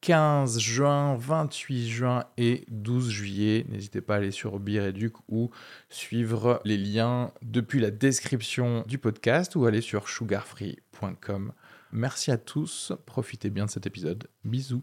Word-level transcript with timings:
15 0.00 0.58
juin, 0.58 1.16
28 1.16 1.88
juin 1.88 2.24
et 2.36 2.64
12 2.68 3.10
juillet. 3.10 3.66
N'hésitez 3.68 4.00
pas 4.00 4.14
à 4.14 4.16
aller 4.18 4.30
sur 4.30 4.58
Bireduc 4.60 5.14
ou 5.28 5.50
suivre 5.88 6.60
les 6.64 6.76
liens 6.76 7.32
depuis 7.42 7.80
la 7.80 7.90
description 7.90 8.84
du 8.86 8.98
podcast 8.98 9.56
ou 9.56 9.66
aller 9.66 9.80
sur 9.80 10.08
sugarfree.com. 10.08 11.52
Merci 11.92 12.30
à 12.30 12.38
tous, 12.38 12.92
profitez 13.06 13.50
bien 13.50 13.66
de 13.66 13.70
cet 13.70 13.86
épisode. 13.86 14.28
Bisous. 14.44 14.82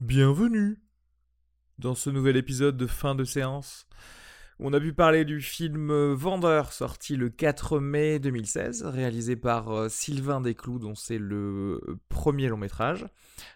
Bienvenue 0.00 0.78
dans 1.78 1.94
ce 1.94 2.10
nouvel 2.10 2.36
épisode 2.36 2.76
de 2.76 2.86
fin 2.86 3.14
de 3.14 3.24
séance. 3.24 3.86
On 4.60 4.72
a 4.72 4.78
pu 4.78 4.92
parler 4.92 5.24
du 5.24 5.40
film 5.40 6.12
Vendeur, 6.12 6.72
sorti 6.72 7.16
le 7.16 7.28
4 7.28 7.80
mai 7.80 8.20
2016, 8.20 8.84
réalisé 8.84 9.34
par 9.34 9.70
euh, 9.70 9.88
Sylvain 9.88 10.40
Desclous, 10.40 10.78
dont 10.78 10.94
c'est 10.94 11.18
le 11.18 11.80
euh, 11.88 11.98
premier 12.08 12.46
long 12.46 12.56
métrage, 12.56 13.04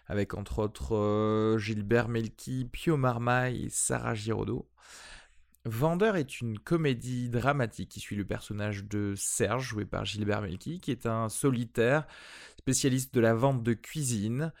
avec 0.07 0.33
entre 0.33 0.59
autres 0.59 0.97
euh, 0.97 1.57
Gilbert 1.57 2.09
Melki, 2.09 2.67
Pio 2.69 2.97
Marmaille 2.97 3.67
et 3.67 3.69
Sarah 3.69 4.13
Giraudot. 4.13 4.69
Vendeur 5.63 6.17
est 6.17 6.41
une 6.41 6.59
comédie 6.59 7.29
dramatique 7.29 7.89
qui 7.89 8.01
suit 8.01 8.17
le 8.17 8.25
personnage 8.25 8.83
de 8.83 9.13
Serge, 9.15 9.67
joué 9.69 9.85
par 9.85 10.03
Gilbert 10.03 10.41
Melki, 10.41 10.81
qui 10.81 10.91
est 10.91 11.05
un 11.05 11.29
solitaire 11.29 12.07
spécialiste 12.57 13.13
de 13.13 13.21
la 13.21 13.33
vente 13.33 13.63
de 13.63 13.73
cuisine, 13.73 14.51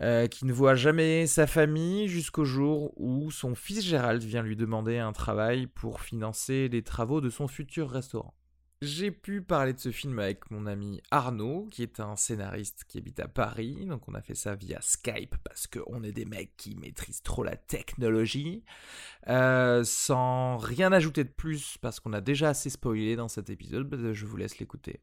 euh, 0.00 0.26
qui 0.26 0.46
ne 0.46 0.52
voit 0.52 0.74
jamais 0.74 1.26
sa 1.26 1.46
famille 1.46 2.08
jusqu'au 2.08 2.44
jour 2.44 2.92
où 2.96 3.30
son 3.30 3.54
fils 3.54 3.84
Gérald 3.84 4.22
vient 4.22 4.42
lui 4.42 4.56
demander 4.56 4.98
un 4.98 5.12
travail 5.12 5.66
pour 5.66 6.00
financer 6.00 6.68
les 6.68 6.82
travaux 6.82 7.20
de 7.20 7.30
son 7.30 7.48
futur 7.48 7.90
restaurant. 7.90 8.34
J'ai 8.82 9.12
pu 9.12 9.42
parler 9.42 9.72
de 9.72 9.78
ce 9.78 9.92
film 9.92 10.18
avec 10.18 10.50
mon 10.50 10.66
ami 10.66 11.00
Arnaud, 11.12 11.68
qui 11.70 11.84
est 11.84 12.00
un 12.00 12.16
scénariste 12.16 12.82
qui 12.88 12.98
habite 12.98 13.20
à 13.20 13.28
Paris. 13.28 13.86
Donc 13.86 14.08
on 14.08 14.14
a 14.14 14.20
fait 14.20 14.34
ça 14.34 14.56
via 14.56 14.80
Skype 14.80 15.36
parce 15.44 15.68
qu'on 15.68 16.02
est 16.02 16.10
des 16.10 16.24
mecs 16.24 16.56
qui 16.56 16.74
maîtrisent 16.74 17.22
trop 17.22 17.44
la 17.44 17.54
technologie. 17.54 18.64
Euh, 19.28 19.84
sans 19.84 20.56
rien 20.56 20.90
ajouter 20.90 21.22
de 21.22 21.28
plus 21.28 21.78
parce 21.80 22.00
qu'on 22.00 22.12
a 22.12 22.20
déjà 22.20 22.48
assez 22.48 22.70
spoilé 22.70 23.14
dans 23.14 23.28
cet 23.28 23.50
épisode, 23.50 23.88
bah, 23.88 24.12
je 24.12 24.26
vous 24.26 24.36
laisse 24.36 24.58
l'écouter. 24.58 25.00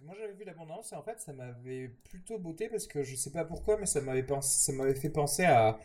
Que 0.00 0.06
moi 0.06 0.14
j'avais 0.18 0.32
vu 0.32 0.44
l'abondance 0.44 0.92
et 0.92 0.96
en 0.96 1.02
fait 1.02 1.20
ça 1.20 1.34
m'avait 1.34 1.88
plutôt 2.08 2.38
botté 2.38 2.70
parce 2.70 2.86
que 2.86 3.02
je 3.02 3.14
sais 3.16 3.30
pas 3.30 3.44
pourquoi, 3.44 3.76
mais 3.78 3.84
ça 3.84 4.00
m'avait 4.00 4.24
ça 4.40 4.72
m'avait 4.72 4.94
fait 4.94 5.10
penser 5.10 5.44
à 5.44 5.78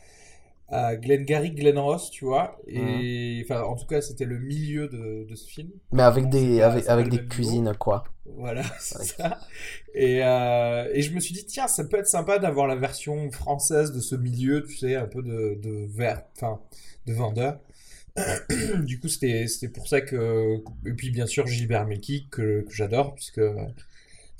à 0.67 0.95
Glengarry 0.95 1.51
Glen 1.51 1.77
Ross, 1.77 2.09
tu 2.09 2.25
vois. 2.25 2.59
Et 2.67 3.43
enfin, 3.43 3.61
en 3.63 3.75
tout 3.75 3.85
cas, 3.85 4.01
c'était 4.01 4.25
le 4.25 4.39
milieu 4.39 4.87
de, 4.87 5.25
de, 5.29 5.35
ce 5.35 5.47
film. 5.47 5.69
Mais 5.91 6.01
avec 6.01 6.29
des, 6.29 6.61
avec, 6.61 6.87
avec 6.87 7.09
des 7.09 7.23
cuisines, 7.27 7.73
quoi. 7.77 8.05
Voilà, 8.25 8.63
c'est 8.79 9.03
ça. 9.03 9.39
Et, 9.93 10.23
euh, 10.23 10.89
et 10.91 11.03
je 11.03 11.13
me 11.13 11.19
suis 11.19 11.35
dit, 11.35 11.45
tiens, 11.45 11.67
ça 11.67 11.83
peut 11.83 11.97
être 11.97 12.07
sympa 12.07 12.39
d'avoir 12.39 12.65
la 12.65 12.75
version 12.75 13.29
française 13.31 13.91
de 13.91 13.99
ce 13.99 14.15
milieu, 14.15 14.63
tu 14.63 14.75
sais, 14.75 14.95
un 14.95 15.05
peu 15.05 15.21
de, 15.21 15.59
de 15.61 15.85
vert, 15.87 16.23
enfin, 16.35 16.59
de 17.05 17.13
vendeur. 17.13 17.59
du 18.79 18.99
coup, 18.99 19.07
c'était, 19.07 19.45
c'était 19.47 19.69
pour 19.69 19.87
ça 19.87 20.01
que. 20.01 20.63
Et 20.87 20.93
puis, 20.93 21.11
bien 21.11 21.27
sûr, 21.27 21.45
Gilbert 21.45 21.85
Melki, 21.85 22.27
que, 22.31 22.61
que 22.61 22.73
j'adore, 22.73 23.13
puisque 23.13 23.41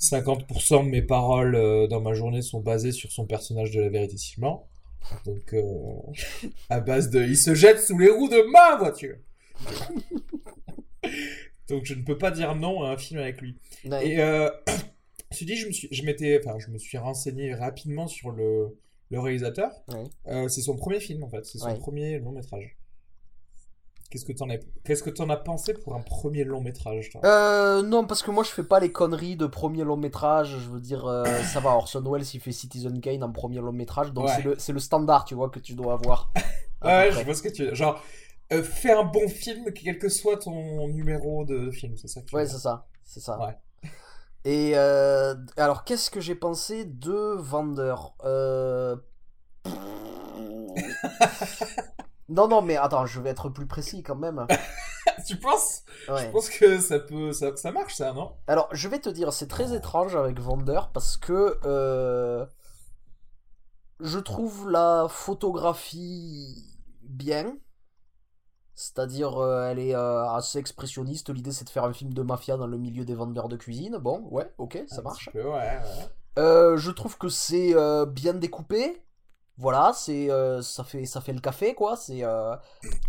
50% 0.00 0.84
de 0.84 0.90
mes 0.90 1.02
paroles 1.02 1.54
euh, 1.54 1.86
dans 1.86 2.00
ma 2.00 2.14
journée 2.14 2.42
sont 2.42 2.60
basées 2.60 2.92
sur 2.92 3.10
son 3.10 3.26
personnage 3.26 3.70
de 3.70 3.80
la 3.80 3.88
vérité 3.88 4.16
Simon. 4.16 4.62
Donc, 5.24 5.54
euh, 5.54 5.62
à 6.68 6.80
base 6.80 7.10
de. 7.10 7.22
Il 7.22 7.36
se 7.36 7.54
jette 7.54 7.80
sous 7.80 7.98
les 7.98 8.10
roues 8.10 8.28
de 8.28 8.42
ma 8.50 8.76
voiture 8.76 9.16
Donc, 11.68 11.84
je 11.84 11.94
ne 11.94 12.02
peux 12.02 12.18
pas 12.18 12.30
dire 12.30 12.54
non 12.54 12.82
à 12.82 12.90
un 12.90 12.96
film 12.96 13.20
avec 13.20 13.40
lui. 13.40 13.56
Et, 13.84 14.20
euh, 14.20 14.50
je 15.32 15.66
me 15.66 15.72
suis, 15.72 15.88
je 15.90 16.02
m'étais, 16.04 16.40
enfin, 16.44 16.58
je 16.58 16.70
me 16.70 16.78
suis 16.78 16.98
renseigné 16.98 17.54
rapidement 17.54 18.06
sur 18.06 18.30
le, 18.30 18.78
le 19.10 19.20
réalisateur. 19.20 19.70
C'est 20.48 20.62
son 20.62 20.76
premier 20.76 21.00
film, 21.00 21.22
en 21.22 21.28
fait. 21.28 21.44
C'est 21.44 21.58
son 21.58 21.76
premier 21.76 22.18
long 22.18 22.32
métrage. 22.32 22.76
Qu'est-ce 24.10 24.24
que 24.24 24.32
t'en 24.32 24.48
as, 24.50 24.58
qu'est-ce 24.84 25.02
que 25.02 25.10
t'en 25.10 25.28
as 25.30 25.36
pensé 25.36 25.74
pour 25.74 25.94
un 25.94 26.00
premier 26.00 26.44
long 26.44 26.60
métrage 26.60 27.10
euh, 27.24 27.82
Non, 27.82 28.06
parce 28.06 28.22
que 28.22 28.30
moi 28.30 28.44
je 28.44 28.50
fais 28.50 28.62
pas 28.62 28.78
les 28.78 28.92
conneries 28.92 29.36
de 29.36 29.46
premier 29.46 29.84
long 29.84 29.96
métrage. 29.96 30.56
Je 30.58 30.70
veux 30.70 30.80
dire, 30.80 31.06
euh, 31.06 31.24
ça 31.52 31.60
va. 31.60 31.70
Orson 31.70 32.02
Welles 32.02 32.26
il 32.34 32.40
fait 32.40 32.52
Citizen 32.52 33.00
Kane 33.00 33.22
en 33.22 33.32
premier 33.32 33.60
long 33.60 33.72
métrage, 33.72 34.12
donc 34.12 34.28
c'est, 34.28 34.42
le, 34.42 34.54
c'est 34.58 34.72
le 34.72 34.78
standard, 34.78 35.24
tu 35.24 35.34
vois, 35.34 35.50
que 35.50 35.58
tu 35.58 35.74
dois 35.74 35.94
avoir. 35.94 36.32
ouais, 36.84 37.10
je 37.12 37.24
vois 37.24 37.34
ce 37.34 37.42
que 37.42 37.48
tu 37.48 37.64
veux. 37.64 37.74
Genre, 37.74 38.00
euh, 38.52 38.62
fais 38.62 38.92
un 38.92 39.04
bon 39.04 39.28
film, 39.28 39.72
quel 39.72 39.98
que 39.98 40.08
soit 40.08 40.36
ton 40.38 40.88
numéro 40.88 41.44
de 41.44 41.70
film, 41.70 41.96
c'est 41.96 42.08
ça. 42.08 42.22
Que 42.22 42.36
ouais, 42.36 42.46
c'est 42.46 42.58
ça, 42.58 42.86
c'est 43.04 43.20
ça. 43.20 43.38
Ouais. 43.38 43.56
Et 44.44 44.72
euh, 44.76 45.34
alors, 45.56 45.82
qu'est-ce 45.84 46.10
que 46.10 46.20
j'ai 46.20 46.36
pensé 46.36 46.84
de 46.84 47.34
Vendeur 47.38 48.14
Non, 52.28 52.48
non, 52.48 52.60
mais 52.60 52.76
attends, 52.76 53.06
je 53.06 53.20
vais 53.20 53.30
être 53.30 53.48
plus 53.48 53.66
précis 53.66 54.02
quand 54.02 54.16
même. 54.16 54.46
tu 55.26 55.36
penses? 55.36 55.82
Je 56.08 56.30
pense 56.30 56.50
que 56.50 56.80
ça 56.80 56.98
peut, 56.98 57.32
ça, 57.32 57.54
ça, 57.56 57.70
marche, 57.70 57.94
ça, 57.94 58.12
non? 58.12 58.32
Alors, 58.46 58.68
je 58.72 58.88
vais 58.88 58.98
te 58.98 59.08
dire, 59.08 59.32
c'est 59.32 59.46
très 59.46 59.74
étrange 59.74 60.16
avec 60.16 60.40
Vendeur 60.40 60.90
parce 60.90 61.16
que 61.16 61.58
euh, 61.64 62.44
je 64.00 64.18
trouve 64.18 64.70
la 64.70 65.06
photographie 65.08 66.76
bien. 67.02 67.56
C'est-à-dire, 68.74 69.38
euh, 69.38 69.70
elle 69.70 69.78
est 69.78 69.94
euh, 69.94 70.28
assez 70.28 70.58
expressionniste. 70.58 71.30
L'idée, 71.30 71.52
c'est 71.52 71.64
de 71.64 71.70
faire 71.70 71.84
un 71.84 71.92
film 71.92 72.12
de 72.12 72.22
mafia 72.22 72.56
dans 72.56 72.66
le 72.66 72.76
milieu 72.76 73.04
des 73.04 73.14
vendeurs 73.14 73.48
de 73.48 73.56
cuisine. 73.56 73.98
Bon, 73.98 74.26
ouais, 74.30 74.52
ok, 74.58 74.84
ça 74.88 75.00
marche. 75.00 75.30
ouais, 75.32 75.44
ouais. 75.44 76.76
je 76.76 76.90
trouve 76.90 77.16
que 77.16 77.28
c'est 77.28 77.74
bien 78.08 78.34
découpé 78.34 79.05
voilà, 79.58 79.92
c'est 79.94 80.30
euh, 80.30 80.60
ça 80.60 80.84
fait 80.84 81.06
ça 81.06 81.20
fait 81.20 81.32
le 81.32 81.40
café 81.40 81.74
quoi. 81.74 81.96
C'est 81.96 82.22
euh, 82.24 82.54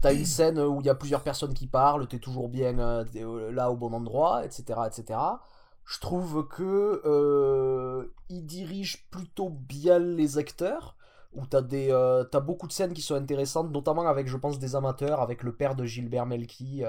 t'as 0.02 0.14
une 0.14 0.26
scène 0.26 0.60
où 0.60 0.80
il 0.80 0.86
y 0.86 0.90
a 0.90 0.96
plusieurs 0.96 1.22
personnes 1.22 1.54
qui 1.54 1.68
parlent, 1.68 2.08
t'es 2.08 2.20
toujours 2.20 2.48
bien 2.48 2.80
euh, 2.80 3.52
là 3.52 3.70
au 3.70 3.76
bon 3.76 3.94
endroit, 3.94 4.46
etc., 4.46 4.80
etc. 4.88 5.20
Je 5.86 6.00
trouve 6.00 6.48
que 6.48 8.10
il 8.30 8.46
dirige 8.46 9.10
plutôt 9.10 9.50
bien 9.50 10.00
les 10.00 10.38
acteurs. 10.38 10.96
Où 11.34 11.46
t'as 11.46 11.62
des 11.62 11.92
beaucoup 12.44 12.68
de 12.68 12.72
scènes 12.72 12.94
qui 12.94 13.02
sont 13.02 13.14
intéressantes, 13.16 13.72
notamment 13.72 14.08
avec 14.08 14.28
je 14.28 14.38
pense 14.38 14.58
des 14.60 14.76
amateurs, 14.76 15.22
avec 15.22 15.44
le 15.44 15.54
père 15.54 15.76
de 15.76 15.86
Gilbert 15.86 16.26
Melki 16.26 16.84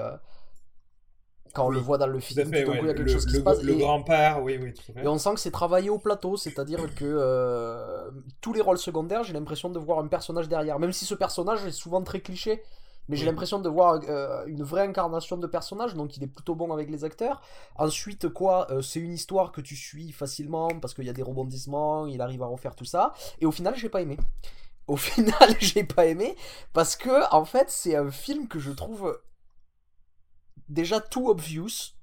quand 1.53 1.67
on 1.67 1.69
le 1.69 1.79
voit 1.79 1.97
dans 1.97 2.07
le 2.07 2.19
film, 2.19 2.49
il 2.53 2.57
y 2.57 2.89
a 2.89 2.93
quelque 2.93 3.09
chose 3.09 3.25
qui 3.25 3.35
se 3.35 3.41
passe. 3.41 3.61
Le 3.61 3.75
grand-père, 3.75 4.41
oui, 4.41 4.59
oui, 4.61 4.73
Et 5.01 5.07
on 5.07 5.17
sent 5.17 5.33
que 5.33 5.39
c'est 5.39 5.51
travaillé 5.51 5.89
au 5.89 5.99
plateau, 5.99 6.37
c'est-à-dire 6.37 6.93
que 6.95 7.05
euh, 7.05 8.09
tous 8.41 8.53
les 8.53 8.61
rôles 8.61 8.77
secondaires, 8.77 9.23
j'ai 9.23 9.33
l'impression 9.33 9.69
de 9.69 9.79
voir 9.79 9.99
un 9.99 10.07
personnage 10.07 10.47
derrière. 10.47 10.79
Même 10.79 10.91
si 10.91 11.05
ce 11.05 11.15
personnage 11.15 11.65
est 11.65 11.71
souvent 11.71 12.01
très 12.01 12.19
cliché, 12.21 12.63
mais 13.09 13.15
j'ai 13.15 13.25
l'impression 13.25 13.59
de 13.59 13.67
voir 13.67 13.99
euh, 14.07 14.45
une 14.45 14.63
vraie 14.63 14.87
incarnation 14.87 15.35
de 15.37 15.47
personnage, 15.47 15.95
donc 15.95 16.15
il 16.15 16.23
est 16.23 16.27
plutôt 16.27 16.53
bon 16.53 16.71
avec 16.71 16.91
les 16.91 17.03
acteurs. 17.03 17.41
Ensuite, 17.75 18.29
quoi, 18.29 18.67
euh, 18.69 18.83
c'est 18.83 18.99
une 18.99 19.13
histoire 19.13 19.51
que 19.51 19.61
tu 19.61 19.75
suis 19.75 20.11
facilement 20.11 20.67
parce 20.79 20.93
qu'il 20.93 21.05
y 21.05 21.09
a 21.09 21.13
des 21.13 21.23
rebondissements, 21.23 22.05
il 22.05 22.21
arrive 22.21 22.43
à 22.43 22.45
refaire 22.45 22.75
tout 22.75 22.85
ça. 22.85 23.13
Et 23.41 23.47
au 23.47 23.51
final, 23.51 23.75
j'ai 23.75 23.89
pas 23.89 24.01
aimé. 24.01 24.17
Au 24.85 24.95
final, 24.97 25.55
j'ai 25.59 25.83
pas 25.83 26.05
aimé 26.05 26.35
parce 26.71 26.95
que, 26.95 27.33
en 27.33 27.45
fait, 27.45 27.71
c'est 27.71 27.95
un 27.95 28.11
film 28.11 28.47
que 28.47 28.59
je 28.59 28.71
trouve 28.71 29.19
déjà 30.69 30.99
tout 30.99 31.29
obvious. 31.29 31.95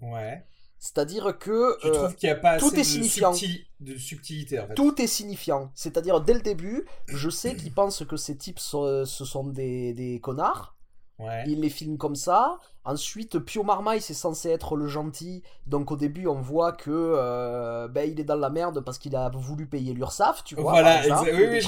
Ouais. 0.00 0.46
C'est-à-dire 0.78 1.38
que 1.38 1.80
tu 1.80 1.90
trouves 1.90 2.14
qu'il 2.14 2.28
n'y 2.28 2.34
a 2.34 2.36
pas 2.36 2.58
tout 2.58 2.66
assez 2.66 2.80
est 2.80 2.84
signifiant. 2.84 3.32
De, 3.80 3.96
subtilité 3.96 4.60
en 4.60 4.66
fait. 4.66 4.74
Tout 4.74 5.00
est 5.00 5.06
signifiant. 5.06 5.72
C'est-à-dire 5.74 6.20
dès 6.20 6.34
le 6.34 6.42
début, 6.42 6.84
je 7.08 7.30
sais 7.30 7.56
qu'ils 7.56 7.72
pensent 7.74 8.04
que 8.04 8.16
ces 8.16 8.36
types 8.36 8.60
ce 8.60 9.04
sont 9.04 9.46
des, 9.46 9.94
des 9.94 10.20
connards. 10.20 10.73
Il 11.46 11.60
les 11.60 11.70
filme 11.70 11.96
comme 11.96 12.16
ça. 12.16 12.58
Ensuite, 12.84 13.38
Pio 13.38 13.62
Marmaille, 13.62 14.00
c'est 14.00 14.14
censé 14.14 14.50
être 14.50 14.76
le 14.76 14.88
gentil. 14.88 15.42
Donc 15.66 15.90
au 15.90 15.96
début, 15.96 16.26
on 16.26 16.40
voit 16.40 16.72
que 16.72 16.90
euh, 16.90 17.88
ben, 17.88 18.10
il 18.10 18.20
est 18.20 18.24
dans 18.24 18.36
la 18.36 18.50
merde 18.50 18.80
parce 18.80 18.98
qu'il 18.98 19.16
a 19.16 19.30
voulu 19.30 19.66
payer 19.66 19.94
l'URSAF, 19.94 20.44
tu 20.44 20.54
vois. 20.54 20.72
Voilà, 20.72 21.02
oui, 21.22 21.46
oui, 21.50 21.62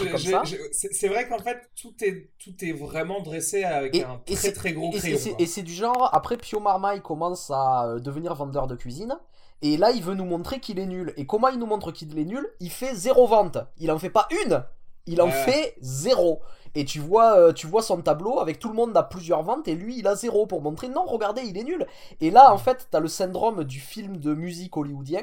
c'est 0.72 1.08
vrai 1.08 1.28
qu'en 1.28 1.38
fait, 1.38 1.70
tout 1.80 1.94
est, 2.02 2.30
tout 2.38 2.54
est 2.62 2.72
vraiment 2.72 3.20
dressé 3.20 3.64
avec 3.64 3.96
un 3.96 4.20
très 4.26 4.52
très 4.52 4.72
gros 4.72 4.90
crayon. 4.90 5.18
Et 5.38 5.46
c'est 5.46 5.62
du 5.62 5.72
genre, 5.72 6.10
après 6.12 6.36
Pio 6.36 6.60
Marmaille 6.60 7.00
commence 7.00 7.50
à 7.50 7.86
euh, 7.86 7.98
devenir 7.98 8.34
vendeur 8.34 8.66
de 8.66 8.74
cuisine. 8.74 9.16
Et 9.62 9.78
là, 9.78 9.90
il 9.90 10.02
veut 10.02 10.14
nous 10.14 10.26
montrer 10.26 10.60
qu'il 10.60 10.78
est 10.78 10.86
nul. 10.86 11.14
Et 11.16 11.24
comment 11.24 11.48
il 11.48 11.58
nous 11.58 11.66
montre 11.66 11.90
qu'il 11.90 12.18
est 12.18 12.24
nul? 12.24 12.46
Il 12.60 12.70
fait 12.70 12.94
zéro 12.94 13.26
vente. 13.26 13.56
Il 13.78 13.90
en 13.90 13.98
fait 13.98 14.10
pas 14.10 14.28
une 14.44 14.62
Il 15.06 15.20
en 15.22 15.26
Ouais. 15.26 15.32
fait 15.32 15.76
zéro. 15.80 16.40
Et 16.74 16.84
tu 16.84 17.00
vois, 17.00 17.38
euh, 17.38 17.52
tu 17.52 17.66
vois 17.66 17.80
son 17.82 18.02
tableau 18.02 18.38
avec 18.38 18.58
tout 18.58 18.68
le 18.68 18.74
monde 18.74 18.94
a 18.96 19.02
plusieurs 19.02 19.42
ventes 19.42 19.66
et 19.66 19.74
lui 19.74 19.98
il 19.98 20.06
a 20.06 20.14
zéro 20.14 20.46
pour 20.46 20.60
montrer 20.60 20.88
non, 20.88 21.04
regardez, 21.06 21.42
il 21.42 21.56
est 21.56 21.64
nul. 21.64 21.86
Et 22.20 22.30
là, 22.30 22.52
en 22.52 22.58
fait, 22.58 22.88
t'as 22.90 23.00
le 23.00 23.08
syndrome 23.08 23.64
du 23.64 23.80
film 23.80 24.18
de 24.18 24.34
musique 24.34 24.76
hollywoodien 24.76 25.22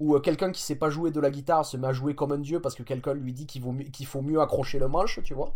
où 0.00 0.14
euh, 0.16 0.20
quelqu'un 0.20 0.50
qui 0.50 0.62
sait 0.62 0.76
pas 0.76 0.88
jouer 0.90 1.10
de 1.10 1.20
la 1.20 1.30
guitare 1.30 1.64
se 1.66 1.76
met 1.76 1.88
à 1.88 1.92
jouer 1.92 2.14
comme 2.14 2.32
un 2.32 2.38
dieu 2.38 2.60
parce 2.60 2.74
que 2.74 2.82
quelqu'un 2.82 3.12
lui 3.14 3.32
dit 3.34 3.46
qu'il 3.46 3.60
vaut 3.62 3.72
mieux- 3.72 3.84
qu'il 3.84 4.06
faut 4.06 4.22
mieux 4.22 4.40
accrocher 4.40 4.78
le 4.78 4.88
manche, 4.88 5.20
tu 5.24 5.34
vois. 5.34 5.54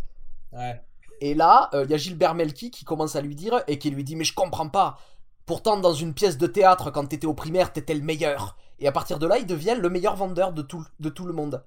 Ouais. 0.53 0.81
Et 1.21 1.33
là, 1.33 1.69
il 1.73 1.89
y 1.89 1.93
a 1.93 1.97
Gilbert 1.97 2.35
Melki 2.35 2.69
qui 2.71 2.85
commence 2.85 3.15
à 3.15 3.21
lui 3.21 3.35
dire 3.35 3.61
et 3.67 3.77
qui 3.79 3.89
lui 3.89 4.03
dit 4.03 4.15
Mais 4.15 4.23
je 4.23 4.33
comprends 4.35 4.69
pas. 4.69 4.97
Pourtant, 5.45 5.77
dans 5.77 5.93
une 5.93 6.13
pièce 6.13 6.37
de 6.37 6.45
théâtre, 6.47 6.91
quand 6.91 7.07
t'étais 7.07 7.25
au 7.27 7.33
primaire, 7.33 7.73
t'étais 7.73 7.95
le 7.95 8.03
meilleur. 8.03 8.55
Et 8.77 8.87
à 8.87 8.91
partir 8.91 9.17
de 9.19 9.25
là, 9.25 9.39
il 9.39 9.47
devient 9.47 9.75
le 9.79 9.89
meilleur 9.89 10.15
vendeur 10.15 10.53
de 10.53 10.61
tout, 10.61 10.85
de 10.99 11.09
tout 11.09 11.25
le 11.25 11.33
monde. 11.33 11.63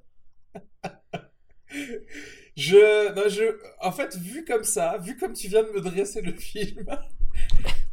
Je, 2.56 3.14
non, 3.14 3.28
je, 3.28 3.58
en 3.80 3.92
fait, 3.92 4.16
vu 4.16 4.44
comme 4.44 4.64
ça, 4.64 4.98
vu 4.98 5.16
comme 5.16 5.32
tu 5.32 5.48
viens 5.48 5.62
de 5.62 5.70
me 5.70 5.80
dresser 5.80 6.20
le 6.20 6.34
film, 6.34 6.84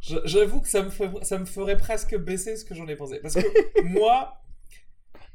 j'avoue 0.24 0.60
que 0.60 0.68
ça 0.68 0.82
me, 0.82 0.90
ferait, 0.90 1.24
ça 1.24 1.38
me 1.38 1.46
ferait 1.46 1.76
presque 1.76 2.16
baisser 2.16 2.56
ce 2.56 2.64
que 2.64 2.74
j'en 2.74 2.86
ai 2.86 2.96
pensé. 2.96 3.20
Parce 3.20 3.34
que 3.34 3.82
moi, 3.84 4.42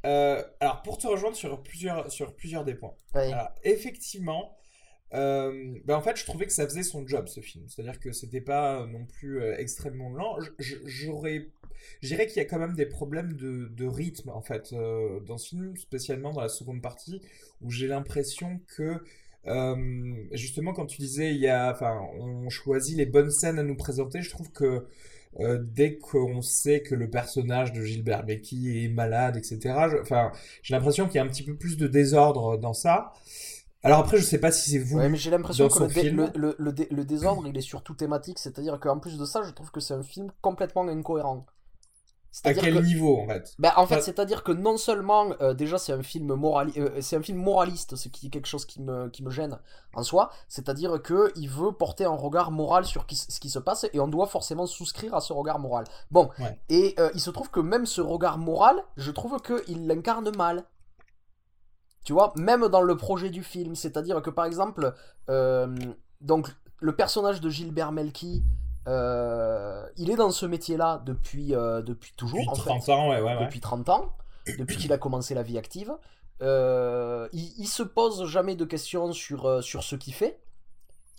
euh, 0.05 0.43
alors 0.59 0.83
pour 0.83 0.97
te 0.99 1.07
rejoindre 1.07 1.35
sur 1.35 1.63
plusieurs, 1.63 2.11
sur 2.11 2.35
plusieurs 2.35 2.63
des 2.63 2.75
points. 2.75 2.93
Alors, 3.13 3.49
effectivement, 3.63 4.55
euh, 5.13 5.75
ben 5.85 5.95
en 5.95 6.01
fait, 6.01 6.17
je 6.17 6.25
trouvais 6.25 6.45
que 6.45 6.51
ça 6.51 6.65
faisait 6.65 6.83
son 6.83 7.07
job 7.07 7.27
ce 7.27 7.39
film. 7.39 7.65
C'est-à-dire 7.67 7.99
que 7.99 8.11
c'était 8.11 8.41
pas 8.41 8.85
non 8.87 9.05
plus 9.05 9.41
euh, 9.41 9.57
extrêmement 9.57 10.09
lent. 10.09 10.37
J'aurais, 10.59 11.47
dirais 12.01 12.27
qu'il 12.27 12.37
y 12.37 12.39
a 12.41 12.45
quand 12.45 12.59
même 12.59 12.75
des 12.75 12.85
problèmes 12.85 13.33
de, 13.33 13.67
de 13.67 13.85
rythme 13.85 14.29
en 14.29 14.41
fait 14.41 14.73
euh, 14.73 15.19
dans 15.21 15.37
ce 15.37 15.49
film, 15.49 15.75
spécialement 15.77 16.33
dans 16.33 16.41
la 16.41 16.49
seconde 16.49 16.81
partie, 16.81 17.21
où 17.61 17.71
j'ai 17.71 17.87
l'impression 17.87 18.59
que 18.75 19.01
euh, 19.47 20.15
justement 20.31 20.73
quand 20.73 20.87
tu 20.87 20.97
disais 21.01 21.33
il 21.35 21.39
y 21.39 21.47
a, 21.47 21.71
enfin, 21.71 22.01
on 22.19 22.49
choisit 22.49 22.97
les 22.97 23.05
bonnes 23.05 23.31
scènes 23.31 23.59
à 23.59 23.63
nous 23.63 23.75
présenter. 23.75 24.21
Je 24.21 24.29
trouve 24.29 24.51
que 24.51 24.85
euh, 25.39 25.59
dès 25.61 25.97
qu'on 25.97 26.41
sait 26.41 26.81
que 26.81 26.95
le 26.95 27.09
personnage 27.09 27.73
de 27.73 27.81
Gilbert 27.83 28.23
Becky 28.25 28.85
est 28.85 28.87
malade, 28.87 29.35
etc. 29.37 29.75
Enfin, 30.01 30.31
j'ai 30.63 30.73
l'impression 30.73 31.07
qu'il 31.07 31.15
y 31.15 31.19
a 31.19 31.23
un 31.23 31.27
petit 31.27 31.43
peu 31.43 31.55
plus 31.55 31.77
de 31.77 31.87
désordre 31.87 32.57
dans 32.57 32.73
ça. 32.73 33.13
Alors 33.85 33.99
après, 33.99 34.17
je 34.17 34.23
sais 34.23 34.39
pas 34.39 34.51
si 34.51 34.71
c'est 34.71 34.79
vous. 34.79 34.97
Ouais, 34.97 35.09
mais 35.09 35.17
j'ai 35.17 35.29
l'impression 35.31 35.67
que 35.69 35.79
le, 35.83 35.87
dé- 35.87 36.01
film. 36.01 36.31
le, 36.35 36.39
le- 36.39 36.55
le 36.57 36.73
dé- 36.73 36.87
le 36.91 37.05
désordre, 37.05 37.47
il 37.47 37.55
est 37.57 37.61
surtout 37.61 37.93
thématique. 37.93 38.39
C'est-à-dire 38.39 38.79
qu'en 38.79 38.99
plus 38.99 39.17
de 39.17 39.25
ça, 39.25 39.43
je 39.43 39.51
trouve 39.51 39.71
que 39.71 39.79
c'est 39.79 39.93
un 39.93 40.03
film 40.03 40.31
complètement 40.41 40.87
incohérent. 40.87 41.45
À 42.43 42.49
C'est-à-dire 42.49 42.63
quel 42.63 42.73
que- 42.75 42.79
niveau 42.85 43.17
en 43.17 43.27
fait? 43.27 43.53
Ben, 43.59 43.71
en 43.77 43.85
fait, 43.87 44.01
c'est-à-dire 44.01 44.43
que 44.43 44.51
non 44.51 44.75
seulement, 44.75 45.27
euh, 45.39 45.53
déjà, 45.53 45.77
c'est 45.77 45.93
un 45.93 46.03
film 46.03 46.33
morali- 46.35 46.73
euh, 46.77 46.99
c'est 46.99 47.15
un 47.15 47.21
film 47.21 47.37
moraliste, 47.37 47.95
ce 47.95 48.09
qui 48.09 48.27
est 48.27 48.29
quelque 48.29 48.47
chose 48.47 48.65
qui 48.65 48.81
me, 48.81 49.07
qui 49.09 49.23
me 49.23 49.29
gêne 49.29 49.57
en 49.93 50.03
soi. 50.03 50.31
C'est-à-dire 50.49 51.01
que 51.01 51.31
il 51.37 51.47
veut 51.47 51.71
porter 51.71 52.03
un 52.03 52.09
regard 52.15 52.51
moral 52.51 52.83
sur 52.83 53.05
qui- 53.05 53.15
ce 53.15 53.39
qui 53.39 53.49
se 53.49 53.59
passe 53.59 53.85
et 53.93 53.99
on 54.01 54.09
doit 54.09 54.27
forcément 54.27 54.65
souscrire 54.65 55.13
à 55.15 55.21
ce 55.21 55.31
regard 55.31 55.59
moral. 55.59 55.85
Bon, 56.11 56.29
Ouais. 56.39 56.59
et 56.67 56.93
euh, 56.99 57.09
il 57.13 57.21
se 57.21 57.29
trouve 57.29 57.49
que 57.51 57.61
même 57.61 57.85
ce 57.85 58.01
regard 58.01 58.37
moral, 58.37 58.83
je 58.97 59.11
trouve 59.11 59.37
qu'il 59.41 59.87
l'incarne 59.87 60.29
mal. 60.35 60.65
Tu 62.05 62.13
vois, 62.13 62.33
même 62.37 62.67
dans 62.67 62.81
le 62.81 62.95
projet 62.95 63.31
du 63.31 63.43
film, 63.43 63.75
c'est-à-dire 63.75 64.21
que 64.21 64.29
par 64.29 64.45
exemple, 64.45 64.93
euh, 65.29 65.75
donc 66.21 66.55
le 66.79 66.95
personnage 66.95 67.41
de 67.41 67.49
Gilbert 67.49 67.91
Melki, 67.91 68.43
euh, 68.87 69.83
il 69.97 70.11
est 70.11 70.15
dans 70.15 70.29
ce 70.29 70.45
métier-là 70.45 71.01
depuis, 71.03 71.55
euh, 71.55 71.81
depuis 71.81 72.13
toujours. 72.15 72.39
Depuis 72.39 72.49
en 72.49 72.55
fait 72.55 72.69
30 72.69 72.89
ans, 72.89 73.09
ouais, 73.09 73.21
ouais, 73.21 73.35
ouais. 73.35 73.45
depuis 73.45 73.59
30 73.59 73.89
ans, 73.89 74.13
depuis 74.59 74.77
qu'il 74.77 74.93
a 74.93 74.99
commencé 74.99 75.33
la 75.33 75.41
vie 75.41 75.57
active. 75.57 75.91
Il, 76.41 77.27
il 77.33 77.67
se 77.67 77.81
pose 77.81 78.25
jamais 78.27 78.55
de 78.55 78.65
questions 78.65 79.11
sur, 79.11 79.63
sur 79.63 79.83
ce 79.83 79.95
qu'il 79.95 80.13
fait. 80.13 80.39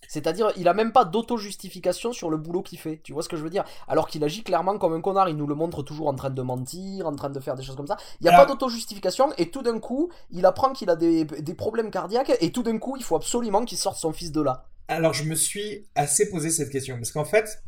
C'est-à-dire, 0.08 0.52
il 0.56 0.68
a 0.68 0.74
même 0.74 0.92
pas 0.92 1.04
d'auto-justification 1.04 2.12
sur 2.12 2.30
le 2.30 2.36
boulot 2.36 2.62
qu'il 2.62 2.78
fait. 2.78 3.00
Tu 3.02 3.12
vois 3.12 3.22
ce 3.22 3.28
que 3.28 3.36
je 3.36 3.42
veux 3.42 3.50
dire? 3.50 3.64
Alors 3.88 4.08
qu'il 4.08 4.22
agit 4.24 4.42
clairement 4.42 4.78
comme 4.78 4.94
un 4.94 5.00
connard. 5.00 5.28
Il 5.28 5.36
nous 5.36 5.46
le 5.46 5.54
montre 5.54 5.82
toujours 5.82 6.08
en 6.08 6.14
train 6.14 6.30
de 6.30 6.42
mentir, 6.42 7.06
en 7.06 7.14
train 7.14 7.30
de 7.30 7.40
faire 7.40 7.54
des 7.54 7.62
choses 7.62 7.76
comme 7.76 7.86
ça. 7.86 7.96
Il 8.20 8.24
n'y 8.24 8.30
a 8.30 8.36
pas 8.36 8.46
d'auto-justification. 8.46 9.32
Et 9.38 9.50
tout 9.50 9.62
d'un 9.62 9.78
coup, 9.78 10.10
il 10.30 10.46
apprend 10.46 10.72
qu'il 10.72 10.90
a 10.90 10.96
des, 10.96 11.24
des 11.24 11.54
problèmes 11.54 11.90
cardiaques. 11.90 12.32
Et 12.40 12.52
tout 12.52 12.62
d'un 12.62 12.78
coup, 12.78 12.96
il 12.96 13.04
faut 13.04 13.16
absolument 13.16 13.64
qu'il 13.64 13.78
sorte 13.78 13.98
son 13.98 14.12
fils 14.12 14.32
de 14.32 14.40
là. 14.40 14.66
Alors 14.88 15.12
je 15.12 15.24
me 15.24 15.34
suis 15.34 15.86
assez 15.94 16.30
posé 16.30 16.50
cette 16.50 16.70
question 16.70 16.96
parce 16.96 17.10
qu'en 17.10 17.24
fait, 17.24 17.62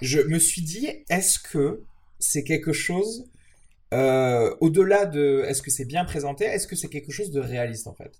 je 0.00 0.20
me 0.20 0.38
suis 0.38 0.62
dit, 0.62 0.88
est-ce 1.10 1.38
que 1.38 1.82
c'est 2.18 2.42
quelque 2.42 2.72
chose 2.72 3.26
euh, 3.92 4.54
au-delà 4.60 5.04
de, 5.04 5.44
est-ce 5.46 5.62
que 5.62 5.70
c'est 5.70 5.84
bien 5.84 6.04
présenté, 6.04 6.44
est-ce 6.46 6.66
que 6.66 6.74
c'est 6.74 6.88
quelque 6.88 7.12
chose 7.12 7.30
de 7.30 7.40
réaliste 7.40 7.86
en 7.86 7.94
fait? 7.94 8.12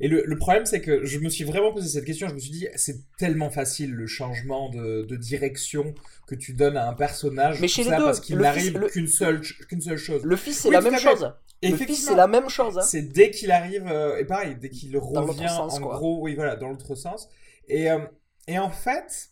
Et 0.00 0.08
le, 0.08 0.22
le 0.24 0.36
problème 0.36 0.64
c'est 0.66 0.80
que 0.80 1.04
je 1.04 1.18
me 1.18 1.28
suis 1.28 1.44
vraiment 1.44 1.72
posé 1.72 1.88
cette 1.88 2.04
question. 2.04 2.28
Je 2.28 2.34
me 2.34 2.38
suis 2.40 2.50
dit, 2.50 2.66
c'est 2.76 3.00
tellement 3.18 3.50
facile 3.50 3.92
le 3.92 4.06
changement 4.06 4.70
de, 4.70 5.02
de 5.02 5.16
direction 5.16 5.94
que 6.26 6.34
tu 6.34 6.54
donnes 6.54 6.76
à 6.76 6.88
un 6.88 6.94
personnage. 6.94 7.60
Mais 7.60 7.66
les 7.66 7.68
ça 7.68 7.96
deux, 7.98 8.04
parce 8.04 8.20
qu'il 8.20 8.36
n'arrive 8.38 8.80
qu'une 8.86 9.06
seule, 9.06 9.40
qu'une 9.68 9.80
seule 9.80 9.98
chose. 9.98 10.22
Le 10.24 10.36
fils, 10.36 10.58
c'est 10.60 10.68
Oui, 10.68 10.74
la 10.74 10.80
même 10.80 10.98
chose. 10.98 11.32
Le 11.62 11.76
fils, 11.76 12.06
c'est 12.06 12.14
la 12.14 12.26
même 12.26 12.48
chose. 12.48 12.80
C'est 12.86 13.02
dès 13.02 13.30
qu'il 13.30 13.50
arrive, 13.50 13.86
euh, 13.86 14.16
et 14.18 14.24
pareil, 14.24 14.56
dès 14.58 14.70
qu'il 14.70 14.96
revient 14.96 15.48
sens, 15.48 15.74
en 15.74 15.80
quoi. 15.82 15.96
gros, 15.96 16.22
oui, 16.22 16.34
voilà, 16.34 16.56
dans 16.56 16.68
l'autre 16.70 16.94
sens. 16.94 17.28
Et, 17.68 17.90
euh, 17.90 17.98
et 18.48 18.58
en 18.58 18.70
fait, 18.70 19.28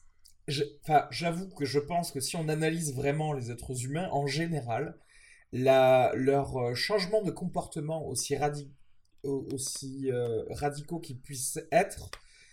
j'avoue 1.11 1.49
que 1.49 1.65
je 1.65 1.79
pense 1.79 2.13
que 2.13 2.21
si 2.21 2.37
on 2.37 2.49
analyse 2.49 2.95
vraiment 2.95 3.33
les 3.33 3.51
êtres 3.51 3.85
humains, 3.85 4.09
en 4.13 4.27
général, 4.27 4.97
la, 5.53 6.13
leur 6.15 6.57
euh, 6.59 6.75
changement 6.75 7.23
de 7.23 7.31
comportement 7.31 8.07
aussi, 8.07 8.35
radi- 8.37 8.69
au- 8.69 8.78
aussi 9.29 10.11
euh, 10.11 10.43
radicaux 10.51 10.99
qu'ils 10.99 11.19
puissent 11.19 11.61
être, 11.73 12.11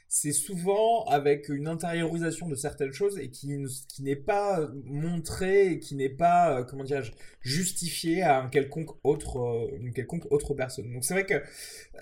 c'est 0.08 0.32
souvent 0.32 1.04
avec 1.06 1.50
une 1.50 1.68
intériorisation 1.68 2.48
de 2.48 2.56
certaines 2.56 2.94
choses 2.94 3.18
et 3.20 3.30
qui, 3.30 3.54
qui 3.90 4.04
n'est 4.04 4.16
pas 4.16 4.60
euh, 4.60 4.68
montré 4.86 5.72
et 5.72 5.80
qui 5.80 5.96
n'est 5.96 6.10
pas, 6.10 6.60
euh, 6.60 6.64
comment 6.64 6.84
dirais-je, 6.84 7.12
justifié 7.42 8.22
à 8.24 8.42
un 8.42 8.50
quelconque 8.50 8.92
autre, 9.04 9.40
euh, 9.40 9.78
une 9.80 9.94
quelconque 9.94 10.32
autre 10.32 10.54
personne. 10.54 10.92
Donc 10.94 11.04
c'est 11.04 11.14
vrai 11.14 11.26
que 11.26 11.42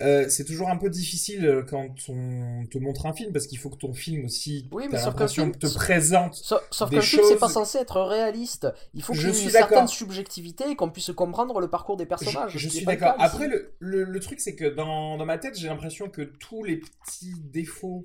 euh, 0.00 0.28
c'est 0.28 0.44
toujours 0.44 0.68
un 0.70 0.76
peu 0.76 0.90
difficile 0.90 1.64
quand 1.68 1.94
on 2.08 2.66
te 2.66 2.78
montre 2.78 3.06
un 3.06 3.12
film 3.12 3.32
parce 3.32 3.46
qu'il 3.46 3.58
faut 3.58 3.70
que 3.70 3.76
ton 3.78 3.92
film 3.92 4.24
aussi, 4.26 4.68
Oui, 4.72 4.88
mais 4.90 4.98
sauf 4.98 5.14
film- 5.30 5.56
te 5.56 5.66
présente. 5.72 6.34
Sauf, 6.34 6.62
sauf 6.70 6.90
qu'un 6.90 7.00
film, 7.00 7.22
c'est 7.28 7.38
pas 7.38 7.48
censé 7.48 7.78
être 7.78 8.00
réaliste. 8.00 8.68
Il 8.94 9.02
faut 9.02 9.12
qu'il 9.12 9.22
y 9.22 9.26
ait 9.26 9.42
une 9.44 9.50
certaine 9.50 9.88
subjectivité 9.88 10.70
et 10.70 10.76
qu'on 10.76 10.90
puisse 10.90 11.10
comprendre 11.12 11.60
le 11.60 11.68
parcours 11.68 11.96
des 11.96 12.06
personnages. 12.06 12.56
Je, 12.56 12.68
suis 12.68 12.84
d'accord. 12.84 13.14
Après, 13.18 13.48
le, 13.48 13.74
le, 13.78 14.04
le 14.04 14.20
truc, 14.20 14.40
c'est 14.40 14.54
que 14.54 14.66
dans, 14.66 15.16
dans 15.16 15.26
ma 15.26 15.38
tête, 15.38 15.58
j'ai 15.58 15.68
l'impression 15.68 16.08
que 16.08 16.22
tous 16.22 16.64
les 16.64 16.76
petits 16.76 17.34
défauts 17.52 18.03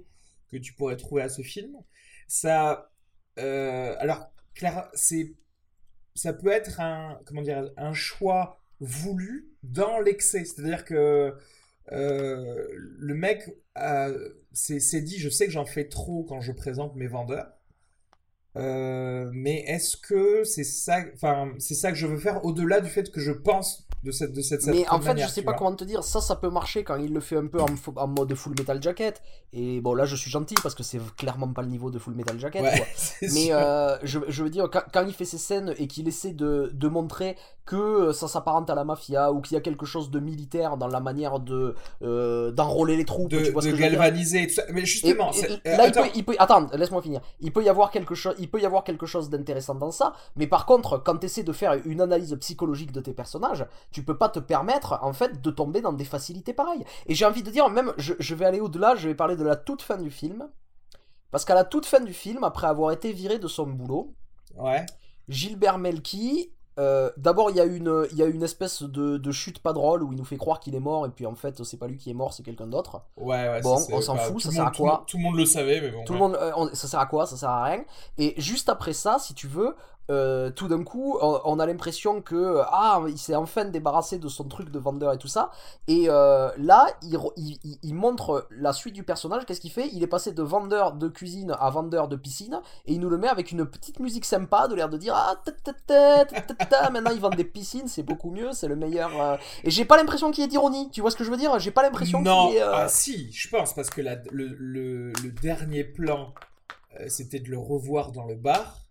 que 0.51 0.57
tu 0.57 0.73
pourrais 0.73 0.97
trouver 0.97 1.23
à 1.23 1.29
ce 1.29 1.41
film, 1.41 1.75
ça. 2.27 2.91
euh, 3.39 3.95
alors, 3.99 4.31
Clara, 4.55 4.89
c'est. 4.93 5.33
Ça 6.15 6.33
peut 6.33 6.49
être 6.51 6.79
un. 6.81 7.19
Comment 7.25 7.41
dire 7.41 7.71
Un 7.77 7.93
choix 7.93 8.59
voulu 8.79 9.49
dans 9.63 9.99
l'excès. 9.99 10.45
C'est-à-dire 10.45 10.85
que. 10.85 11.35
euh, 11.91 12.67
le 12.73 13.15
mec 13.15 13.49
s'est 14.53 15.01
dit 15.01 15.19
je 15.19 15.29
sais 15.29 15.45
que 15.45 15.51
j'en 15.51 15.65
fais 15.65 15.87
trop 15.87 16.23
quand 16.23 16.41
je 16.41 16.51
présente 16.51 16.95
mes 16.95 17.07
vendeurs 17.07 17.51
euh, 18.57 19.29
mais 19.33 19.63
est-ce 19.67 19.95
que 19.97 20.43
c'est 20.43 20.63
ça, 20.63 20.99
enfin, 21.13 21.51
c'est 21.59 21.75
ça 21.75 21.91
que 21.91 21.97
je 21.97 22.07
veux 22.07 22.17
faire 22.17 22.43
au-delà 22.45 22.81
du 22.81 22.89
fait 22.89 23.11
que 23.11 23.19
je 23.19 23.31
pense 23.31 23.85
de 24.03 24.11
cette, 24.11 24.33
de 24.33 24.41
cette, 24.41 24.63
Mais 24.65 24.85
certaine 24.85 24.87
en 24.89 25.01
fait, 25.01 25.07
manière, 25.09 25.27
je 25.27 25.33
sais 25.33 25.41
pas 25.43 25.51
vois? 25.51 25.57
comment 25.57 25.75
te 25.75 25.83
dire, 25.83 26.03
ça, 26.03 26.21
ça 26.21 26.35
peut 26.35 26.49
marcher 26.49 26.83
quand 26.83 26.95
il 26.95 27.13
le 27.13 27.19
fait 27.19 27.35
un 27.35 27.47
peu 27.47 27.59
en, 27.61 28.07
mode 28.07 28.33
full 28.35 28.55
metal 28.57 28.81
jacket. 28.81 29.21
Et 29.51 29.81
bon, 29.81 29.93
là, 29.93 30.05
je 30.05 30.15
suis 30.15 30.31
gentil 30.31 30.59
parce 30.61 30.73
que 30.75 30.83
c'est 30.83 30.99
clairement 31.17 31.51
pas 31.53 31.61
le 31.61 31.67
niveau 31.69 31.91
de 31.91 31.99
full 31.99 32.15
metal 32.15 32.39
jacket. 32.39 32.63
Ouais, 32.63 32.75
quoi. 32.75 32.87
c'est 32.95 33.27
Mais 33.27 33.51
euh, 33.51 33.97
je, 34.03 34.19
je 34.27 34.43
veux 34.43 34.49
dire, 34.49 34.69
quand, 34.71 34.83
quand 34.93 35.05
il 35.05 35.13
fait 35.13 35.25
ces 35.25 35.37
scènes 35.37 35.73
et 35.77 35.87
qu'il 35.87 36.07
essaie 36.07 36.33
de, 36.33 36.69
de 36.73 36.87
montrer 36.87 37.35
que 37.65 37.75
euh, 37.75 38.13
ça 38.13 38.27
s'apparente 38.27 38.69
à 38.69 38.75
la 38.75 38.83
mafia 38.83 39.31
ou 39.31 39.41
qu'il 39.41 39.55
y 39.55 39.57
a 39.57 39.61
quelque 39.61 39.85
chose 39.85 40.09
de 40.11 40.19
militaire 40.19 40.77
dans 40.77 40.87
la 40.87 40.99
manière 41.01 41.39
de 41.39 41.75
euh, 42.01 42.51
d'enrôler 42.51 42.95
les 42.97 43.05
troupes, 43.05 43.29
de, 43.29 43.39
tu 43.41 43.51
vois 43.51 43.61
ce 43.61 43.67
de 43.67 43.71
que 43.71 43.77
je 43.77 43.83
veux 43.83 43.89
dire? 43.89 43.99
galvaniser, 43.99 44.47
tout 44.47 44.53
ça. 44.55 44.63
Mais 44.71 44.85
justement, 44.85 45.31
et 45.65 45.75
là, 45.75 45.87
il 45.87 45.93
peut, 45.93 46.07
il 46.15 46.23
peut- 46.25 46.35
attends, 46.39 46.67
laisse-moi 46.73 47.01
finir. 47.01 47.21
Il 47.41 47.51
peut 47.51 47.63
y 47.63 47.69
avoir 47.69 47.91
quelque 47.91 48.15
chose, 48.15 48.35
il 48.39 48.49
peut 48.49 48.61
y 48.61 48.65
avoir 48.65 48.83
quelque 48.83 49.05
chose 49.05 49.29
d'intéressant 49.29 49.75
dans 49.75 49.91
ça, 49.91 50.13
mais 50.35 50.47
par 50.47 50.65
contre, 50.65 50.97
quand 50.97 51.17
tu 51.17 51.25
essaies 51.25 51.43
de 51.43 51.51
faire 51.51 51.73
une 51.85 52.01
analyse 52.01 52.35
psychologique 52.39 52.91
de 52.91 53.01
tes 53.01 53.13
personnages, 53.13 53.65
tu 53.91 54.03
peux 54.03 54.17
pas 54.17 54.29
te 54.29 54.39
permettre, 54.39 54.99
en 55.01 55.13
fait, 55.13 55.41
de 55.41 55.51
tomber 55.51 55.81
dans 55.81 55.93
des 55.93 56.05
facilités 56.05 56.53
pareilles. 56.53 56.85
Et 57.05 57.15
j'ai 57.15 57.25
envie 57.25 57.43
de 57.43 57.51
dire, 57.51 57.69
même, 57.69 57.93
je, 57.97 58.13
je 58.19 58.35
vais 58.35 58.45
aller 58.45 58.59
au-delà, 58.59 58.95
je 58.95 59.07
vais 59.07 59.15
parler 59.15 59.35
de 59.35 59.43
la 59.43 59.55
toute 59.55 59.81
fin 59.81 59.97
du 59.97 60.09
film, 60.09 60.49
parce 61.31 61.45
qu'à 61.45 61.55
la 61.55 61.63
toute 61.63 61.85
fin 61.85 61.99
du 61.99 62.13
film, 62.13 62.43
après 62.43 62.67
avoir 62.67 62.91
été 62.91 63.11
viré 63.13 63.39
de 63.39 63.47
son 63.47 63.67
boulot, 63.67 64.15
ouais, 64.55 64.85
Gilbert 65.27 65.77
Melki. 65.77 66.51
Euh, 66.77 67.09
D'abord, 67.17 67.49
il 67.49 67.55
y, 67.57 67.59
a 67.59 67.65
une- 67.65 68.05
y 68.13 68.21
a 68.21 68.25
une 68.25 68.43
espèce 68.43 68.83
de, 68.83 69.17
de 69.17 69.31
chute 69.31 69.59
pas 69.59 69.73
drôle 69.73 70.03
où 70.03 70.13
il 70.13 70.17
nous 70.17 70.23
fait 70.25 70.37
croire 70.37 70.59
qu'il 70.59 70.75
est 70.75 70.79
mort, 70.79 71.05
et 71.05 71.09
puis 71.09 71.25
en 71.25 71.35
fait, 71.35 71.63
c'est 71.63 71.77
pas 71.77 71.87
lui 71.87 71.97
qui 71.97 72.09
est 72.09 72.13
mort, 72.13 72.33
c'est 72.33 72.43
quelqu'un 72.43 72.67
d'autre. 72.67 73.01
ouais, 73.17 73.49
ouais. 73.49 73.61
Bon, 73.61 73.77
ça, 73.77 73.93
on 73.93 74.01
s'en 74.01 74.15
fout, 74.15 74.33
tout 74.35 74.39
ça 74.39 74.51
sert 74.51 74.63
monde- 74.63 74.73
à 74.73 74.77
quoi 74.77 75.03
Tout 75.07 75.17
le 75.17 75.23
monde 75.23 75.35
le 75.35 75.45
savait, 75.45 75.81
mais 75.81 75.89
bon. 75.91 76.03
Tout 76.05 76.13
ouais. 76.13 76.19
le 76.19 76.25
monde, 76.25 76.35
euh, 76.39 76.51
on- 76.55 76.73
ça 76.73 76.87
sert 76.87 76.99
à 76.99 77.05
quoi 77.05 77.25
Ça 77.25 77.35
sert 77.37 77.49
à 77.49 77.63
rien. 77.65 77.83
Et 78.17 78.33
juste 78.39 78.69
après 78.69 78.93
ça, 78.93 79.17
si 79.19 79.33
tu 79.33 79.47
veux, 79.47 79.75
euh, 80.09 80.49
tout 80.49 80.67
d'un 80.67 80.83
coup, 80.83 81.17
on, 81.21 81.59
a 81.59 81.65
l'impression 81.65 82.21
que 82.21 82.61
ah, 82.67 83.01
il 83.07 83.17
s'est 83.17 83.35
enfin 83.35 83.65
débarrassé 83.65 84.17
de 84.17 84.27
son 84.27 84.45
truc 84.45 84.71
de 84.71 84.79
vendeur 84.79 85.13
et 85.13 85.17
tout 85.17 85.27
ça. 85.27 85.51
Et 85.87 86.05
euh, 86.07 86.49
là, 86.57 86.87
il, 87.03 87.19
il, 87.83 87.93
montre 87.93 88.47
la 88.49 88.73
suite 88.73 88.95
du 88.95 89.03
personnage. 89.03 89.45
Qu'est-ce 89.45 89.61
qu'il 89.61 89.71
fait? 89.71 89.89
Il 89.93 90.01
est 90.01 90.07
passé 90.07 90.31
de 90.31 90.41
vendeur 90.41 90.93
de 90.93 91.07
cuisine 91.07 91.55
à 91.59 91.69
vendeur 91.69 92.07
de 92.07 92.15
piscine, 92.15 92.59
et 92.85 92.93
il 92.93 92.99
nous 92.99 93.09
le 93.09 93.17
met 93.17 93.27
avec 93.27 93.51
une 93.51 93.65
petite 93.65 93.99
musique 93.99 94.25
sympa, 94.25 94.67
de 94.67 94.75
l'air 94.75 94.89
de 94.89 94.97
dire 94.97 95.13
ah 95.15 95.35
maintenant 96.91 97.11
il 97.11 97.19
vend 97.19 97.29
des 97.29 97.43
piscines, 97.43 97.87
c'est 97.87 98.03
beaucoup 98.03 98.31
mieux, 98.31 98.51
c'est 98.53 98.67
le 98.67 98.75
meilleur. 98.75 99.11
Euh. 99.21 99.37
Et 99.63 99.69
j'ai 99.69 99.85
pas 99.85 99.97
l'impression 99.97 100.31
qu'il 100.31 100.41
y 100.43 100.45
ait 100.45 100.49
d'ironie. 100.49 100.89
Tu 100.91 101.01
vois 101.01 101.11
ce 101.11 101.15
que 101.15 101.23
je 101.23 101.29
veux 101.29 101.37
dire? 101.37 101.57
J'ai 101.59 101.71
pas 101.71 101.83
l'impression. 101.83 102.21
Non, 102.21 102.51
ah, 102.63 102.87
si, 102.89 103.31
je 103.31 103.47
pense 103.49 103.73
parce 103.73 103.89
que 103.89 104.01
la, 104.01 104.15
le, 104.31 104.47
le, 104.57 105.13
le 105.23 105.31
dernier 105.31 105.83
plan, 105.83 106.33
c'était 107.07 107.39
de 107.39 107.49
le 107.49 107.57
revoir 107.59 108.11
dans 108.11 108.25
le 108.25 108.35
bar. 108.35 108.88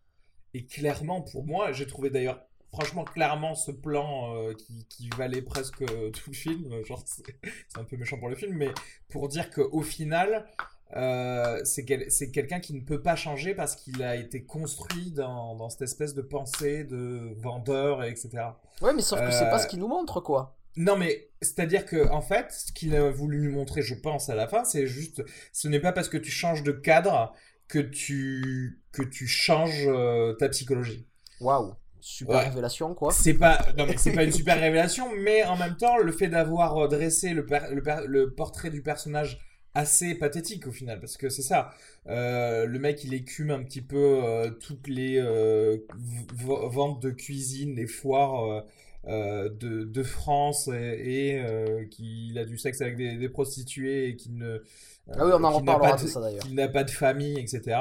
Et 0.54 0.64
clairement, 0.64 1.20
pour 1.22 1.44
moi, 1.44 1.72
j'ai 1.72 1.86
trouvé 1.86 2.10
d'ailleurs, 2.10 2.40
franchement, 2.72 3.04
clairement, 3.04 3.54
ce 3.54 3.70
plan 3.70 4.34
euh, 4.34 4.54
qui, 4.88 5.08
valait 5.16 5.42
presque 5.42 5.84
tout 5.84 6.30
le 6.30 6.36
film. 6.36 6.72
Euh, 6.72 6.84
genre, 6.84 7.02
c'est 7.06 7.78
un 7.78 7.84
peu 7.84 7.96
méchant 7.96 8.18
pour 8.18 8.28
le 8.28 8.36
film, 8.36 8.56
mais 8.56 8.70
pour 9.08 9.28
dire 9.28 9.50
qu'au 9.50 9.82
final, 9.82 10.46
euh, 10.96 11.60
c'est 11.64 11.84
quelqu'un 11.84 12.60
qui 12.60 12.72
ne 12.72 12.80
peut 12.80 13.02
pas 13.02 13.14
changer 13.14 13.54
parce 13.54 13.76
qu'il 13.76 14.02
a 14.02 14.16
été 14.16 14.44
construit 14.44 15.10
dans, 15.10 15.54
dans, 15.54 15.68
cette 15.68 15.82
espèce 15.82 16.14
de 16.14 16.22
pensée 16.22 16.84
de 16.84 17.34
vendeur, 17.36 18.04
etc. 18.04 18.30
Ouais, 18.80 18.94
mais 18.94 19.02
sauf 19.02 19.20
que 19.20 19.30
c'est 19.30 19.50
pas 19.50 19.58
ce 19.58 19.66
qu'il 19.66 19.80
nous 19.80 19.88
montre, 19.88 20.20
quoi. 20.20 20.56
Non, 20.76 20.96
mais 20.96 21.28
c'est-à-dire 21.42 21.84
que 21.84 22.08
en 22.10 22.22
fait, 22.22 22.52
ce 22.52 22.72
qu'il 22.72 22.94
a 22.94 23.10
voulu 23.10 23.40
nous 23.40 23.52
montrer, 23.52 23.82
je 23.82 23.94
pense, 23.94 24.28
à 24.28 24.34
la 24.34 24.46
fin, 24.46 24.64
c'est 24.64 24.86
juste, 24.86 25.24
ce 25.52 25.66
n'est 25.66 25.80
pas 25.80 25.92
parce 25.92 26.08
que 26.08 26.16
tu 26.16 26.30
changes 26.30 26.62
de 26.62 26.70
cadre 26.70 27.34
que 27.68 27.78
tu, 27.78 28.80
que 28.92 29.02
tu 29.02 29.26
changes 29.26 29.86
euh, 29.86 30.32
ta 30.34 30.48
psychologie. 30.48 31.06
Waouh, 31.40 31.74
super 32.00 32.42
révélation 32.42 32.94
quoi. 32.94 33.12
C'est 33.12 33.34
pas, 33.34 33.58
non 33.76 33.86
mais 33.86 33.96
c'est 33.96 34.12
pas 34.12 34.24
une 34.24 34.32
super 34.40 34.58
révélation, 34.58 35.12
mais 35.14 35.44
en 35.44 35.56
même 35.56 35.76
temps, 35.76 35.98
le 35.98 36.10
fait 36.10 36.28
d'avoir 36.28 36.76
euh, 36.78 36.88
dressé 36.88 37.34
le, 37.34 37.46
le, 37.70 38.06
le, 38.06 38.34
portrait 38.34 38.70
du 38.70 38.82
personnage 38.82 39.38
assez 39.74 40.14
pathétique 40.14 40.66
au 40.66 40.72
final, 40.72 40.98
parce 40.98 41.16
que 41.16 41.28
c'est 41.28 41.42
ça. 41.42 41.70
Euh, 42.08 42.64
le 42.64 42.78
mec, 42.78 43.04
il 43.04 43.14
écume 43.14 43.50
un 43.50 43.62
petit 43.62 43.82
peu 43.82 44.20
toutes 44.60 44.88
les 44.88 45.20
ventes 46.32 47.00
de 47.02 47.10
cuisine, 47.10 47.76
les 47.76 47.86
foires. 47.86 48.64
De, 49.08 49.84
de, 49.84 50.02
France 50.02 50.68
et, 50.68 51.40
et 51.40 51.88
qu'il 51.88 52.38
a 52.38 52.44
du 52.44 52.58
sexe 52.58 52.82
avec 52.82 52.96
des, 52.96 53.16
des 53.16 53.28
prostituées 53.28 54.08
et 54.08 54.16
qu'il 54.16 54.36
ne 54.36 54.62
ah 55.12 55.24
oui, 55.24 55.32
on 55.34 55.44
en 55.44 55.50
reparlera 55.50 55.96
de, 55.96 56.06
ça 56.06 56.20
d'ailleurs. 56.20 56.42
Qu'il 56.42 56.54
n'a 56.54 56.68
pas 56.68 56.84
de 56.84 56.90
famille, 56.90 57.38
etc. 57.38 57.78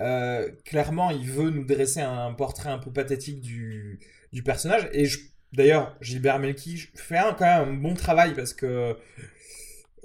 Euh, 0.00 0.50
clairement, 0.64 1.10
il 1.10 1.30
veut 1.30 1.50
nous 1.50 1.64
dresser 1.64 2.00
un 2.00 2.32
portrait 2.32 2.70
un 2.70 2.78
peu 2.78 2.90
pathétique 2.92 3.40
du, 3.40 4.00
du 4.32 4.42
personnage. 4.42 4.88
Et 4.92 5.06
d'ailleurs, 5.52 5.96
Gilbert 6.00 6.38
Melki 6.38 6.88
fait 6.94 7.18
un, 7.18 7.34
quand 7.34 7.44
même 7.44 7.68
un 7.68 7.72
bon 7.74 7.94
travail 7.94 8.34
parce 8.34 8.54
que. 8.54 8.96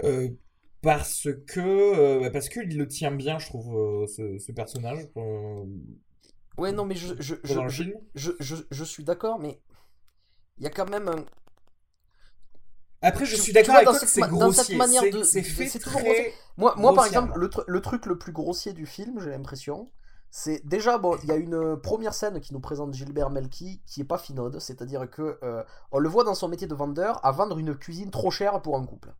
Euh, 0.03 0.29
parce 0.81 1.27
que 1.47 1.59
euh, 1.59 2.29
parce 2.29 2.47
qu'il 2.47 2.77
le 2.77 2.87
tient 2.87 3.11
bien 3.11 3.37
je 3.37 3.47
trouve 3.47 4.07
ce, 4.07 4.51
personnage 4.53 4.99
ouais 6.57 6.71
non 6.71 6.85
mais 6.85 6.95
je 6.95 7.15
je, 7.19 7.35
je, 7.43 7.83
je, 8.39 8.55
je, 8.71 8.83
suis 8.85 9.03
d'accord 9.03 9.39
mais 9.39 9.59
il 10.59 10.63
y 10.63 10.67
a 10.67 10.69
quand 10.69 10.89
même 10.89 11.07
un, 11.07 11.25
après, 13.01 13.25
je 13.25 13.35
suis 13.35 13.53
d'accord 13.53 13.75
avec 13.75 13.87
toi 13.87 13.97
c'est 13.97 14.21
grossier. 14.21 14.77
C'est 15.23 15.41
fait 15.43 15.79
très 15.79 16.33
Moi, 16.57 16.73
moi 16.77 16.93
par 16.93 17.05
exemple, 17.05 17.39
le, 17.39 17.49
le, 17.65 17.81
truc 17.81 18.05
le 18.05 18.17
plus 18.17 18.33
grossier 18.33 18.73
du 18.73 18.85
film, 18.85 19.21
j'ai 19.21 19.29
l'impression, 19.29 19.89
c'est 20.31 20.65
déjà, 20.67 20.97
bon, 20.97 21.17
il 21.23 21.29
y 21.29 21.31
a 21.31 21.35
une 21.35 21.77
première 21.77 22.13
scène 22.13 22.39
qui 22.39 22.53
nous 22.53 22.59
présente 22.59 22.93
Gilbert 22.93 23.29
Melki 23.29 23.81
qui 23.85 24.01
est 24.01 24.05
pas 24.05 24.17
finode, 24.17 24.59
c'est-à-dire 24.59 25.09
que 25.09 25.39
euh, 25.43 25.63
on 25.91 25.99
le 25.99 26.09
voit 26.09 26.23
dans 26.23 26.35
son 26.35 26.47
métier 26.47 26.67
de 26.67 26.75
vendeur 26.75 27.23
à 27.25 27.31
vendre 27.31 27.57
une 27.57 27.75
cuisine 27.75 28.11
trop 28.11 28.31
chère 28.31 28.61
pour 28.61 28.77
un 28.77 28.85
couple. 28.85 29.13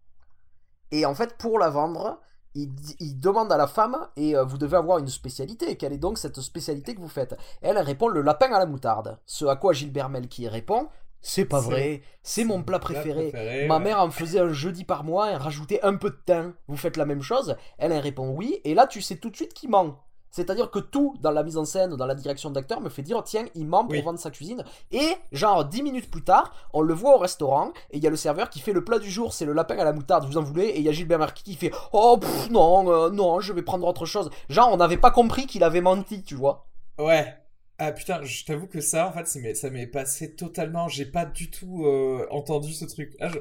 Et 0.91 1.05
en 1.05 1.15
fait, 1.15 1.38
pour 1.38 1.58
la 1.58 1.69
vendre, 1.69 2.19
il, 2.55 2.72
il, 3.00 3.19
demande 3.19 3.51
à 3.51 3.58
la 3.58 3.67
femme 3.67 4.08
et 4.17 4.36
euh, 4.36 4.43
vous 4.43 4.58
devez 4.58 4.77
avoir 4.77 4.98
une 4.98 5.08
spécialité. 5.08 5.77
Quelle 5.77 5.93
est 5.93 5.98
donc 5.98 6.17
cette 6.17 6.41
spécialité 6.41 6.96
que 6.96 7.01
vous 7.01 7.08
faites? 7.08 7.36
Elle, 7.62 7.77
elle 7.77 7.86
répond 7.86 8.08
le 8.08 8.22
lapin 8.22 8.51
à 8.51 8.60
la 8.60 8.65
moutarde. 8.65 9.19
Ce 9.25 9.46
à 9.46 9.55
quoi 9.55 9.74
Gilbert 9.74 10.10
Melki 10.10 10.48
répond 10.48 10.89
c'est 11.21 11.45
pas 11.45 11.59
vrai, 11.59 12.01
c'est 12.23 12.45
mon 12.45 12.63
plat 12.63 12.79
préféré. 12.79 13.65
Ma 13.67 13.79
mère 13.79 14.01
en 14.01 14.09
faisait 14.09 14.39
un 14.39 14.53
jeudi 14.53 14.83
par 14.83 15.03
mois 15.03 15.31
et 15.31 15.35
rajoutait 15.35 15.81
un 15.83 15.95
peu 15.95 16.09
de 16.09 16.19
thym. 16.25 16.53
Vous 16.67 16.77
faites 16.77 16.97
la 16.97 17.05
même 17.05 17.21
chose 17.21 17.55
Elle, 17.77 17.91
elle 17.91 17.99
répond 17.99 18.29
oui, 18.29 18.59
et 18.63 18.73
là 18.73 18.88
tu 18.88 19.01
sais 19.01 19.17
tout 19.17 19.29
de 19.29 19.35
suite 19.35 19.53
qu'il 19.53 19.69
ment. 19.69 19.99
C'est-à-dire 20.31 20.69
que 20.69 20.79
tout 20.79 21.15
dans 21.21 21.31
la 21.31 21.43
mise 21.43 21.57
en 21.57 21.65
scène, 21.65 21.95
dans 21.95 22.05
la 22.05 22.15
direction 22.15 22.51
d'acteur, 22.51 22.81
me 22.81 22.89
fait 22.89 23.01
dire 23.01 23.23
tiens, 23.23 23.45
il 23.55 23.65
ment 23.65 23.85
pour 23.85 24.01
vendre 24.03 24.19
sa 24.19 24.29
cuisine. 24.29 24.63
Et 24.91 25.15
genre 25.31 25.65
10 25.65 25.83
minutes 25.83 26.11
plus 26.11 26.23
tard, 26.23 26.53
on 26.73 26.81
le 26.81 26.93
voit 26.93 27.15
au 27.15 27.17
restaurant 27.17 27.71
et 27.91 27.97
il 27.97 28.03
y 28.03 28.07
a 28.07 28.11
le 28.11 28.15
serveur 28.15 28.49
qui 28.49 28.59
fait 28.59 28.73
le 28.73 28.83
plat 28.83 28.99
du 28.99 29.09
jour, 29.09 29.33
c'est 29.33 29.45
le 29.45 29.53
lapin 29.53 29.77
à 29.77 29.83
la 29.83 29.93
moutarde, 29.93 30.25
vous 30.25 30.38
en 30.38 30.43
voulez? 30.43 30.65
Et 30.65 30.79
il 30.79 30.83
y 30.83 30.89
a 30.89 30.91
Gilbert 30.91 31.19
Marquis 31.19 31.43
qui 31.43 31.55
fait 31.55 31.71
oh 31.93 32.19
non, 32.51 32.91
euh, 32.91 33.09
non, 33.09 33.39
je 33.39 33.53
vais 33.53 33.63
prendre 33.63 33.88
autre 33.88 34.05
chose. 34.05 34.29
Genre 34.49 34.69
on 34.71 34.77
n'avait 34.77 34.97
pas 34.97 35.11
compris 35.11 35.47
qu'il 35.47 35.63
avait 35.63 35.81
menti, 35.81 36.23
tu 36.23 36.35
vois. 36.35 36.67
Ouais. 36.99 37.35
Ah 37.81 37.93
putain, 37.93 38.21
je 38.24 38.43
t'avoue 38.43 38.67
que 38.67 38.81
ça, 38.81 39.07
en 39.07 39.13
fait, 39.13 39.25
ça 39.55 39.69
m'est 39.69 39.88
passé 39.88 40.36
totalement. 40.36 40.89
J'ai 40.89 41.05
pas 41.05 41.25
du 41.25 41.50
tout 41.50 41.86
euh, 41.86 42.27
entendu 42.29 42.74
ce 42.74 42.83
truc. 42.83 43.15
Ah, 43.21 43.31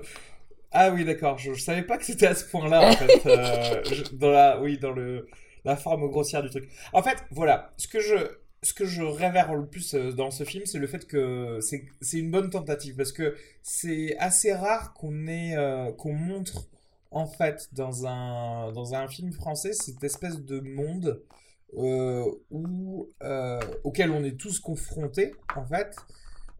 ah 0.70 0.90
oui, 0.92 1.04
d'accord. 1.04 1.38
Je, 1.38 1.54
savais 1.54 1.82
pas 1.82 1.98
que 1.98 2.04
c'était 2.04 2.28
à 2.28 2.36
ce 2.36 2.44
point-là, 2.44 2.88
en 2.88 2.92
fait. 2.92 3.26
Euh, 3.26 3.82
dans 4.12 4.30
la, 4.30 4.60
oui, 4.60 4.78
dans 4.78 4.92
le 4.92 5.28
la 5.64 5.76
forme 5.76 6.08
grossière 6.08 6.42
du 6.44 6.50
truc. 6.50 6.68
En 6.92 7.02
fait, 7.02 7.18
voilà. 7.32 7.74
Ce 7.78 7.88
que 7.88 7.98
je, 7.98 8.14
ce 8.62 8.72
que 8.72 8.84
je 8.84 9.02
révère 9.02 9.52
le 9.54 9.66
plus 9.66 9.94
euh, 9.94 10.12
dans 10.12 10.30
ce 10.30 10.44
film, 10.44 10.66
c'est 10.66 10.78
le 10.78 10.86
fait 10.86 11.04
que 11.08 11.58
c'est 11.60 12.18
une 12.18 12.30
bonne 12.30 12.50
tentative 12.50 12.94
parce 12.94 13.12
que 13.12 13.36
c'est 13.64 14.16
assez 14.18 14.52
rare 14.54 14.94
qu'on 14.94 15.26
ait 15.26 15.56
qu'on 15.98 16.12
montre 16.12 16.68
en 17.10 17.26
fait 17.26 17.68
dans 17.72 18.06
un 18.06 18.70
dans 18.72 18.94
un 18.94 19.08
film 19.08 19.32
français 19.32 19.72
cette 19.72 20.02
espèce 20.04 20.40
de 20.40 20.60
monde 20.60 21.22
euh, 21.76 22.24
euh, 23.22 23.60
auquel 23.84 24.10
on 24.10 24.24
est 24.24 24.38
tous 24.38 24.58
confrontés, 24.58 25.32
en 25.54 25.66
fait. 25.66 25.94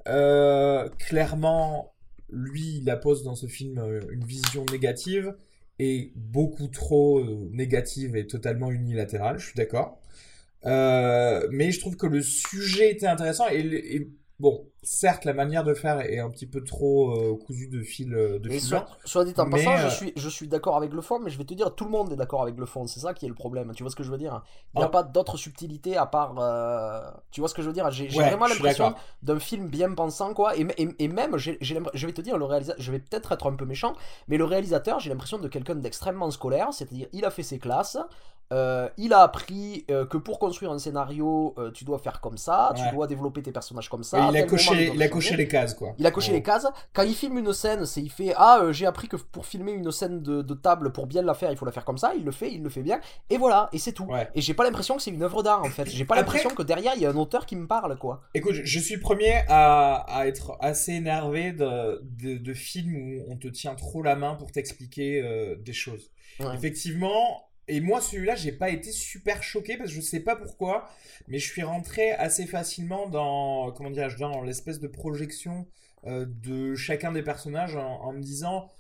Euh, 0.07 0.89
clairement, 0.99 1.95
lui, 2.31 2.83
il 2.85 2.99
pose 3.03 3.23
dans 3.23 3.35
ce 3.35 3.47
film 3.47 3.79
une 4.11 4.25
vision 4.25 4.65
négative 4.71 5.35
et 5.79 6.13
beaucoup 6.17 6.69
trop 6.69 7.23
négative 7.53 8.17
et 8.17 8.27
totalement 8.27 8.71
unilatérale, 8.71 9.39
je 9.39 9.47
suis 9.47 9.57
d'accord. 9.57 10.01
mais 10.65 11.71
je 11.71 11.81
trouve 11.81 11.97
que 11.97 12.07
le 12.07 12.23
sujet 12.23 12.91
était 12.91 13.07
intéressant 13.07 13.49
et 13.49 14.09
Bon, 14.41 14.65
certes, 14.89 15.27
la 15.27 15.35
manière 15.35 15.65
de 15.65 15.75
faire 15.75 16.01
est 16.01 16.19
un 16.19 16.31
petit 16.31 16.47
peu 16.47 16.65
trop 16.65 17.11
euh, 17.11 17.37
cousue 17.45 17.69
de 17.69 17.83
fil 17.83 18.15
euh, 18.15 18.39
de 18.39 18.49
fil 18.49 18.61
soit, 19.05 19.25
dit 19.27 19.35
en 19.37 19.51
passant, 19.51 19.77
je 19.77 19.87
euh, 19.87 19.91
suis, 19.91 20.13
je 20.17 20.29
suis 20.31 20.49
d'accord 20.49 20.77
avec 20.77 20.95
le 20.95 21.03
fond, 21.03 21.19
mais 21.19 21.29
je 21.29 21.37
vais 21.37 21.45
te 21.45 21.53
dire, 21.53 21.75
tout 21.75 21.85
le 21.85 21.91
monde 21.91 22.11
est 22.11 22.17
d'accord 22.17 22.41
avec 22.41 22.57
le 22.57 22.65
fond. 22.65 22.87
C'est 22.87 23.01
ça 23.01 23.13
qui 23.13 23.27
est 23.27 23.29
le 23.29 23.35
problème. 23.35 23.71
Tu 23.75 23.83
vois 23.83 23.91
ce 23.91 23.97
que 23.97 24.03
je 24.03 24.11
veux 24.11 24.17
dire? 24.17 24.43
Il 24.75 24.79
n'y 24.79 24.85
a 24.85 24.89
pas 24.89 25.03
d'autre 25.03 25.37
subtilité 25.37 25.99
à 25.99 26.07
part. 26.07 26.33
tu 27.31 27.41
vois 27.41 27.51
ce 27.51 27.55
que 27.55 27.61
je 27.61 27.67
veux 27.67 27.75
dire? 27.75 27.91
J'ai 27.91 28.09
vraiment 28.09 28.47
l'impression 28.47 28.95
d'un 29.23 29.39
film 29.39 29.69
bien 29.69 29.93
pensant, 29.93 30.33
quoi. 30.33 30.57
Et, 30.57 30.67
et, 30.99 31.09
même, 31.09 31.37
je 31.37 32.07
vais 32.07 32.13
te 32.13 32.23
dire, 32.23 32.39
le 32.39 32.47
réalisateur, 32.47 32.83
je 32.83 32.91
vais 32.91 32.99
peut-être 32.99 33.33
être 33.33 33.51
un 33.51 33.57
peu 33.57 33.67
méchant, 33.67 33.95
mais 34.27 34.39
le 34.39 34.45
réalisateur, 34.45 35.01
j'ai 35.01 35.11
l'impression 35.11 35.39
de 35.39 35.49
quelqu'un 35.49 35.75
d'extrêmement 35.75 36.31
scolaire. 36.31 36.69
C'est-à-dire, 36.73 37.09
il 37.13 37.27
a 37.27 37.31
fait 37.31 37.43
ses 37.43 37.59
classes, 37.59 37.99
euh, 38.51 38.89
il 38.97 39.13
a 39.13 39.21
appris 39.21 39.85
euh, 39.91 40.07
que 40.07 40.17
pour 40.17 40.39
construire 40.39 40.73
un 40.73 40.79
scénario, 40.79 41.55
euh, 41.59 41.71
tu 41.71 41.85
dois 41.85 41.99
faire 41.99 42.19
comme 42.23 42.39
ça, 42.39 42.73
tu 42.75 42.83
dois 42.95 43.07
développer 43.07 43.43
tes 43.43 43.53
personnages 43.53 43.91
comme 43.91 44.03
ça. 44.03 44.31
il, 44.31 44.37
a 44.39 44.43
coché, 44.45 44.78
il 44.79 45.03
a 45.03 45.09
coché 45.09 45.37
les 45.37 45.49
cases, 45.49 45.75
quoi. 45.75 45.95
Il 45.99 46.07
a 46.07 46.11
coché 46.11 46.33
les 46.33 46.43
cases. 46.43 46.67
Quand 46.93 47.03
il 47.03 47.15
filme 47.15 47.39
une 47.39 47.53
scène, 47.53 47.87
c'est 47.87 48.03
il 48.03 48.11
fait 48.11 48.33
Ah, 48.37 48.63
j'ai 48.71 48.87
appris 48.87 49.09
que 49.09 49.17
pour 49.17 49.47
filmer 49.47 49.73
une 49.73 49.91
scène 49.91 50.23
de, 50.23 50.55
table, 50.55 50.93
pour 50.93 51.07
bien 51.07 51.23
la 51.23 51.35
faire, 51.35 51.51
il 51.51 51.57
faut 51.57 51.67
la 51.67 51.73
faire 51.73 51.85
comme 51.85 51.99
ça. 51.99 52.13
Il 52.17 52.25
le 52.25 52.33
fait, 52.33 52.53
il 52.53 52.63
le 52.63 52.69
fait 52.69 52.83
bien. 52.83 53.01
Et 53.31 53.39
voilà, 53.39 53.69
et 53.73 53.79
c'est 53.79 53.93
tout. 53.93 54.09
Et 54.35 54.41
j'ai 54.41 54.55
pas 54.55 54.65
l'impression 54.65 54.97
que 54.97 55.03
c'est 55.03 55.11
une 55.11 55.23
œuvre 55.23 55.43
d'art, 55.43 55.63
en 55.63 55.71
fait. 55.71 55.89
J'ai 55.89 56.05
pas 56.05 56.17
l'impression 56.17 56.51
que 56.51 56.63
derrière, 56.63 56.93
il 56.97 57.03
y 57.03 57.07
a 57.07 57.11
un 57.11 57.17
auteur 57.17 57.47
qui 57.47 57.57
me 57.57 57.67
parle, 57.67 57.97
quoi. 57.99 58.23
Écoute, 58.35 58.55
je 58.55 58.79
suis 58.79 58.95
le 58.95 59.01
premier 59.01 59.43
à, 59.49 60.23
être 60.27 60.57
assez 60.61 60.93
énervé 60.93 61.53
de, 61.53 62.03
de, 62.03 62.55
films 62.55 62.97
où 62.97 63.33
on 63.33 63.37
te 63.37 63.49
tient 63.49 63.75
trop 63.75 64.03
la 64.03 64.17
main 64.17 64.35
pour 64.35 64.53
t'expliquer 64.53 65.23
des 65.61 65.73
choses. 65.73 66.11
Effectivement, 66.55 67.48
et 67.69 67.81
moi, 67.81 68.01
celui-là, 68.01 68.35
j'ai 68.35 68.53
pas 68.53 68.71
été 68.71 68.91
super 68.91 69.43
choqué 69.43 69.77
parce 69.77 69.91
que 69.91 69.97
je 69.97 70.01
sais 70.01 70.21
pas 70.21 70.37
pourquoi, 70.37 70.89
mais 71.29 71.39
je 71.39 71.47
suis 71.47 71.63
rentré 71.63 72.13
assez 72.13 72.47
facilement 72.47 73.09
dans, 73.09 73.73
comment 73.73 73.91
dans 73.91 74.43
l'espèce 74.43 74.81
de 74.81 74.89
projection 74.89 75.69
euh, 76.07 76.27
de 76.27 76.75
chacun 76.75 77.13
des 77.13 77.23
personnages 77.23 77.77
en, 77.77 78.13
me 78.13 78.21
disant 78.21 78.71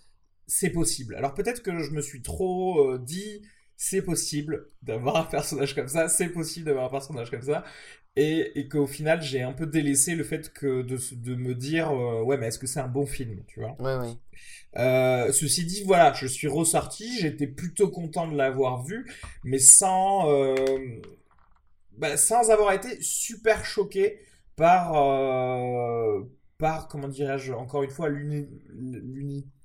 c'est 0.46 0.70
possible. 0.70 1.14
Alors 1.16 1.34
peut-être 1.34 1.62
que 1.62 1.82
je 1.82 1.90
me 1.90 2.00
suis 2.00 2.22
trop 2.22 2.92
euh, 2.92 2.98
dit 2.98 3.42
c'est 3.76 4.02
possible 4.02 4.70
d'avoir 4.82 5.16
un 5.16 5.24
personnage 5.24 5.74
comme 5.74 5.88
ça, 5.88 6.08
c'est 6.08 6.30
possible 6.30 6.66
d'avoir 6.66 6.86
un 6.86 6.90
personnage 6.90 7.30
comme 7.30 7.42
ça, 7.42 7.64
et, 8.16 8.58
et 8.58 8.68
qu'au 8.68 8.86
final 8.86 9.22
j'ai 9.22 9.42
un 9.42 9.52
peu 9.52 9.66
délaissé 9.66 10.14
le 10.14 10.24
fait 10.24 10.52
que 10.52 10.82
de, 10.82 10.98
de 11.16 11.34
me 11.34 11.54
dire 11.54 11.90
euh, 11.90 12.22
ouais 12.22 12.36
mais 12.36 12.48
est-ce 12.48 12.58
que 12.58 12.66
c'est 12.66 12.80
un 12.80 12.88
bon 12.88 13.06
film, 13.06 13.42
tu 13.46 13.60
vois? 13.60 13.76
Ouais 13.78 13.96
ouais. 13.96 14.16
Euh, 14.76 15.32
ceci 15.32 15.64
dit, 15.64 15.82
voilà, 15.84 16.12
je 16.12 16.26
suis 16.26 16.46
ressorti, 16.46 17.18
j'étais 17.18 17.46
plutôt 17.46 17.88
content 17.88 18.28
de 18.28 18.36
l'avoir 18.36 18.84
vu, 18.84 19.10
mais 19.42 19.58
sans, 19.58 20.30
euh, 20.30 20.54
bah, 21.96 22.16
sans 22.16 22.50
avoir 22.50 22.72
été 22.72 23.00
super 23.00 23.64
choqué 23.64 24.20
par, 24.56 24.92
par 26.58 26.88
comment 26.88 27.08
dirais-je, 27.08 27.52
encore 27.52 27.82
une 27.82 27.90
fois, 27.90 28.08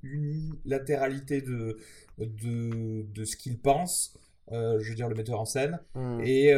l'unilatéralité 0.04 1.42
de, 1.42 1.78
de, 2.18 3.04
de 3.04 3.26
ce 3.26 3.36
qu'il 3.36 3.60
pense. 3.60 4.18
Je 4.52 4.90
veux 4.90 4.96
dire 4.96 5.10
le 5.10 5.16
metteur 5.16 5.40
en 5.40 5.46
scène, 5.46 5.80
hmm. 5.96 6.22
et, 6.24 6.54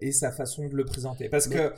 et 0.00 0.12
sa 0.12 0.32
façon 0.32 0.68
de 0.68 0.76
le 0.76 0.84
présenter. 0.84 1.28
Parce 1.28 1.48
que, 1.48 1.72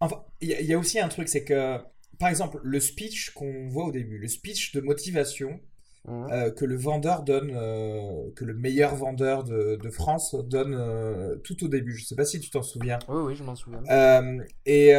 enfin, 0.00 0.24
il 0.40 0.50
y, 0.50 0.64
y, 0.64 0.74
a 0.74 0.78
aussi 0.78 0.98
un 0.98 1.08
truc, 1.08 1.28
c'est 1.28 1.44
que 1.44 1.78
par 2.18 2.28
exemple, 2.28 2.60
le 2.62 2.80
speech 2.80 3.30
qu'on 3.30 3.68
voit 3.68 3.86
au 3.86 3.92
début, 3.92 4.18
le 4.18 4.28
speech 4.28 4.72
de 4.72 4.80
motivation 4.80 5.60
mmh. 6.06 6.26
euh, 6.30 6.50
que 6.50 6.64
le 6.64 6.76
vendeur 6.76 7.22
donne, 7.22 7.52
euh, 7.54 8.30
que 8.36 8.44
le 8.44 8.54
meilleur 8.54 8.94
vendeur 8.94 9.44
de, 9.44 9.90
France 9.90 10.34
donne 10.34 10.74
euh, 10.74 11.36
tout 11.36 11.64
au 11.64 11.68
début. 11.68 11.96
Je 11.96 12.04
sais 12.04 12.16
pas 12.16 12.24
si 12.24 12.40
tu 12.40 12.50
t'en 12.50 12.62
souviens. 12.62 12.98
Oui, 13.08 13.22
oui, 13.22 13.34
je 13.34 13.44
m'en 13.44 13.54
souviens. 13.54 13.82
et 14.66 14.92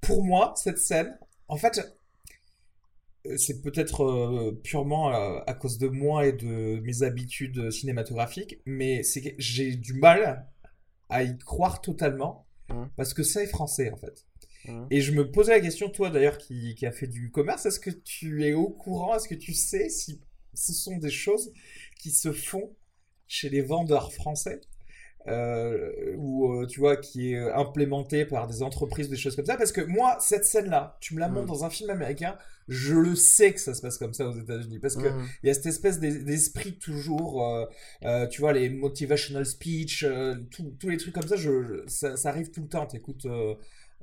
pour 0.00 0.24
moi, 0.24 0.52
cette 0.56 0.78
scène, 0.78 1.16
en 1.48 1.56
fait, 1.56 1.80
c'est 3.36 3.62
peut-être 3.62 4.52
purement 4.64 5.08
à, 5.08 5.54
cause 5.54 5.78
de 5.78 5.88
moi 5.88 6.26
et 6.26 6.32
de 6.32 6.80
mes 6.80 7.02
habitudes 7.02 7.70
cinématographiques, 7.70 8.60
mais 8.66 9.02
c'est 9.02 9.22
que 9.22 9.28
j'ai 9.38 9.76
du 9.76 9.94
mal 9.94 10.48
à 11.08 11.22
y 11.22 11.38
croire 11.38 11.80
totalement 11.80 12.46
mmh. 12.68 12.84
parce 12.96 13.14
que 13.14 13.22
c'est 13.22 13.46
français 13.46 13.90
en 13.90 13.96
fait. 13.96 14.26
Mmh. 14.64 14.86
Et 14.90 15.00
je 15.00 15.12
me 15.12 15.30
posais 15.30 15.52
la 15.52 15.60
question, 15.60 15.88
toi 15.88 16.10
d'ailleurs 16.10 16.38
qui, 16.38 16.74
qui 16.74 16.86
a 16.86 16.92
fait 16.92 17.06
du 17.06 17.30
commerce, 17.30 17.66
est-ce 17.66 17.80
que 17.80 17.90
tu 17.90 18.44
es 18.44 18.54
au 18.54 18.70
courant, 18.70 19.14
est-ce 19.14 19.28
que 19.28 19.34
tu 19.34 19.54
sais 19.54 19.88
si 19.88 20.20
ce 20.54 20.72
sont 20.72 20.96
des 20.98 21.10
choses 21.10 21.52
qui 22.00 22.10
se 22.10 22.32
font 22.32 22.74
chez 23.26 23.48
les 23.48 23.62
vendeurs 23.62 24.12
français? 24.12 24.60
Euh, 25.28 26.14
ou 26.16 26.52
euh, 26.52 26.66
tu 26.66 26.80
vois 26.80 26.96
qui 26.96 27.32
est 27.32 27.38
euh, 27.38 27.54
implémenté 27.56 28.24
par 28.24 28.46
des 28.46 28.62
entreprises 28.62 29.08
des 29.08 29.16
choses 29.16 29.36
comme 29.36 29.46
ça 29.46 29.56
parce 29.56 29.72
que 29.72 29.80
moi 29.80 30.16
cette 30.20 30.44
scène 30.44 30.68
là 30.68 30.96
tu 31.00 31.14
me 31.14 31.20
la 31.20 31.28
montres 31.28 31.44
mmh. 31.44 31.48
dans 31.48 31.64
un 31.64 31.70
film 31.70 31.90
américain 31.90 32.36
je 32.68 32.94
le 32.94 33.14
sais 33.14 33.52
que 33.52 33.60
ça 33.60 33.74
se 33.74 33.82
passe 33.82 33.98
comme 33.98 34.14
ça 34.14 34.26
aux 34.26 34.36
États-Unis 34.36 34.80
parce 34.80 34.96
que 34.96 35.08
mmh. 35.08 35.28
il 35.42 35.46
y 35.46 35.50
a 35.50 35.54
cette 35.54 35.66
espèce 35.66 36.00
d'esprit 36.00 36.76
toujours 36.78 37.44
euh, 38.04 38.26
tu 38.26 38.40
vois 38.40 38.52
les 38.52 38.68
motivational 38.68 39.46
speech 39.46 40.04
tous 40.50 40.88
les 40.88 40.96
trucs 40.96 41.14
comme 41.14 41.28
ça 41.28 41.36
je, 41.36 41.84
ça, 41.86 42.16
ça, 42.16 42.28
arrive 42.28 42.50
tout 42.50 42.62
le 42.62 42.68
temps 42.68 42.86
t'écoutes 42.86 43.26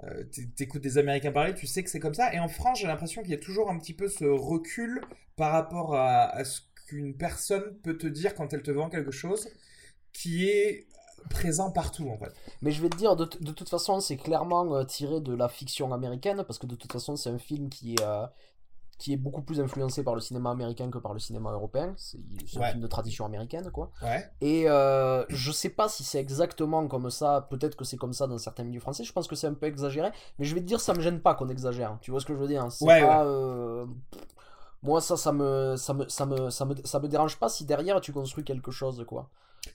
euh, 0.05 0.23
t'écoutes 0.55 0.81
des 0.81 0.97
Américains 0.97 1.31
parler, 1.31 1.53
tu 1.53 1.67
sais 1.67 1.83
que 1.83 1.89
c'est 1.89 1.99
comme 1.99 2.13
ça. 2.13 2.33
Et 2.33 2.39
en 2.39 2.47
France, 2.47 2.79
j'ai 2.79 2.87
l'impression 2.87 3.21
qu'il 3.21 3.31
y 3.31 3.35
a 3.35 3.39
toujours 3.39 3.69
un 3.69 3.77
petit 3.77 3.93
peu 3.93 4.07
ce 4.07 4.23
recul 4.23 5.01
par 5.35 5.51
rapport 5.51 5.95
à, 5.95 6.43
ce 6.45 6.61
qu'une 6.87 7.15
personne 7.15 7.77
peut 7.83 7.97
te 7.97 8.07
dire 8.07 8.33
quand 8.33 8.53
elle 8.53 8.61
te 8.61 8.71
vend 8.71 8.89
quelque 8.89 9.11
chose 9.11 9.49
qui 10.13 10.47
est 10.47 10.87
présent 11.29 11.71
partout 11.71 12.09
en 12.09 12.17
fait. 12.17 12.33
Mais 12.61 12.71
je 12.71 12.81
vais 12.81 12.89
te 12.89 12.97
dire, 12.97 13.15
de, 13.15 13.25
toute 13.25 13.69
façon, 13.69 13.99
c'est 13.99 14.17
clairement 14.17 14.75
euh, 14.75 14.83
tiré 14.83 15.21
de 15.21 15.33
la 15.33 15.47
fiction 15.47 15.93
américaine 15.93 16.43
parce 16.45 16.59
que 16.59 16.67
de 16.67 16.75
toute 16.75 16.91
façon, 16.91 17.15
c'est 17.15 17.29
un 17.29 17.37
film 17.37 17.69
qui 17.69 17.95
est, 17.95 18.01
euh, 18.01 18.25
qui 18.99 19.13
est 19.13 19.17
beaucoup 19.17 19.41
plus 19.41 19.61
influencé 19.61 20.03
par 20.03 20.13
le 20.13 20.21
cinéma 20.21 20.51
américain 20.51 20.91
que 20.91 20.97
par 20.97 21.13
le 21.13 21.19
cinéma 21.19 21.51
européen. 21.51 21.93
C'est 21.97 22.19
un 22.57 22.69
film 22.69 22.81
de 22.81 22.87
tradition 22.87 23.25
américaine, 23.25 23.71
quoi. 23.71 23.91
Et 24.41 24.69
euh, 24.69 25.25
je 25.29 25.51
sais 25.51 25.69
pas 25.69 25.87
si 25.87 26.03
c'est 26.03 26.19
exactement 26.19 26.85
comme 26.87 27.09
ça. 27.09 27.47
Peut-être 27.49 27.75
que 27.75 27.85
c'est 27.85 27.97
comme 27.97 28.13
ça 28.13 28.27
dans 28.27 28.37
certains 28.37 28.65
milieux 28.65 28.81
français. 28.81 29.05
Je 29.05 29.13
pense 29.13 29.27
que 29.27 29.35
c'est 29.35 29.47
un 29.47 29.53
peu 29.53 29.67
exagéré. 29.67 30.09
Mais 30.37 30.45
je 30.45 30.53
vais 30.53 30.61
te 30.61 30.65
dire, 30.65 30.81
ça 30.81 30.93
me 30.93 30.99
gêne 30.99 31.21
pas 31.21 31.33
qu'on 31.33 31.47
exagère. 31.47 31.97
Tu 32.01 32.11
vois 32.11 32.19
ce 32.19 32.25
que 32.25 32.33
je 32.33 32.39
veux 32.39 32.47
dire 32.47 32.67
ouais, 32.81 33.01
euh, 33.03 33.85
Moi, 34.83 35.01
ça, 35.01 35.17
ça 35.17 35.31
me, 35.31 35.75
ça 35.75 35.93
me, 35.93 36.07
ça 36.07 36.25
me, 36.25 36.49
ça 36.49 36.65
me, 36.65 36.75
ça 36.83 36.99
me 36.99 37.07
dérange 37.07 37.37
pas 37.37 37.49
si 37.49 37.65
derrière 37.65 37.99
tu 38.01 38.11
construis 38.11 38.43
quelque 38.43 38.71
chose, 38.71 39.03
quoi. 39.07 39.29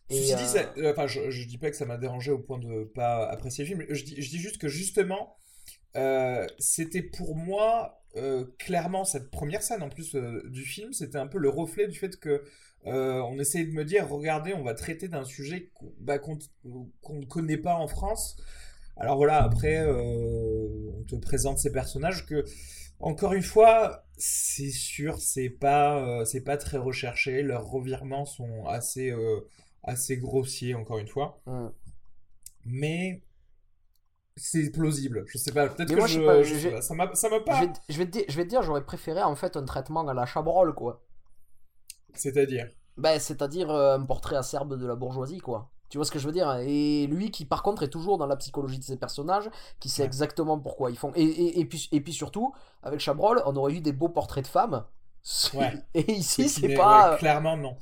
Et 0.08 0.20
dit, 0.20 0.32
euh, 0.78 0.92
enfin, 0.92 1.06
je, 1.06 1.30
je, 1.30 1.46
dis 1.46 1.58
pas 1.58 1.70
que 1.70 1.76
ça 1.76 1.84
m'a 1.84 1.99
dérangé 1.99 2.30
au 2.30 2.38
point 2.38 2.58
de 2.58 2.84
pas 2.84 3.26
apprécier 3.28 3.64
le 3.64 3.68
film. 3.68 3.84
Je 3.90 4.04
dis, 4.04 4.20
je 4.20 4.30
dis 4.30 4.38
juste 4.38 4.58
que 4.58 4.68
justement, 4.68 5.37
c'était 6.58 7.02
pour 7.02 7.37
moi 7.37 8.04
euh, 8.16 8.44
clairement 8.58 9.04
cette 9.04 9.28
première 9.32 9.62
scène 9.64 9.82
en 9.82 9.88
plus 9.88 10.14
euh, 10.14 10.40
du 10.49 10.62
film, 10.62 10.92
c'était 10.92 11.18
un 11.18 11.26
peu 11.26 11.38
le 11.38 11.49
reflet 11.49 11.88
du 11.88 11.99
fait 11.99 12.16
que 12.16 12.44
euh, 12.87 13.20
on 13.23 13.40
essayait 13.40 13.64
de 13.64 13.73
me 13.73 13.84
dire, 13.84 14.08
regardez, 14.08 14.54
on 14.54 14.62
va 14.62 14.75
traiter 14.75 15.08
d'un 15.08 15.25
sujet 15.25 15.73
bah, 15.99 16.18
qu'on 16.18 16.38
ne 17.11 17.25
connaît 17.25 17.57
pas 17.57 17.74
en 17.74 17.88
France. 17.88 18.37
Alors 18.96 19.16
voilà, 19.16 19.42
après, 19.42 19.85
on 19.85 21.02
te 21.09 21.16
présente 21.16 21.59
ces 21.59 21.72
personnages 21.72 22.26
que, 22.26 22.44
encore 23.00 23.33
une 23.33 23.42
fois, 23.42 24.04
c'est 24.16 24.70
sûr, 24.70 25.20
c'est 25.20 25.50
pas, 25.50 26.24
c'est 26.24 26.42
pas 26.42 26.57
très 26.57 26.78
recherché. 26.78 27.42
Leurs 27.42 27.66
revirements 27.66 28.24
sont 28.24 28.66
assez, 28.66 29.14
assez 29.83 30.16
grossiers, 30.16 30.74
encore 30.74 30.98
une 30.98 31.09
fois. 31.09 31.40
Mais 32.64 33.22
c'est 34.37 34.70
plausible. 34.70 35.24
Je 35.26 35.38
sais 35.38 35.52
pas, 35.52 35.68
peut-être 35.68 35.94
que 35.94 36.07
je, 36.07 36.80
ça 36.80 36.94
m'a 36.94 37.07
pas. 37.07 37.61
Je 37.88 37.98
vais, 37.98 38.11
te, 38.11 38.42
dire, 38.42 38.62
j'aurais 38.62 38.85
préféré 38.85 39.22
en 39.22 39.37
fait 39.37 39.57
un 39.57 39.64
traitement 39.64 40.07
à 40.07 40.14
la 40.14 40.26
Chabrol, 40.26 40.74
quoi. 40.74 41.04
C'est-à-dire 42.14 42.70
Ben, 42.96 43.18
c'est-à-dire 43.18 43.70
euh, 43.70 43.96
un 43.96 44.04
portrait 44.04 44.37
acerbe 44.37 44.78
de 44.78 44.87
la 44.87 44.96
bourgeoisie, 44.96 45.38
quoi. 45.38 45.70
Tu 45.94 45.98
vois 45.98 46.04
ce 46.04 46.11
que 46.11 46.18
je 46.18 46.26
veux 46.26 46.33
dire? 46.33 46.52
Et 46.66 47.07
lui 47.07 47.30
qui 47.30 47.44
par 47.44 47.62
contre 47.62 47.85
est 47.85 47.88
toujours 47.88 48.18
dans 48.18 48.26
la 48.26 48.35
psychologie 48.35 48.80
de 48.80 48.83
ses 48.83 48.96
personnages, 48.96 49.48
qui 49.78 49.88
sait 49.88 50.02
exactement 50.02 50.59
pourquoi 50.59 50.90
ils 50.90 50.98
font. 50.98 51.12
Et, 51.14 51.61
et, 51.61 51.64
puis, 51.66 51.88
et 51.92 52.00
puis 52.00 52.12
surtout, 52.12 52.52
avec 52.83 52.98
Chabrol, 52.98 53.40
on 53.46 53.54
aurait 53.54 53.74
eu 53.74 53.80
des 53.80 53.92
beaux 53.92 54.09
portraits 54.09 54.42
de 54.42 54.48
femmes. 54.48 54.85
Ouais. 55.54 55.72
Et 55.94 56.11
ici, 56.11 56.48
c'est 56.48 56.74
pas. 56.74 57.16
clairement, 57.16 57.57
non. 57.57 57.76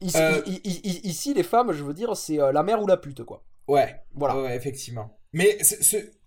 Ici, 0.00 0.18
euh, 0.18 0.42
ici, 0.74 1.34
les 1.34 1.44
femmes, 1.44 1.70
je 1.70 1.84
veux 1.84 1.94
dire, 1.94 2.16
c'est 2.16 2.40
euh, 2.40 2.50
la 2.50 2.64
mère 2.64 2.82
ou 2.82 2.88
la 2.88 2.96
pute, 2.96 3.22
quoi. 3.22 3.44
Ouais, 3.68 4.02
voilà. 4.12 4.42
Ouais, 4.42 4.56
effectivement. 4.56 5.16
Mais 5.32 5.58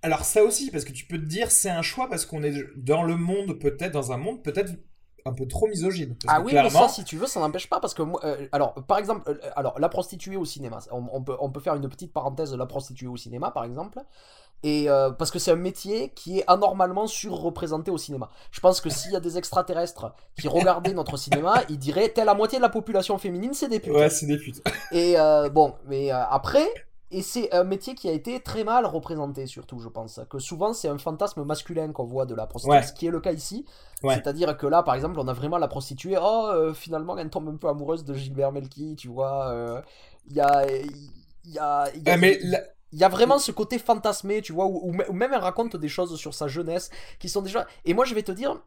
alors 0.04 0.24
ça 0.24 0.42
aussi, 0.42 0.72
parce 0.72 0.86
que 0.86 0.94
tu 0.94 1.06
peux 1.06 1.18
te 1.18 1.26
dire, 1.26 1.52
c'est 1.52 1.70
un 1.70 1.82
choix 1.82 2.08
parce 2.08 2.26
qu'on 2.26 2.44
est 2.44 2.64
dans 2.78 3.04
le 3.04 3.18
monde, 3.18 3.60
peut-être 3.60 3.92
dans 3.92 4.14
un 4.14 4.18
monde 4.18 4.42
peut-être 4.42 4.72
un 5.26 5.34
peu 5.34 5.48
trop 5.48 5.68
misogyne. 5.68 6.16
ah 6.28 6.40
oui, 6.42 6.54
mais 6.54 6.70
ça, 6.70 6.88
si 6.88 7.04
tu 7.04 7.18
veux, 7.18 7.26
ça 7.26 7.40
n'empêche 7.40 7.68
pas 7.68 7.80
parce 7.80 7.96
que 7.96 8.04
moi, 8.04 8.22
euh, 8.24 8.48
alors, 8.52 8.76
par 8.88 9.00
exemple, 9.00 9.24
euh, 9.28 9.38
alors 9.56 9.80
la 9.80 9.90
prostituée 9.90 10.38
au 10.38 10.46
cinéma, 10.46 10.80
on, 10.92 11.24
peut, 11.24 11.36
on 11.40 11.50
peut 11.50 11.60
faire 11.60 11.76
une 11.76 11.90
petite 11.90 12.14
parenthèse 12.14 12.52
de 12.52 12.58
la 12.58 12.68
prostituée 12.68 13.08
au 13.08 13.18
cinéma, 13.18 13.50
par 13.50 13.64
exemple. 13.64 14.00
Et 14.64 14.90
euh, 14.90 15.12
parce 15.12 15.32
que 15.32 15.40
c'est 15.40 15.52
un 15.52 15.58
métier 15.58 16.10
qui 16.16 16.40
est 16.40 16.44
anormalement 16.48 17.08
surreprésenté 17.08 17.92
au 17.92 17.98
cinéma. 17.98 18.30
Je 18.52 18.60
pense 18.60 18.82
que 18.82 18.90
s'il 18.90 19.12
y 19.12 19.16
a 19.16 19.20
des 19.20 19.38
extraterrestres 19.38 20.14
qui 20.40 20.48
regardaient 20.48 20.94
notre 20.94 21.18
cinéma, 21.18 21.64
ils 21.70 21.80
diraient 21.80 22.10
telle 22.10 22.26
la 22.26 22.36
moitié 22.36 22.60
de 22.60 22.64
la 22.64 22.70
population 22.70 23.18
féminine, 23.18 23.54
c'est 23.54 23.68
des 23.68 23.80
putes. 23.80 23.94
Ouais, 23.94 24.10
c'est 24.10 24.28
des 24.28 24.38
putes. 24.38 24.64
Et 24.92 25.16
bon, 25.52 25.74
mais 25.88 26.12
après, 26.12 26.68
et 27.12 27.22
c'est 27.22 27.54
un 27.54 27.64
métier 27.64 27.94
qui 27.94 28.10
a 28.10 28.12
été 28.12 28.40
très 28.40 28.64
mal 28.64 28.86
représenté, 28.86 29.46
surtout, 29.46 29.80
je 29.80 29.90
pense. 29.90 30.20
Que 30.30 30.40
souvent, 30.40 30.74
c'est 30.74 30.88
un 30.88 30.98
fantasme 30.98 31.44
masculin 31.44 31.92
qu'on 31.92 32.06
voit 32.06 32.26
de 32.26 32.34
la 32.34 32.48
prostituée, 32.48 32.82
ce 32.82 32.94
qui 32.94 33.06
est 33.06 33.12
le 33.12 33.20
cas 33.20 33.32
ici. 33.32 33.66
C'est-à-dire 34.02 34.58
que 34.58 34.66
là, 34.66 34.84
par 34.84 34.96
exemple, 34.96 35.20
on 35.20 35.28
a 35.28 35.34
vraiment 35.34 35.58
la 35.58 35.68
prostituée. 35.68 36.18
Oh, 36.20 36.50
euh, 36.52 36.74
finalement, 36.74 37.18
elle 37.18 37.30
tombe 37.30 37.48
un 37.48 37.58
peu 37.58 37.68
amoureuse 37.68 38.04
de 38.06 38.14
Gilbert 38.14 38.52
Melki, 38.52 38.96
tu 38.96 39.08
vois. 39.08 39.50
Euh, 39.50 39.82
il 40.28 40.36
y 40.36 40.42
a. 40.42 40.66
Il 41.48 41.54
y 41.54 41.60
a, 41.60 41.90
y 41.96 42.10
a... 42.10 42.18
mais 42.18 42.40
il 42.92 43.00
y 43.00 43.04
a 43.04 43.10
vraiment 43.10 43.38
ce 43.38 43.52
côté 43.52 43.78
fantasmé, 43.78 44.42
tu 44.42 44.54
vois, 44.54 44.66
où, 44.66 44.92
même 44.92 45.34
elle 45.34 45.42
raconte 45.42 45.76
des 45.76 45.90
choses 45.90 46.16
sur 46.18 46.34
sa 46.34 46.48
jeunesse 46.48 46.90
qui 47.20 47.30
sont 47.30 47.42
déjà. 47.42 47.68
Et 47.84 47.94
moi, 47.94 48.06
je 48.06 48.16
vais 48.16 48.24
te 48.24 48.32
dire, 48.32 48.60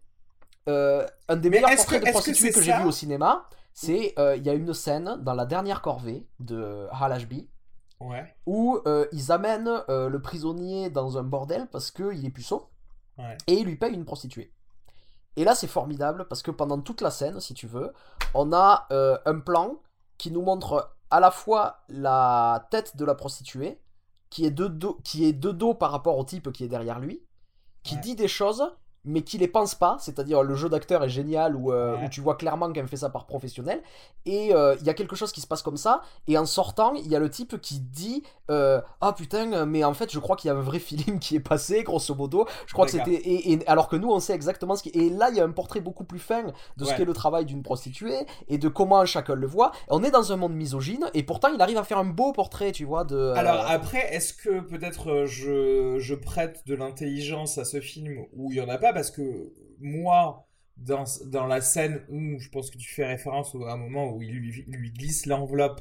euh, 0.69 1.05
un 1.29 1.37
des 1.37 1.51
meilleurs 1.51 1.75
portraits 1.75 2.05
de 2.05 2.11
prostituées 2.11 2.53
que, 2.53 2.61
j'ai 2.61 2.77
vu 2.77 2.85
au 2.85 2.93
cinéma, 2.93 3.49
c'est 3.73 4.15
il 4.37 4.43
y 4.45 4.49
a 4.49 4.55
une 4.55 4.75
scène 4.75 5.19
dans 5.23 5.35
la 5.35 5.45
dernière 5.45 5.83
corvée 5.83 6.27
de 6.39 6.87
Hal 6.93 7.13
Ashby 8.01 8.31
où 8.47 8.79
euh, 8.87 9.07
ils 9.13 9.33
amènent 9.33 9.83
euh, 9.89 10.09
le 10.09 10.21
prisonnier 10.21 10.91
dans 10.91 11.19
un 11.19 11.23
bordel 11.23 11.67
parce 11.71 11.91
qu'il 11.91 12.25
est 12.25 12.31
puceau. 12.31 12.71
Et 13.49 13.55
ils 13.55 13.65
lui 13.65 13.75
payent 13.75 13.95
une 13.95 14.05
prostituée. 14.05 14.53
Et 15.35 15.45
là, 15.45 15.57
c'est 15.57 15.67
formidable 15.67 16.27
parce 16.29 16.43
que 16.43 16.53
pendant 16.53 16.81
toute 16.81 17.01
la 17.01 17.11
scène, 17.11 17.41
si 17.41 17.53
tu 17.53 17.67
veux, 17.67 17.93
on 18.33 18.53
a 18.53 18.87
euh, 18.93 19.19
un 19.27 19.41
plan 19.41 19.77
qui 20.19 20.31
nous 20.31 20.43
montre 20.43 20.95
à 21.11 21.19
la 21.19 21.33
fois 21.33 21.81
la 21.89 22.69
tête 22.71 22.97
de 22.97 23.05
la 23.05 23.17
prostituée, 23.17 23.81
qui 24.31 24.45
est 24.45 24.53
de 24.53 24.69
dos, 24.69 25.01
qui 25.03 25.25
est 25.25 25.33
de 25.33 25.51
dos 25.51 25.75
par 25.75 25.91
rapport 25.91 26.17
au 26.17 26.25
type 26.25 26.53
qui 26.53 26.63
est 26.63 26.69
derrière 26.69 27.01
lui, 27.01 27.25
qui 27.83 27.97
dit 27.97 28.15
des 28.15 28.29
choses 28.29 28.71
mais 29.09 29.23
qui 29.23 29.39
les 29.39 29.49
pense 29.49 29.75
pas, 29.75 29.97
c'est-à-dire 30.01 30.43
le 30.43 30.55
jeu 30.55 30.69
d'acteur 30.69 31.03
est 31.03 31.09
génial 31.09 31.57
où, 31.57 31.73
euh, 31.73 31.97
tu 32.11 32.21
vois 32.21 32.37
clairement 32.37 32.71
qu'elle 32.73 32.87
fait 32.87 32.99
ça 32.99 33.09
par 33.09 33.27
professionnel, 33.27 33.83
et 34.27 34.55
euh, 34.55 34.77
il 34.81 34.87
y 34.87 34.91
a 34.91 34.95
quelque 34.95 35.17
chose 35.17 35.33
qui 35.33 35.41
se 35.41 35.47
passe 35.47 35.63
comme 35.63 35.79
ça, 35.79 36.03
et 36.27 36.37
en 36.37 36.45
sortant, 36.45 36.95
il 36.95 37.09
y 37.09 37.17
a 37.17 37.19
le 37.19 37.31
type 37.31 37.61
qui 37.61 37.81
dit 37.81 38.23
euh, 38.51 38.81
Ah 39.01 39.15
putain, 39.15 39.65
mais 39.65 39.83
en 39.83 39.95
fait, 39.95 40.13
je 40.13 40.19
crois 40.19 40.37
qu'il 40.37 40.49
y 40.49 40.51
a 40.51 40.57
un 40.57 40.61
vrai 40.61 40.79
feeling 40.79 41.19
qui 41.19 41.37
est 41.37 41.41
passé, 41.41 41.83
grosso 41.83 42.15
modo, 42.15 42.47
je 42.67 42.75
crois 42.75 42.85
que 42.85 42.93
c'était. 42.93 43.21
Et, 43.25 43.67
alors 43.67 43.89
que 43.89 43.97
nous, 43.97 44.11
on 44.11 44.21
sait 44.21 44.35
exactement 44.35 44.77
ce 44.77 44.83
qui. 44.83 44.91
Et 44.91 45.09
là, 45.09 45.31
il 45.31 45.37
y 45.37 45.41
a 45.41 45.45
un 45.45 45.53
portrait 45.53 45.81
beaucoup 45.81 46.05
plus 46.05 46.19
fin 46.19 46.45
de 46.77 46.85
ce 46.85 46.95
qu'est 46.95 47.07
le 47.07 47.15
travail 47.15 47.47
d'une 47.47 47.63
prostituée, 47.63 48.27
et 48.49 48.59
de 48.59 48.69
comment 48.69 49.05
chacun 49.07 49.35
le 49.35 49.47
voit. 49.47 49.73
On 49.89 50.05
est 50.05 50.11
dans 50.11 50.33
un 50.33 50.37
monde 50.37 50.55
misogyne, 50.55 51.07
et 51.15 51.23
pourtant, 51.23 51.49
il 51.49 51.61
arrive 51.61 51.79
à 51.79 51.85
faire 51.85 51.99
un 51.99 52.05
beau 52.05 52.33
portrait, 52.33 52.73
tu 52.73 52.85
vois, 52.85 53.05
de. 53.05 53.33
Alors 53.37 53.65
après, 53.69 54.15
est-ce 54.15 54.35
que 54.35 54.61
peut-être 54.61 55.25
je, 55.25 55.99
je 55.99 56.15
prête 56.15 56.63
de 56.67 56.75
l'intelligence 56.75 57.57
à 57.57 57.65
ce 57.65 57.81
film 57.81 58.27
où 58.37 58.53
il 58.53 58.59
y 58.59 58.61
en 58.61 58.69
a 58.69 58.77
pas? 58.77 58.93
Parce 58.99 59.13
que 59.13 59.53
moi, 59.81 60.49
dans, 60.77 61.05
dans 61.27 61.47
la 61.47 61.61
scène 61.61 62.01
où 62.09 62.39
je 62.39 62.49
pense 62.49 62.71
que 62.71 62.79
tu 62.79 62.93
fais 62.93 63.07
référence 63.07 63.55
à 63.55 63.73
un 63.73 63.77
moment 63.77 64.13
où 64.13 64.23
il 64.23 64.31
lui, 64.33 64.65
lui 64.67 64.91
glisse 64.91 65.27
l'enveloppe 65.27 65.81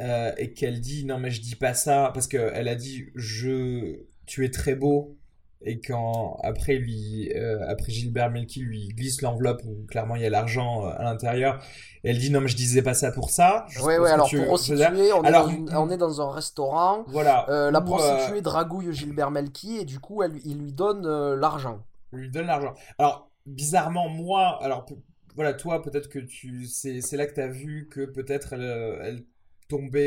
euh, 0.00 0.32
et 0.38 0.52
qu'elle 0.52 0.80
dit 0.80 1.04
non 1.04 1.18
mais 1.18 1.30
je 1.30 1.40
dis 1.40 1.54
pas 1.54 1.74
ça 1.74 2.10
parce 2.14 2.26
qu'elle 2.26 2.68
a 2.68 2.74
dit 2.74 3.10
je 3.14 4.00
tu 4.26 4.44
es 4.44 4.50
très 4.50 4.74
beau 4.74 5.16
et 5.60 5.80
quand 5.80 6.38
après 6.42 6.76
lui 6.76 7.30
euh, 7.36 7.68
après 7.68 7.92
Gilbert 7.92 8.30
Melki 8.30 8.60
lui 8.60 8.88
glisse 8.88 9.22
l'enveloppe 9.22 9.62
où 9.64 9.84
clairement 9.86 10.16
il 10.16 10.22
y 10.22 10.26
a 10.26 10.30
l'argent 10.30 10.86
euh, 10.86 10.90
à 10.96 11.02
l'intérieur 11.04 11.62
elle 12.02 12.18
dit 12.18 12.30
non 12.30 12.40
mais 12.40 12.48
je 12.48 12.56
disais 12.56 12.82
pas 12.82 12.94
ça 12.94 13.12
pour 13.12 13.30
ça. 13.30 13.66
Ouais 13.82 13.98
ouais 13.98 14.10
alors 14.10 14.28
pour 14.30 14.38
on, 14.40 15.22
alors, 15.24 15.50
est 15.50 15.58
dans, 15.58 15.86
on 15.86 15.90
est 15.90 15.98
dans 15.98 16.20
un 16.20 16.32
restaurant 16.32 17.04
voilà. 17.08 17.70
la 17.70 17.80
prostituée 17.80 18.40
dragouille 18.40 18.92
Gilbert 18.92 19.30
Melki 19.30 19.76
et 19.76 19.84
du 19.84 20.00
coup 20.00 20.22
elle, 20.22 20.40
il 20.44 20.58
lui 20.58 20.72
donne 20.72 21.06
l'argent 21.34 21.84
lui 22.12 22.30
donne 22.30 22.46
l'argent 22.46 22.74
alors 22.98 23.30
bizarrement 23.46 24.08
moi 24.08 24.62
alors 24.62 24.86
voilà 25.34 25.54
toi 25.54 25.82
peut-être 25.82 26.08
que 26.08 26.18
tu 26.18 26.66
c'est 26.66 27.00
là 27.12 27.26
que 27.26 27.34
tu 27.34 27.40
as 27.40 27.48
vu 27.48 27.88
que 27.90 28.04
peut-être 28.04 28.52
elle, 28.54 28.98
elle 29.02 29.24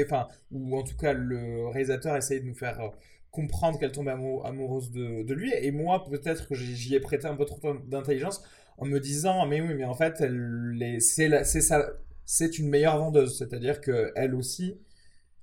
enfin, 0.05 0.27
ou 0.51 0.77
en 0.77 0.83
tout 0.83 0.95
cas 0.95 1.13
le 1.13 1.67
réalisateur 1.67 2.15
essaye 2.15 2.41
de 2.41 2.45
nous 2.45 2.55
faire 2.55 2.79
euh, 2.79 2.89
comprendre 3.31 3.79
qu'elle 3.79 3.91
tombe 3.91 4.07
amoureuse 4.07 4.91
de, 4.91 5.33
lui. 5.33 5.51
Et 5.61 5.71
moi, 5.71 6.05
peut-être 6.05 6.47
que 6.47 6.55
j'y 6.55 6.95
ai 6.95 6.99
prêté 6.99 7.27
un 7.27 7.35
peu 7.35 7.45
trop 7.45 7.73
d'intelligence 7.73 8.41
en 8.77 8.85
me 8.85 8.99
disant, 8.99 9.45
mais 9.45 9.61
oui, 9.61 9.73
mais 9.73 9.85
en 9.85 9.93
fait, 9.93 10.23
c'est 12.25 12.57
une 12.57 12.69
meilleure 12.69 12.97
vendeuse. 12.97 13.37
C'est-à-dire 13.37 13.81
qu'elle 13.81 14.35
aussi 14.35 14.79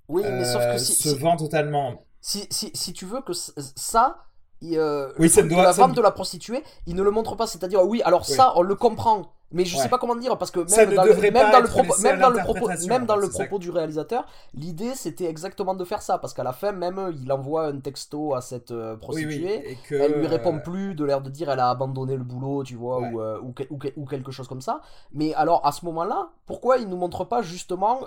oui, 0.08 0.22
mais 0.24 0.44
sauf 0.44 0.62
que 0.62 0.74
euh, 0.74 0.78
se 0.78 1.08
vend 1.10 1.36
totalement. 1.36 2.04
Si, 2.20 2.46
si, 2.50 2.70
si, 2.74 2.92
tu 2.92 3.06
veux 3.06 3.22
que 3.22 3.32
ça, 3.32 4.26
euh, 4.74 5.08
oui, 5.18 5.28
ça 5.28 5.42
doit, 5.42 5.62
la 5.62 5.72
vente 5.72 5.94
de 5.94 6.00
la 6.00 6.12
prostituée, 6.12 6.62
il 6.86 6.94
ne 6.94 7.02
le 7.02 7.10
montre 7.10 7.36
pas. 7.36 7.46
C'est-à-dire, 7.46 7.84
oui, 7.84 8.00
alors 8.04 8.24
ça, 8.24 8.52
on 8.56 8.62
le 8.62 8.74
comprend. 8.74 9.34
Mais 9.52 9.64
je 9.64 9.76
sais 9.76 9.88
pas 9.88 9.98
comment 9.98 10.16
dire 10.16 10.36
parce 10.38 10.50
que 10.50 10.60
même, 10.60 10.94
dans 10.94 11.04
le, 11.04 11.14
même 11.14 11.50
dans 11.50 11.60
le, 11.60 11.68
propos, 11.68 11.94
même 12.02 12.18
dans 12.18 12.30
le 12.30 12.38
propos, 12.38 12.68
même 12.88 13.06
dans 13.06 13.16
le 13.16 13.28
propos 13.28 13.58
du 13.58 13.70
réalisateur, 13.70 14.26
l'idée 14.54 14.94
c'était 14.94 15.26
exactement 15.26 15.74
de 15.74 15.84
faire 15.84 16.02
ça 16.02 16.18
parce 16.18 16.34
qu'à 16.34 16.42
la 16.42 16.52
fin 16.52 16.72
même 16.72 17.12
il 17.22 17.30
envoie 17.32 17.66
un 17.66 17.78
texto 17.78 18.34
à 18.34 18.40
cette 18.40 18.70
euh, 18.70 18.96
prostituée, 18.96 19.72
et 19.72 19.94
elle 19.94 20.14
lui 20.14 20.26
répond 20.26 20.58
plus, 20.58 20.94
de 20.94 21.04
l'air 21.04 21.20
de 21.20 21.30
dire 21.30 21.50
elle 21.50 21.60
a 21.60 21.70
abandonné 21.70 22.16
le 22.16 22.24
boulot, 22.24 22.64
tu 22.64 22.74
vois, 22.74 23.00
ou, 23.00 23.20
euh, 23.20 23.40
ou, 23.42 23.54
ou, 23.96 24.06
quelque 24.06 24.32
chose 24.32 24.48
comme 24.48 24.60
ça. 24.60 24.80
Mais 25.12 25.34
alors 25.34 25.64
à 25.66 25.72
ce 25.72 25.84
moment-là, 25.84 26.30
pourquoi 26.46 26.78
il 26.78 26.88
nous 26.88 26.96
montre 26.96 27.24
pas 27.24 27.42
justement 27.42 28.00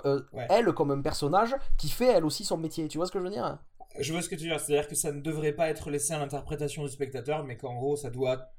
elle 0.48 0.72
comme 0.72 0.90
un 0.90 1.00
personnage 1.00 1.54
qui 1.76 1.88
fait 1.88 2.06
elle 2.06 2.24
aussi 2.24 2.44
son 2.44 2.56
métier 2.56 2.88
Tu 2.88 2.98
vois 2.98 3.06
ce 3.06 3.12
que 3.12 3.18
je 3.18 3.24
veux 3.24 3.30
dire? 3.30 3.58
Je 3.98 4.12
vois 4.12 4.22
ce 4.22 4.28
que 4.28 4.34
tu 4.34 4.44
veux 4.44 4.50
dire, 4.50 4.60
c'est-à-dire 4.60 4.88
que 4.88 4.94
ça 4.94 5.10
ne 5.12 5.20
devrait 5.20 5.52
pas 5.52 5.68
être 5.68 5.90
laissé 5.90 6.12
à 6.12 6.18
l'interprétation 6.18 6.82
du 6.82 6.90
spectateur, 6.90 7.44
mais 7.44 7.56
qu'en 7.56 7.74
gros, 7.74 7.96
ça 7.96 8.10
doit 8.10 8.50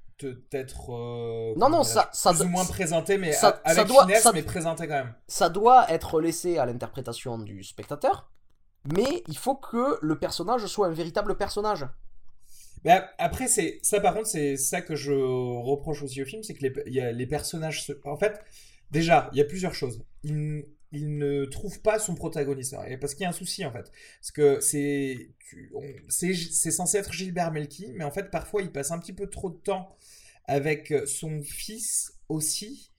être 0.52 0.94
euh, 0.94 1.54
non 1.58 1.70
non 1.70 1.84
ça 1.84 2.10
ça 2.14 2.34
plus 2.34 2.42
ou 2.44 2.48
moins 2.48 2.66
présenté 2.66 3.18
mais 3.18 3.32
ça, 3.32 3.62
avec 3.64 3.88
doit, 3.88 4.06
finesse 4.06 4.28
mais 4.34 4.42
présenté 4.42 4.88
quand 4.88 4.96
même. 4.96 5.14
ça 5.28 5.50
doit 5.50 5.92
être 5.92 6.20
laissé 6.22 6.58
à 6.58 6.66
l'interprétation 6.66 7.38
du 7.38 7.64
spectateur 7.64 8.30
mais 8.86 9.24
il 9.28 9.38
faut 9.38 9.56
que 9.56 9.98
le 10.02 10.18
personnage 10.18 10.66
soit 10.68 10.88
un 10.88 10.94
véritable 10.94 11.36
personnage. 11.36 11.86
Ben, 12.84 13.04
après 13.18 13.48
c'est 13.48 13.80
ça 13.82 14.00
par 14.00 14.14
contre 14.14 14.28
c'est 14.28 14.56
ça 14.56 14.82
que 14.82 14.96
je 14.96 15.14
reproche 15.14 16.04
aussi 16.04 16.22
au 16.22 16.26
film 16.26 16.44
c'est 16.44 16.54
que 16.54 16.66
les, 16.66 16.92
y 16.92 17.00
a 17.00 17.12
les 17.12 17.28
personnages 17.28 17.92
en 18.06 18.18
fait 18.18 18.40
déjà 18.92 19.30
il 19.34 19.38
y 19.38 19.42
a 19.42 19.46
plusieurs 19.46 19.74
choses. 19.74 20.04
Il, 20.24 20.66
il 20.92 21.18
ne 21.18 21.46
trouve 21.46 21.82
pas 21.82 22.00
son 22.00 22.16
protagoniste. 22.16 22.76
Parce 23.00 23.14
qu'il 23.14 23.24
y 23.24 23.26
a 23.26 23.30
un 23.30 23.34
souci 23.34 23.66
en 23.66 23.72
fait. 23.72 23.92
Parce 24.20 24.32
que 24.32 24.60
c'est 24.60 25.30
c'est 26.10 26.72
censé 26.72 26.98
être 26.98 27.14
Gilbert 27.14 27.52
Melki, 27.52 27.94
mais 27.96 28.04
en 28.04 28.12
fait 28.12 28.30
parfois 28.32 28.62
il 28.62 28.72
passe 28.72 28.92
un 28.92 29.00
petit 29.00 29.14
peu 29.14 29.28
trop 29.28 29.50
de 29.50 29.58
temps 29.58 29.98
avec 30.46 30.94
son 31.06 31.42
fils 31.42 32.14
aussi. 32.30 32.92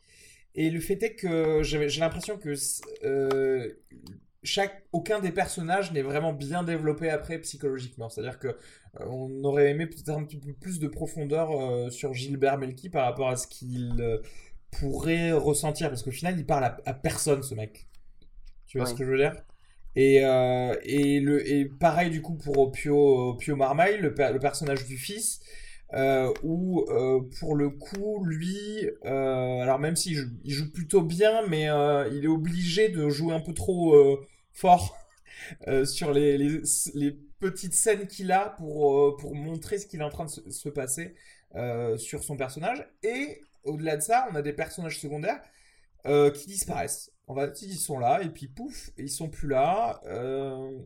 Et 0.54 0.70
le 0.70 0.80
fait 0.80 1.00
est 1.02 1.14
que 1.14 1.62
j'ai 1.62 2.00
l'impression 2.00 2.36
que 2.36 2.54
euh, 3.04 3.72
chaque, 4.42 4.84
aucun 4.92 5.20
des 5.20 5.30
personnages 5.30 5.92
n'est 5.92 6.02
vraiment 6.02 6.32
bien 6.32 6.62
développé 6.62 7.10
après 7.10 7.38
psychologiquement. 7.38 8.08
C'est-à-dire 8.08 8.38
que 8.38 8.48
euh, 8.48 8.54
on 9.06 9.44
aurait 9.44 9.70
aimé 9.70 9.86
peut-être 9.86 10.10
un 10.10 10.24
petit 10.24 10.38
peu 10.38 10.52
plus 10.52 10.80
de 10.80 10.88
profondeur 10.88 11.52
euh, 11.52 11.90
sur 11.90 12.14
Gilbert 12.14 12.58
Melki 12.58 12.88
par 12.88 13.04
rapport 13.04 13.28
à 13.28 13.36
ce 13.36 13.46
qu'il 13.46 14.20
pourrait 14.70 15.32
ressentir 15.32 15.88
parce 15.88 16.02
qu'au 16.02 16.10
final 16.10 16.38
il 16.38 16.46
parle 16.46 16.64
à, 16.84 16.94
personne 16.94 17.42
ce 17.42 17.54
mec. 17.54 17.86
Tu 18.66 18.78
vois 18.78 18.86
ce 18.86 18.94
que 18.94 19.04
je 19.04 19.10
veux 19.10 19.16
dire? 19.16 19.34
Et, 19.96 20.24
euh, 20.24 20.76
et, 20.82 21.18
le, 21.18 21.50
et 21.50 21.64
pareil 21.64 22.10
du 22.10 22.22
coup 22.22 22.34
pour 22.34 22.70
Pio, 22.70 23.34
Pio 23.34 23.56
Marmaille 23.56 23.98
le, 23.98 24.10
le 24.10 24.38
personnage 24.38 24.84
du 24.86 24.96
fils 24.96 25.40
euh, 25.94 26.32
où 26.42 26.84
euh, 26.90 27.20
pour 27.40 27.56
le 27.56 27.70
coup 27.70 28.22
lui 28.24 28.88
alors 29.04 29.78
même 29.78 29.96
s'il 29.96 30.14
joue, 30.14 30.28
il 30.44 30.52
joue 30.52 30.70
plutôt 30.70 31.02
bien 31.02 31.46
mais 31.48 31.64
il 32.12 32.24
est 32.24 32.28
obligé 32.28 32.90
de 32.90 33.08
jouer 33.08 33.34
un 33.34 33.40
peu 33.40 33.54
trop 33.54 34.20
fort 34.52 34.96
sur 35.84 36.12
les, 36.12 36.36
les, 36.36 36.60
les, 36.94 37.18
petites 37.40 37.74
scènes 37.74 38.08
qu'il 38.08 38.32
a 38.32 38.50
pour, 38.58 39.16
pour 39.16 39.36
montrer 39.36 39.78
ce 39.78 39.86
qu'il 39.86 40.00
est 40.00 40.04
en 40.04 40.10
train 40.10 40.24
de 40.24 40.30
se, 40.30 40.50
se 40.50 40.68
passer 40.68 41.14
sur 41.96 42.24
son 42.24 42.36
personnage. 42.36 42.84
Et 43.04 43.42
au-delà 43.68 43.96
de 43.96 44.02
ça, 44.02 44.28
on 44.32 44.34
a 44.34 44.42
des 44.42 44.52
personnages 44.52 44.98
secondaires 44.98 45.40
euh, 46.06 46.30
qui 46.30 46.46
disparaissent. 46.46 47.12
On 47.26 47.34
va, 47.34 47.48
ils 47.60 47.76
sont 47.76 47.98
là 47.98 48.22
et 48.22 48.30
puis 48.30 48.46
pouf, 48.46 48.90
ils 48.96 49.10
sont 49.10 49.28
plus 49.28 49.48
là. 49.48 50.00
Euh, 50.06 50.78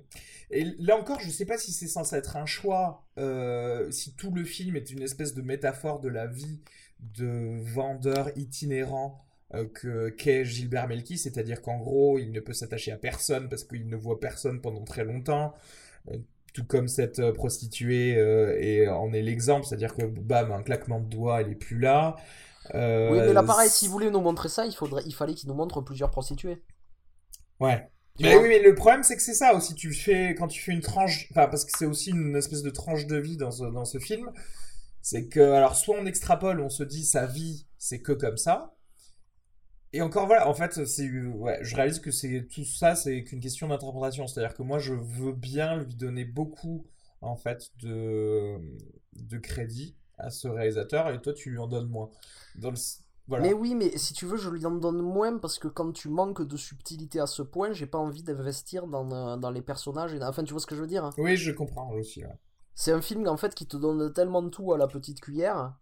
et 0.50 0.64
là 0.78 0.96
encore, 0.96 1.20
je 1.20 1.26
ne 1.26 1.30
sais 1.30 1.44
pas 1.44 1.58
si 1.58 1.70
c'est 1.70 1.86
censé 1.86 2.16
être 2.16 2.36
un 2.36 2.46
choix, 2.46 3.06
euh, 3.18 3.90
si 3.90 4.16
tout 4.16 4.32
le 4.32 4.42
film 4.42 4.74
est 4.74 4.90
une 4.90 5.02
espèce 5.02 5.34
de 5.34 5.42
métaphore 5.42 6.00
de 6.00 6.08
la 6.08 6.26
vie 6.26 6.60
de 6.98 7.58
vendeur 7.60 8.30
itinérant 8.36 9.24
que 9.74 10.08
qu'est 10.08 10.46
Gilbert 10.46 10.88
Melki, 10.88 11.18
c'est-à-dire 11.18 11.60
qu'en 11.60 11.76
gros, 11.76 12.18
il 12.18 12.32
ne 12.32 12.40
peut 12.40 12.54
s'attacher 12.54 12.90
à 12.90 12.96
personne 12.96 13.50
parce 13.50 13.64
qu'il 13.64 13.86
ne 13.86 13.96
voit 13.96 14.18
personne 14.18 14.62
pendant 14.62 14.82
très 14.82 15.04
longtemps 15.04 15.54
tout 16.54 16.64
comme 16.64 16.88
cette 16.88 17.32
prostituée 17.32 18.18
en 18.88 19.12
est 19.12 19.22
l'exemple, 19.22 19.66
c'est-à-dire 19.66 19.94
que 19.94 20.06
bam, 20.06 20.52
un 20.52 20.62
claquement 20.62 21.00
de 21.00 21.06
doigts, 21.06 21.42
elle 21.42 21.50
est 21.50 21.54
plus 21.54 21.78
là. 21.78 22.16
Euh, 22.74 23.10
oui, 23.10 23.18
mais 23.18 23.32
là, 23.32 23.42
pareil, 23.42 23.68
s'il 23.68 23.88
voulait 23.88 24.10
nous 24.10 24.20
montrer 24.20 24.48
ça, 24.48 24.66
il, 24.66 24.74
faudrait, 24.74 25.02
il 25.06 25.14
fallait 25.14 25.34
qu'il 25.34 25.48
nous 25.48 25.54
montre 25.54 25.80
plusieurs 25.80 26.10
prostituées. 26.10 26.62
Ouais. 27.60 27.90
Mais 28.20 28.36
oui, 28.36 28.48
mais 28.48 28.58
le 28.60 28.74
problème, 28.74 29.02
c'est 29.02 29.16
que 29.16 29.22
c'est 29.22 29.34
ça 29.34 29.54
aussi. 29.54 29.74
Tu 29.74 29.92
fais, 29.92 30.34
quand 30.34 30.48
tu 30.48 30.60
fais 30.60 30.72
une 30.72 30.80
tranche, 30.80 31.28
enfin, 31.30 31.48
parce 31.48 31.64
que 31.64 31.72
c'est 31.76 31.86
aussi 31.86 32.10
une 32.10 32.36
espèce 32.36 32.62
de 32.62 32.70
tranche 32.70 33.06
de 33.06 33.16
vie 33.16 33.36
dans 33.36 33.50
ce, 33.50 33.64
dans 33.64 33.84
ce 33.84 33.98
film. 33.98 34.30
C'est 35.00 35.28
que, 35.28 35.40
alors, 35.40 35.74
soit 35.74 35.96
on 35.98 36.06
extrapole, 36.06 36.60
on 36.60 36.68
se 36.68 36.82
dit 36.84 37.04
sa 37.04 37.26
vie, 37.26 37.66
c'est 37.78 38.00
que 38.00 38.12
comme 38.12 38.36
ça. 38.36 38.76
Et 39.94 40.00
encore 40.00 40.26
voilà, 40.26 40.48
en 40.48 40.54
fait, 40.54 40.84
c'est, 40.86 41.10
ouais, 41.10 41.58
je 41.62 41.74
réalise 41.74 41.98
que 42.00 42.10
c'est 42.10 42.46
tout 42.50 42.64
ça, 42.64 42.94
c'est 42.94 43.24
qu'une 43.24 43.40
question 43.40 43.68
d'interprétation. 43.68 44.26
C'est-à-dire 44.26 44.54
que 44.54 44.62
moi, 44.62 44.78
je 44.78 44.94
veux 44.94 45.32
bien 45.32 45.82
lui 45.82 45.94
donner 45.96 46.24
beaucoup, 46.24 46.86
en 47.20 47.36
fait, 47.36 47.70
de, 47.82 48.58
de 49.14 49.38
crédit 49.38 49.96
à 50.22 50.30
ce 50.30 50.48
réalisateur, 50.48 51.10
et 51.10 51.20
toi, 51.20 51.32
tu 51.32 51.50
lui 51.50 51.58
en 51.58 51.66
donnes 51.66 51.88
moins. 51.88 52.10
Mais 53.28 53.52
oui, 53.52 53.74
mais 53.74 53.96
si 53.96 54.14
tu 54.14 54.26
veux, 54.26 54.36
je 54.36 54.50
lui 54.50 54.66
en 54.66 54.72
donne 54.72 55.00
moins 55.00 55.38
parce 55.38 55.58
que 55.58 55.68
quand 55.68 55.92
tu 55.92 56.08
manques 56.08 56.42
de 56.42 56.56
subtilité 56.56 57.20
à 57.20 57.26
ce 57.26 57.42
point, 57.42 57.72
j'ai 57.72 57.86
pas 57.86 57.98
envie 57.98 58.22
d'investir 58.22 58.86
dans, 58.86 59.10
euh, 59.12 59.36
dans, 59.36 59.50
les 59.50 59.62
personnages. 59.62 60.12
Et... 60.12 60.22
Enfin, 60.22 60.44
tu 60.44 60.52
vois 60.52 60.60
ce 60.60 60.66
que 60.66 60.74
je 60.74 60.80
veux 60.80 60.86
dire 60.86 61.04
hein 61.04 61.10
Oui, 61.18 61.36
je 61.36 61.52
comprends 61.52 61.90
aussi. 61.92 62.24
C'est 62.74 62.92
un 62.92 63.00
film 63.00 63.26
en 63.28 63.36
fait 63.36 63.54
qui 63.54 63.66
te 63.66 63.76
donne 63.76 64.12
tellement 64.12 64.42
de 64.42 64.48
tout 64.48 64.72
à 64.72 64.78
la 64.78 64.86
petite 64.86 65.20
cuillère. 65.20 65.74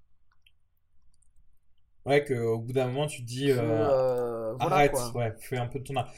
Ouais, 2.07 2.25
qu'au 2.25 2.59
bout 2.59 2.73
d'un 2.73 2.87
moment, 2.87 3.07
tu 3.07 3.23
te 3.23 3.27
dis 3.27 3.51
euh, 3.51 3.59
euh, 3.61 4.57
arrête, 4.59 4.97
ouais, 5.15 5.35
fais 5.39 5.59
un 5.59 5.67
peu 5.67 5.79
de 5.81 5.85
ton 5.85 5.97
art. 5.97 6.11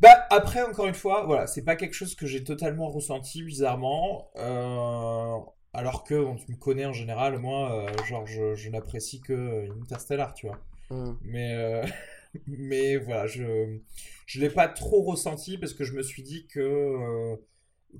Bah, 0.00 0.26
après, 0.30 0.62
encore 0.62 0.86
une 0.86 0.94
fois, 0.94 1.24
voilà, 1.24 1.46
c'est 1.46 1.64
pas 1.64 1.76
quelque 1.76 1.94
chose 1.94 2.14
que 2.14 2.26
j'ai 2.26 2.44
totalement 2.44 2.88
ressenti 2.88 3.42
bizarrement. 3.42 4.30
Euh, 4.36 5.36
alors 5.74 6.04
que, 6.04 6.14
on, 6.14 6.36
tu 6.36 6.50
me 6.50 6.56
connais 6.56 6.86
en 6.86 6.92
général, 6.92 7.38
moi, 7.38 7.84
euh, 7.84 8.04
genre, 8.04 8.26
je, 8.26 8.68
n'apprécie 8.68 9.20
que 9.20 9.32
euh, 9.32 9.72
Interstellar, 9.82 10.32
tu 10.32 10.46
vois. 10.46 10.60
Mm. 10.90 11.12
Mais, 11.24 11.54
euh, 11.54 11.84
mais 12.46 12.96
voilà, 12.96 13.26
je 13.26 13.42
ne 13.42 14.40
l'ai 14.40 14.50
pas 14.50 14.68
trop 14.68 15.02
ressenti 15.02 15.58
parce 15.58 15.74
que 15.74 15.84
je 15.84 15.92
me 15.92 16.02
suis 16.02 16.22
dit 16.22 16.46
que, 16.46 17.36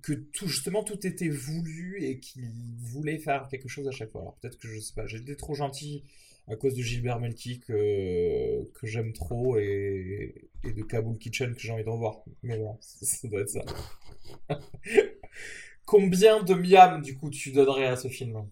que 0.02 0.12
tout, 0.12 0.46
justement, 0.46 0.84
tout 0.84 1.04
était 1.04 1.28
voulu 1.28 2.02
et 2.02 2.20
qu'il 2.20 2.48
voulait 2.78 3.18
faire 3.18 3.48
quelque 3.48 3.68
chose 3.68 3.88
à 3.88 3.92
chaque 3.92 4.12
fois. 4.12 4.20
Alors 4.20 4.34
peut-être 4.36 4.58
que 4.58 4.68
je 4.68 4.78
sais 4.78 4.94
pas, 4.94 5.06
j'ai 5.06 5.18
été 5.18 5.36
trop 5.36 5.54
gentil 5.54 6.04
à 6.46 6.56
cause 6.56 6.74
de 6.74 6.82
Gilbert 6.82 7.20
Melki 7.20 7.58
que, 7.58 8.70
que 8.74 8.86
j'aime 8.86 9.12
trop 9.14 9.56
et, 9.56 10.48
et 10.62 10.72
de 10.72 10.82
Kabul 10.82 11.18
Kitchen 11.18 11.54
que 11.54 11.60
j'ai 11.60 11.72
envie 11.72 11.84
de 11.84 11.88
revoir. 11.88 12.22
Mais 12.42 12.56
bon, 12.56 12.78
ça 12.80 13.26
doit 13.28 13.40
être 13.40 13.50
ça. 13.50 13.64
Combien 15.86 16.42
de 16.42 16.54
miam, 16.54 17.02
du 17.02 17.16
coup, 17.16 17.30
tu 17.30 17.52
donnerais 17.52 17.86
à 17.86 17.96
ce 17.96 18.08
film? 18.08 18.46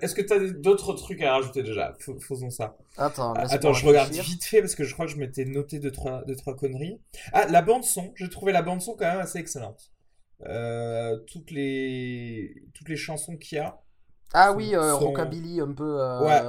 Est-ce 0.00 0.16
que 0.16 0.22
tu 0.22 0.32
as 0.32 0.40
d'autres 0.52 0.94
trucs 0.94 1.22
à 1.22 1.34
rajouter 1.34 1.62
déjà? 1.62 1.94
Faisons 2.20 2.50
ça. 2.50 2.76
Attends, 2.96 3.34
Attends 3.34 3.72
je 3.72 3.86
regarde 3.86 4.10
vite 4.10 4.44
fait 4.44 4.60
parce 4.60 4.74
que 4.74 4.82
je 4.82 4.92
crois 4.94 5.06
que 5.06 5.12
je 5.12 5.16
m'étais 5.16 5.44
noté 5.44 5.78
deux 5.78 5.92
trois, 5.92 6.24
deux, 6.24 6.34
trois 6.34 6.56
conneries. 6.56 7.00
Ah, 7.32 7.46
la 7.46 7.62
bande-son. 7.62 8.12
J'ai 8.16 8.28
trouvé 8.28 8.52
la 8.52 8.62
bande-son 8.62 8.96
quand 8.96 9.06
même 9.06 9.20
assez 9.20 9.38
excellente. 9.38 9.92
Euh, 10.46 11.16
toutes, 11.28 11.52
les... 11.52 12.64
toutes 12.74 12.88
les 12.88 12.96
chansons 12.96 13.36
qu'il 13.36 13.58
y 13.58 13.60
a. 13.60 13.80
Ah 14.32 14.52
oui, 14.52 14.74
euh, 14.74 14.96
Rockabilly 14.96 15.60
un 15.60 15.72
peu. 15.72 16.00
Euh, 16.00 16.24
ouais. 16.24 16.40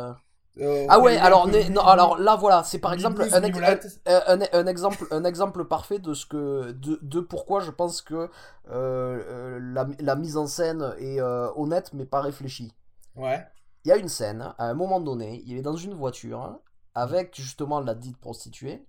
Euh, 0.61 0.85
Ah 0.89 0.99
ouais, 0.99 1.17
alors, 1.17 1.47
né- 1.47 1.69
non, 1.69 1.81
alors 1.81 2.17
là 2.17 2.35
voilà, 2.37 2.63
c'est 2.63 2.79
par 2.79 2.93
exemple 2.93 3.21
un, 3.21 3.41
mi- 3.41 3.47
ex- 3.47 3.55
mulette. 3.57 4.01
un- 4.05 4.39
un- 4.41 4.47
un 4.53 4.67
exemple, 4.67 5.05
un 5.11 5.23
exemple 5.25 5.65
parfait 5.65 5.99
de 5.99 6.13
ce 6.13 6.25
que 6.25 6.71
de, 6.71 6.97
de 7.01 7.19
pourquoi 7.19 7.59
je 7.59 7.71
pense 7.71 8.01
que 8.01 8.13
euh, 8.15 8.29
euh, 8.69 9.59
la, 9.61 9.85
la 9.99 10.15
mise 10.15 10.37
en 10.37 10.47
scène 10.47 10.93
est 10.97 11.19
euh, 11.19 11.49
honnête 11.55 11.91
mais 11.93 12.05
pas 12.05 12.21
réfléchie. 12.21 12.73
Ouais. 13.17 13.45
Il 13.83 13.89
y 13.89 13.91
a 13.91 13.97
une 13.97 14.07
scène, 14.09 14.53
à 14.57 14.69
un 14.69 14.73
moment 14.73 14.99
donné, 15.01 15.43
il 15.45 15.57
est 15.57 15.61
dans 15.61 15.75
une 15.75 15.93
voiture 15.93 16.57
avec 16.93 17.35
justement 17.35 17.81
la 17.81 17.93
dite 17.93 18.17
prostituée. 18.17 18.85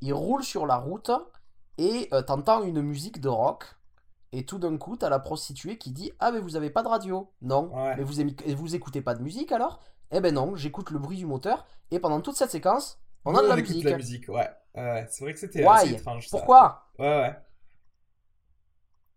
Il 0.00 0.14
roule 0.14 0.44
sur 0.44 0.66
la 0.66 0.76
route 0.76 1.10
et 1.78 2.08
t'entends 2.26 2.62
une 2.62 2.80
musique 2.80 3.20
de 3.20 3.28
rock. 3.28 3.64
Et 4.34 4.46
tout 4.46 4.58
d'un 4.58 4.78
coup, 4.78 4.96
t'as 4.96 5.10
la 5.10 5.18
prostituée 5.18 5.76
qui 5.76 5.90
dit 5.90 6.10
Ah, 6.18 6.32
mais 6.32 6.38
vous 6.40 6.56
avez 6.56 6.70
pas 6.70 6.82
de 6.82 6.88
radio 6.88 7.30
Non. 7.42 7.70
Ouais. 7.74 7.94
Mais 7.96 8.02
vous, 8.02 8.14
vous 8.56 8.74
écoutez 8.74 9.02
pas 9.02 9.14
de 9.14 9.22
musique 9.22 9.52
alors? 9.52 9.80
Eh 10.12 10.20
ben 10.20 10.34
non, 10.34 10.54
j'écoute 10.56 10.90
le 10.90 10.98
bruit 10.98 11.16
du 11.16 11.26
moteur. 11.26 11.66
Et 11.90 11.98
pendant 11.98 12.20
toute 12.20 12.36
cette 12.36 12.50
séquence, 12.50 13.00
on 13.24 13.34
a 13.34 13.42
de 13.42 13.48
la 13.48 13.56
musique. 13.56 13.84
la 13.84 13.96
musique, 13.96 14.28
ouais. 14.28 14.48
Ouais, 14.74 15.06
c'est 15.10 15.24
vrai 15.24 15.32
que 15.34 15.38
c'était 15.38 15.64
Why? 15.64 15.74
assez 15.76 15.92
étrange. 15.92 16.28
ça. 16.28 16.36
Pourquoi? 16.36 16.86
Ouais, 16.98 17.06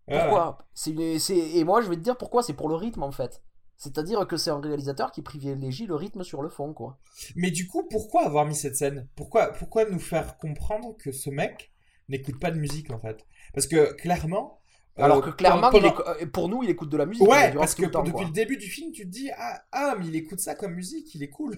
ouais. 0.08 0.20
Pourquoi? 0.20 0.58
c'est- 0.74 0.92
Et 1.32 1.64
moi, 1.64 1.82
je 1.82 1.90
vais 1.90 1.96
te 1.96 2.02
dire 2.02 2.18
pourquoi. 2.18 2.44
C'est 2.44 2.54
pour 2.54 2.70
le 2.70 2.76
rythme 2.76 3.04
en 3.04 3.12
fait. 3.12 3.42
C'est-à-dire 3.78 4.26
que 4.26 4.38
c'est 4.38 4.52
un 4.52 4.62
réalisateur 4.62 5.12
qui 5.12 5.22
privilégie 5.22 5.86
le 5.86 5.96
rythme 5.96 6.24
sur 6.24 6.42
le 6.42 6.48
fond, 6.50 6.74
quoi. 6.74 6.98
Mais 7.36 7.52
du 7.52 7.68
coup, 7.68 7.84
pourquoi 7.90 8.26
avoir 8.26 8.46
mis 8.46 8.56
cette 8.56 8.78
scène? 8.78 9.08
Pourquoi, 9.16 9.52
pourquoi 9.52 9.84
nous 9.86 10.00
faire 10.00 10.38
comprendre 10.38 10.96
que 10.98 11.12
ce 11.12 11.30
mec 11.30 11.74
n'écoute 12.08 12.40
pas 12.40 12.52
de 12.52 12.58
musique 12.58 12.92
en 12.92 13.00
fait? 13.00 13.26
Parce 13.54 13.68
que 13.68 13.94
clairement. 13.94 14.62
Euh, 15.00 15.04
Alors 15.04 15.22
que 15.22 15.30
clairement, 15.30 15.70
pendant- 15.72 15.94
euh, 16.08 16.26
pour 16.28 16.50
nous, 16.50 16.64
il 16.64 16.70
écoute 16.70 16.90
de 16.90 16.98
la 16.98 17.06
musique. 17.06 17.28
Ouais, 17.28 17.54
parce 17.54 17.76
que 17.76 17.84
le 17.84 17.92
temps, 17.92 18.02
depuis 18.04 18.14
quoi. 18.14 18.26
le 18.26 18.32
début 18.32 18.58
du 18.58 18.68
film, 18.68 18.92
tu 18.92 19.04
te 19.04 19.10
dis 19.10 19.30
ah, 19.38 19.64
ah, 19.72 19.96
mais 20.00 20.08
il 20.08 20.16
écoute 20.16 20.40
ça 20.40 20.56
comme 20.56 20.74
musique, 20.74 21.14
il 21.16 21.24
est 21.24 21.30
cool. 21.30 21.58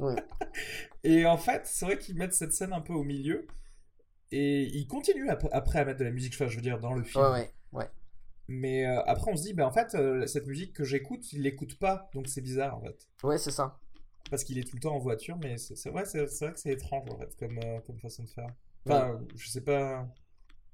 Ouais. 0.00 0.16
Et 1.04 1.26
en 1.26 1.36
fait, 1.36 1.62
c'est 1.66 1.84
vrai 1.84 1.98
qu'ils 1.98 2.16
mettent 2.16 2.34
cette 2.34 2.52
scène 2.52 2.72
un 2.72 2.80
peu 2.80 2.92
au 2.92 3.04
milieu. 3.04 3.46
Et 4.30 4.62
ils 4.62 4.86
continuent 4.86 5.28
ap- 5.28 5.48
après 5.52 5.80
à 5.80 5.84
mettre 5.84 5.98
de 5.98 6.04
la 6.04 6.10
musique, 6.10 6.32
je 6.34 6.44
veux 6.44 6.62
dire, 6.62 6.78
dans 6.80 6.94
le 6.94 7.02
film. 7.02 7.22
Ouais, 7.24 7.30
ouais, 7.30 7.50
ouais. 7.72 7.90
Mais 8.48 8.86
euh, 8.86 9.02
après, 9.04 9.30
on 9.30 9.36
se 9.36 9.42
dit, 9.42 9.52
ben 9.52 9.66
en 9.66 9.70
fait, 9.72 9.94
euh, 9.94 10.26
cette 10.26 10.46
musique 10.46 10.72
que 10.72 10.84
j'écoute, 10.84 11.32
il 11.32 11.42
l'écoute 11.42 11.78
pas, 11.78 12.08
donc 12.14 12.28
c'est 12.28 12.40
bizarre 12.40 12.76
en 12.76 12.80
fait. 12.80 13.08
Ouais, 13.22 13.38
c'est 13.38 13.50
ça. 13.50 13.78
Parce 14.30 14.44
qu'il 14.44 14.58
est 14.58 14.64
tout 14.64 14.76
le 14.76 14.80
temps 14.80 14.94
en 14.94 14.98
voiture, 14.98 15.36
mais 15.42 15.58
c'est 15.58 15.90
vrai, 15.90 16.04
vrai 16.04 16.52
que 16.52 16.58
c'est 16.58 16.70
étrange 16.72 17.08
en 17.10 17.18
fait, 17.18 17.36
comme, 17.36 17.58
euh, 17.62 17.80
comme 17.86 17.98
façon 17.98 18.22
de 18.24 18.30
faire. 18.30 18.48
Enfin, 18.86 19.20
je 19.36 19.48
sais 19.48 19.60
pas. 19.60 20.08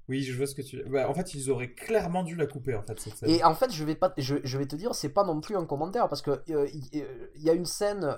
Oui, 0.09 0.23
je 0.23 0.35
vois 0.35 0.47
ce 0.47 0.55
que 0.55 0.63
tu. 0.63 0.83
Ouais, 0.85 1.03
en 1.03 1.13
fait, 1.13 1.35
ils 1.35 1.51
auraient 1.51 1.73
clairement 1.73 2.23
dû 2.23 2.35
la 2.35 2.47
couper 2.47 2.75
en 2.75 2.81
fait 2.81 2.99
cette 2.99 3.15
scène. 3.15 3.29
Et 3.29 3.43
en 3.43 3.53
fait, 3.53 3.71
je 3.71 3.83
vais, 3.85 3.95
pas, 3.95 4.11
je, 4.17 4.37
je 4.43 4.57
vais 4.57 4.65
te 4.65 4.75
dire, 4.75 4.95
c'est 4.95 5.09
pas 5.09 5.23
non 5.23 5.39
plus 5.39 5.55
un 5.55 5.65
commentaire, 5.65 6.09
parce 6.09 6.23
que 6.23 6.31
euh, 6.49 6.67
il 6.73 6.89
euh, 6.95 7.27
il 7.35 7.43
y, 7.43 7.49
a 7.49 7.53
une 7.53 7.65
scène 7.65 8.17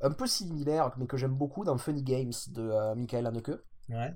un 0.00 0.10
peu 0.10 0.26
similaire, 0.26 0.92
mais 0.98 1.06
que 1.06 1.16
j'aime 1.16 1.34
beaucoup 1.34 1.64
dans 1.64 1.78
Funny 1.78 2.02
Games 2.02 2.32
de 2.48 2.62
euh, 2.62 2.94
Michael 2.96 3.26
Haneke. 3.26 3.52
Ouais. 3.88 4.12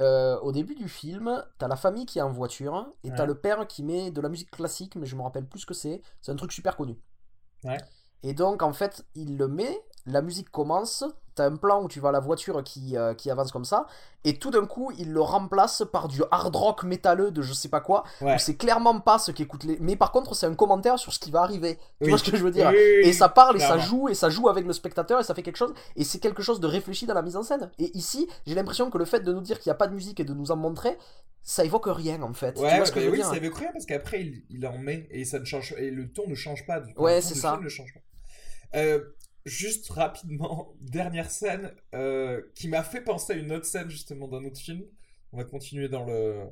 Euh, 0.00 0.38
au 0.40 0.50
début 0.50 0.74
du 0.74 0.88
film, 0.88 1.44
t'as 1.58 1.68
la 1.68 1.76
famille 1.76 2.06
qui 2.06 2.18
est 2.18 2.22
en 2.22 2.32
voiture, 2.32 2.90
et 3.04 3.10
t'as 3.10 3.26
le 3.26 3.38
père 3.38 3.66
qui 3.66 3.84
met 3.84 4.10
de 4.10 4.20
la 4.20 4.28
musique 4.28 4.50
classique, 4.50 4.96
mais 4.96 5.06
je 5.06 5.14
me 5.14 5.22
rappelle 5.22 5.46
plus 5.46 5.60
ce 5.60 5.66
que 5.66 5.74
c'est. 5.74 6.02
C'est 6.20 6.32
un 6.32 6.36
truc 6.36 6.52
super 6.52 6.76
connu. 6.76 6.98
Ouais. 7.64 7.78
Et 8.22 8.34
donc, 8.34 8.62
en 8.62 8.72
fait, 8.72 9.04
il 9.14 9.36
le 9.36 9.46
met, 9.46 9.78
la 10.06 10.22
musique 10.22 10.50
commence, 10.50 11.04
t'as 11.34 11.46
un 11.46 11.56
plan 11.56 11.82
où 11.82 11.88
tu 11.88 12.00
vois 12.00 12.10
la 12.12 12.20
voiture 12.20 12.62
qui, 12.64 12.96
euh, 12.96 13.14
qui 13.14 13.30
avance 13.30 13.52
comme 13.52 13.64
ça, 13.64 13.86
et 14.24 14.38
tout 14.38 14.50
d'un 14.50 14.66
coup, 14.66 14.90
il 14.98 15.12
le 15.12 15.20
remplace 15.20 15.82
par 15.92 16.08
du 16.08 16.22
hard 16.30 16.54
rock 16.56 16.82
métalleux 16.84 17.30
de 17.30 17.42
je 17.42 17.52
sais 17.52 17.68
pas 17.68 17.80
quoi, 17.80 18.04
Ouais. 18.20 18.34
où 18.34 18.38
c'est 18.38 18.56
clairement 18.56 18.98
pas 19.00 19.18
ce 19.18 19.30
qu'écoute 19.30 19.64
les. 19.64 19.78
Mais 19.80 19.96
par 19.96 20.10
contre, 20.12 20.34
c'est 20.34 20.46
un 20.46 20.54
commentaire 20.54 20.98
sur 20.98 21.12
ce 21.12 21.18
qui 21.18 21.30
va 21.30 21.42
arriver. 21.42 21.76
Tu 21.76 21.82
Oui. 22.04 22.08
vois 22.10 22.18
ce 22.18 22.24
que 22.30 22.36
je 22.36 22.42
veux 22.42 22.50
dire? 22.50 22.68
Oui, 22.70 22.76
oui, 22.76 23.00
oui, 23.02 23.08
Et 23.08 23.12
ça 23.12 23.28
parle 23.28 23.56
et 23.56 23.60
ça 23.60 23.78
joue 23.78 24.08
et 24.08 24.14
ça 24.14 24.28
joue 24.30 24.48
avec 24.48 24.66
le 24.66 24.72
spectateur 24.72 25.20
et 25.20 25.24
ça 25.24 25.34
fait 25.34 25.42
quelque 25.42 25.56
chose 25.56 25.72
et 25.96 26.04
c'est 26.04 26.18
quelque 26.18 26.42
chose 26.42 26.60
de 26.60 26.66
réfléchi 26.66 27.06
dans 27.06 27.14
la 27.14 27.22
mise 27.22 27.36
en 27.36 27.42
scène. 27.42 27.70
Et 27.78 27.96
ici, 27.96 28.28
j'ai 28.46 28.54
l'impression 28.54 28.90
que 28.90 28.98
le 28.98 29.04
fait 29.04 29.20
de 29.20 29.32
nous 29.32 29.40
dire 29.42 29.58
qu'il 29.60 29.70
n'y 29.70 29.74
a 29.74 29.76
pas 29.78 29.86
de 29.86 29.94
musique 29.94 30.20
et 30.20 30.24
de 30.24 30.34
nous 30.34 30.50
en 30.50 30.56
montrer, 30.56 30.98
ça 31.42 31.64
évoque 31.64 31.86
rien 31.86 32.20
en 32.22 32.34
fait. 32.34 32.54
tu 32.54 32.60
Ouais, 32.62 32.76
vois 32.76 32.84
ce 32.86 32.92
que 32.92 33.00
je 33.00 33.06
veux 33.06 33.12
oui, 33.12 33.18
dire? 33.18 33.26
ça 33.26 33.38
veut 33.38 33.50
rien 33.54 33.70
parce 33.72 33.86
qu'après 33.86 34.20
il, 34.20 34.42
il 34.50 34.66
en 34.66 34.76
met 34.76 35.06
et 35.10 35.24
ça 35.24 35.38
ne 35.38 35.44
change 35.46 35.74
et 35.78 35.90
le 35.90 36.10
ton 36.12 36.26
ne 36.28 36.34
change 36.34 36.66
pas 36.66 36.80
du 36.80 36.92
coup. 36.94 37.02
Ouais, 37.02 37.20
c'est 37.22 37.34
ça. 37.34 37.52
film 37.52 37.64
ne 37.64 37.68
change 37.70 37.94
pas. 37.94 38.00
Euh, 38.78 39.00
juste 39.46 39.90
rapidement, 39.90 40.74
dernière 40.80 41.30
scène 41.30 41.72
euh, 41.94 42.42
qui 42.54 42.68
m'a 42.68 42.82
fait 42.82 43.00
penser 43.00 43.34
à 43.34 43.36
une 43.36 43.52
autre 43.52 43.66
scène 43.66 43.90
justement 43.90 44.28
d'un 44.28 44.44
autre 44.44 44.58
film. 44.58 44.82
On 45.32 45.38
va 45.38 45.44
continuer 45.44 45.88
dans 45.88 46.04
le 46.04 46.44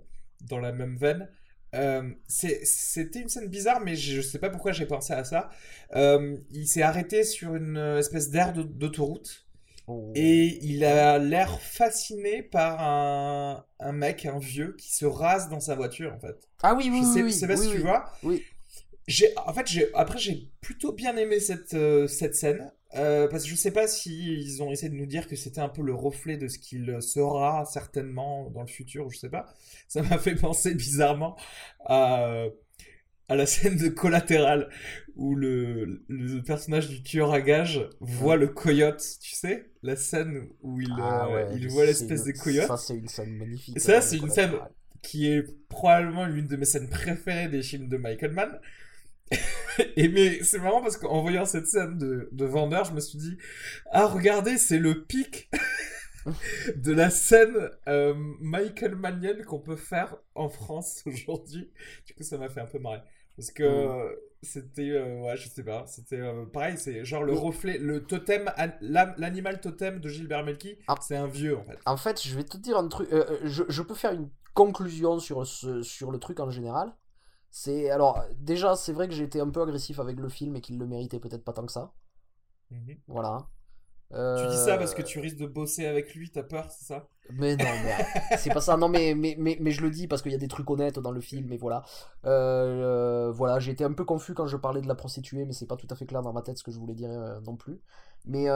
dans 0.43 0.59
la 0.59 0.73
même 0.73 0.97
veine. 0.97 1.29
Euh, 1.75 2.11
C'était 2.29 3.21
une 3.21 3.29
scène 3.29 3.49
bizarre, 3.49 3.81
mais 3.81 3.95
je 3.97 4.21
sais 4.21 4.39
pas 4.39 4.51
pourquoi 4.51 4.73
j'ai 4.73 4.87
pensé 4.87 5.13
à 5.13 5.25
ça. 5.25 5.51
Euh, 5.97 6.37
il 6.51 6.67
s'est 6.67 6.83
arrêté 6.83 7.25
sur 7.25 7.55
une 7.57 7.77
espèce 7.99 8.31
d'aire 8.31 8.53
d'autoroute. 8.53 9.49
Oh. 9.89 10.13
Et 10.15 10.59
il 10.63 10.85
a 10.85 11.19
l'air 11.19 11.61
fasciné 11.61 12.43
par 12.43 12.81
un, 12.83 13.65
un 13.81 13.93
mec, 13.93 14.27
un 14.27 14.39
vieux, 14.39 14.77
qui 14.77 14.95
se 14.95 15.07
rase 15.07 15.49
dans 15.49 15.61
sa 15.61 15.75
voiture, 15.75 16.13
en 16.13 16.19
fait. 16.21 16.37
Ah 16.63 16.75
oui, 16.75 16.91
oui, 16.93 17.01
Je 17.01 17.07
sais, 17.07 17.23
oui, 17.23 17.31
je 17.31 17.37
sais 17.37 17.47
pas 17.49 17.59
oui, 17.59 17.67
si 17.67 17.73
tu 17.73 17.79
vois. 17.79 18.13
Oui. 18.23 18.45
J'ai, 19.07 19.33
en 19.39 19.55
fait, 19.55 19.67
j'ai, 19.67 19.91
après, 19.95 20.19
j'ai 20.19 20.51
plutôt 20.61 20.93
bien 20.93 21.17
aimé 21.17 21.41
cette, 21.41 21.73
euh, 21.73 22.07
cette 22.07 22.35
scène. 22.35 22.71
Euh, 22.97 23.29
parce 23.29 23.45
que 23.45 23.51
je 23.51 23.55
sais 23.57 23.71
pas 23.71 23.87
si 23.87 24.35
ils 24.41 24.63
ont 24.63 24.71
essayé 24.73 24.89
de 24.91 24.95
nous 24.97 25.07
dire 25.07 25.29
que 25.29 25.37
c'était 25.37 25.61
un 25.61 25.69
peu 25.69 25.83
le 25.83 25.95
reflet 25.95 26.37
de 26.37 26.49
ce 26.49 26.59
qu'il 26.59 27.01
sera 27.03 27.65
certainement 27.67 28.51
dans 28.51 28.63
le 28.63 28.67
futur, 28.67 29.11
je 29.11 29.19
sais 29.19 29.29
pas. 29.31 29.47
Ça 29.89 30.03
m'a 30.03 30.19
fait 30.19 30.35
penser 30.37 30.75
bizarrement 30.75 31.37
à, 31.85 32.47
à 33.29 33.37
la 33.37 33.47
scène 33.47 33.77
de 33.77 33.89
Collatéral 33.89 34.71
où 35.17 35.35
le, 35.35 36.03
le 36.09 36.41
personnage 36.43 36.89
du 36.89 37.03
tueur 37.03 37.33
à 37.33 37.41
gages 37.41 37.87
voit 38.01 38.37
le 38.37 38.49
coyote, 38.49 39.05
tu 39.21 39.35
sais, 39.35 39.71
la 39.83 39.97
scène 39.97 40.49
où 40.63 40.81
il, 40.81 40.89
Ah 40.99 41.27
euh, 41.27 41.35
ouais, 41.35 41.47
il 41.57 41.69
voit 41.69 41.85
l'espèce 41.85 42.25
de 42.25 42.33
coyote. 42.33 42.67
Ça, 42.69 42.77
c'est 42.77 42.97
une 42.97 43.09
scène 43.09 43.37
magnifique. 43.37 43.77
Et 43.77 43.81
ça, 43.81 43.99
euh, 43.99 44.01
c'est 44.01 44.17
une 44.19 44.31
scène 44.31 44.53
qui 45.03 45.29
est 45.29 45.43
probablement 45.69 46.27
l'une 46.27 46.47
de 46.47 46.57
mes 46.57 46.65
scènes 46.65 46.89
préférées 46.89 47.49
des 47.49 47.63
films 47.63 47.89
de 47.89 47.97
Michael 47.97 48.33
Mann. 48.33 48.59
Et 49.97 50.09
mais 50.09 50.43
c'est 50.43 50.59
marrant 50.59 50.81
parce 50.83 50.97
qu'en 50.97 51.23
voyant 51.23 51.45
cette 51.45 51.67
scène 51.67 51.99
de, 51.99 52.29
de 52.33 52.45
vendeur, 52.45 52.85
je 52.85 52.93
me 52.93 53.01
suis 53.01 53.19
dit 53.19 53.37
ah 53.93 54.07
regardez 54.07 54.59
c'est 54.59 54.79
le 54.79 55.05
pic 55.05 55.51
de 56.77 56.93
la 56.93 57.11
scène 57.11 57.71
euh, 57.89 58.15
Michael 58.41 58.97
Mannienne 58.97 59.45
qu'on 59.45 59.61
peut 59.61 59.77
faire 59.77 60.17
en 60.35 60.49
France 60.49 61.03
aujourd'hui. 61.07 61.71
Du 62.07 62.15
coup 62.15 62.23
ça 62.23 62.39
m'a 62.39 62.49
fait 62.49 62.61
un 62.61 62.67
peu 62.67 62.79
marrer 62.79 63.01
parce 63.37 63.51
que 63.53 63.63
Mm. 63.63 63.67
euh, 63.67 64.15
c'était 64.43 64.91
euh, 64.91 65.21
ouais 65.21 65.37
je 65.37 65.49
sais 65.49 65.65
pas 65.65 65.85
c'était 65.89 66.21
pareil 66.53 66.77
c'est 66.77 67.05
genre 67.05 67.25
le 67.25 67.33
Mais- 67.33 67.39
reflet 67.39 67.79
le 67.79 68.05
totem 68.05 68.51
l'animal 68.81 69.61
totem 69.61 69.99
de 70.01 70.09
Gilbert 70.09 70.45
Melki 70.45 70.77
Ah. 70.89 70.95
c'est 71.01 71.17
un 71.17 71.27
vieux 71.27 71.57
en 71.57 71.65
fait. 71.65 71.79
En 71.87 71.97
fait, 71.97 72.23
je 72.25 72.35
vais 72.37 72.45
te 72.45 72.57
dire 72.57 72.77
un 72.79 72.89
truc. 72.89 73.09
je, 73.45 73.63
je 73.69 73.83
peux 73.83 73.95
faire 73.95 74.13
une 74.13 74.29
conclusion 74.55 75.19
sur, 75.21 75.47
ce, 75.47 75.83
sur 75.83 76.11
le 76.11 76.19
truc 76.19 76.41
en 76.41 76.51
général. 76.51 76.93
C'est 77.51 77.91
alors 77.91 78.25
déjà, 78.39 78.77
c'est 78.77 78.93
vrai 78.93 79.09
que 79.09 79.15
j'ai 79.15 79.25
été 79.25 79.41
un 79.41 79.51
peu 79.51 79.63
agressif 79.63 79.99
avec 80.01 80.19
le 80.19 80.29
film 80.29 80.57
et 80.57 80.61
qu'il 80.61 80.79
le 80.79 80.87
méritait 80.87 81.21
peut-être 81.21 81.45
pas 81.45 81.53
tant 81.53 81.67
que 81.67 81.73
ça. 81.73 81.93
Mhm. 82.71 82.99
Voilà. 83.07 83.49
Tu 84.37 84.47
dis 84.47 84.57
ça 84.57 84.79
parce 84.79 84.95
que 84.95 85.03
Euh, 85.03 85.05
tu 85.05 85.21
risques 85.21 85.37
de 85.37 85.47
bosser 85.47 85.87
avec 85.87 86.15
lui, 86.15 86.31
t'as 86.31 86.43
peur, 86.43 86.71
c'est 86.71 86.87
ça? 86.87 87.09
Mais 87.31 87.57
non, 87.57 87.65
mais 87.85 87.95
c'est 88.39 88.51
pas 88.51 88.61
ça. 88.61 88.77
Non, 88.77 88.89
mais, 88.89 89.15
mais, 89.15 89.37
mais, 89.39 89.59
mais 89.61 89.71
je 89.71 89.83
le 89.83 89.91
dis 89.91 90.07
parce 90.07 90.23
qu'il 90.23 90.33
y 90.33 90.35
a 90.35 90.39
des 90.39 90.49
trucs 90.49 90.71
honnêtes 90.71 90.99
dans 90.99 91.11
le 91.11 91.21
film, 91.21 91.53
et 91.53 91.59
voilà. 91.59 91.85
Euh, 92.25 93.29
euh, 93.29 93.33
voilà, 93.33 93.59
j'ai 93.59 93.73
été 93.73 93.85
un 93.85 93.93
peu 93.93 94.05
confus 94.05 94.33
quand 94.35 94.47
je 94.47 94.57
parlais 94.57 94.81
de 94.81 94.89
la 94.89 94.95
prostituée, 94.95 95.45
mais 95.45 95.53
c'est 95.53 95.67
pas 95.67 95.77
tout 95.77 95.87
à 95.91 95.95
fait 95.95 96.07
clair 96.07 96.23
dans 96.23 96.33
ma 96.33 96.41
tête 96.43 96.57
ce 96.59 96.63
que 96.63 96.71
je 96.71 96.79
voulais 96.79 96.95
dire 96.95 97.11
non 97.45 97.57
plus. 97.57 97.81
Mais 98.25 98.49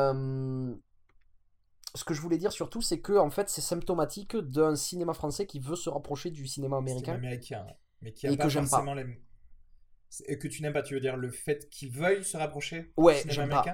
ce 1.94 2.05
que 2.05 2.14
je 2.14 2.20
voulais 2.20 2.38
dire 2.38 2.52
surtout, 2.52 2.83
c'est 2.83 3.00
que 3.00 3.14
en 3.14 3.31
fait, 3.31 3.48
c'est 3.48 3.61
symptomatique 3.62 4.37
d'un 4.37 4.76
cinéma 4.76 5.14
français 5.14 5.46
qui 5.46 5.61
veut 5.61 5.76
se 5.76 5.88
rapprocher 5.90 6.31
du 6.31 6.46
cinéma 6.46 6.76
américain. 6.78 7.14
américain, 7.14 7.64
ouais. 7.66 7.76
Mais 8.03 8.12
qui 8.12 8.27
a 8.27 8.31
Et 8.31 8.37
pas 8.37 8.45
que 8.45 8.49
j'aime 8.51 8.65
pas. 8.65 8.69
forcément 8.69 8.95
les... 8.95 9.07
Et 10.27 10.38
que 10.38 10.47
tu 10.49 10.62
n'aimes 10.62 10.75
pas, 10.75 10.83
tu 10.83 10.95
veux 10.95 11.01
dire 11.01 11.17
le 11.17 11.31
fait 11.31 11.69
qu'il 11.71 11.91
veuille 11.91 12.23
se 12.25 12.37
rapprocher 12.37 12.93
Ouais, 12.97 13.23
j'aime 13.29 13.49
pas. 13.49 13.65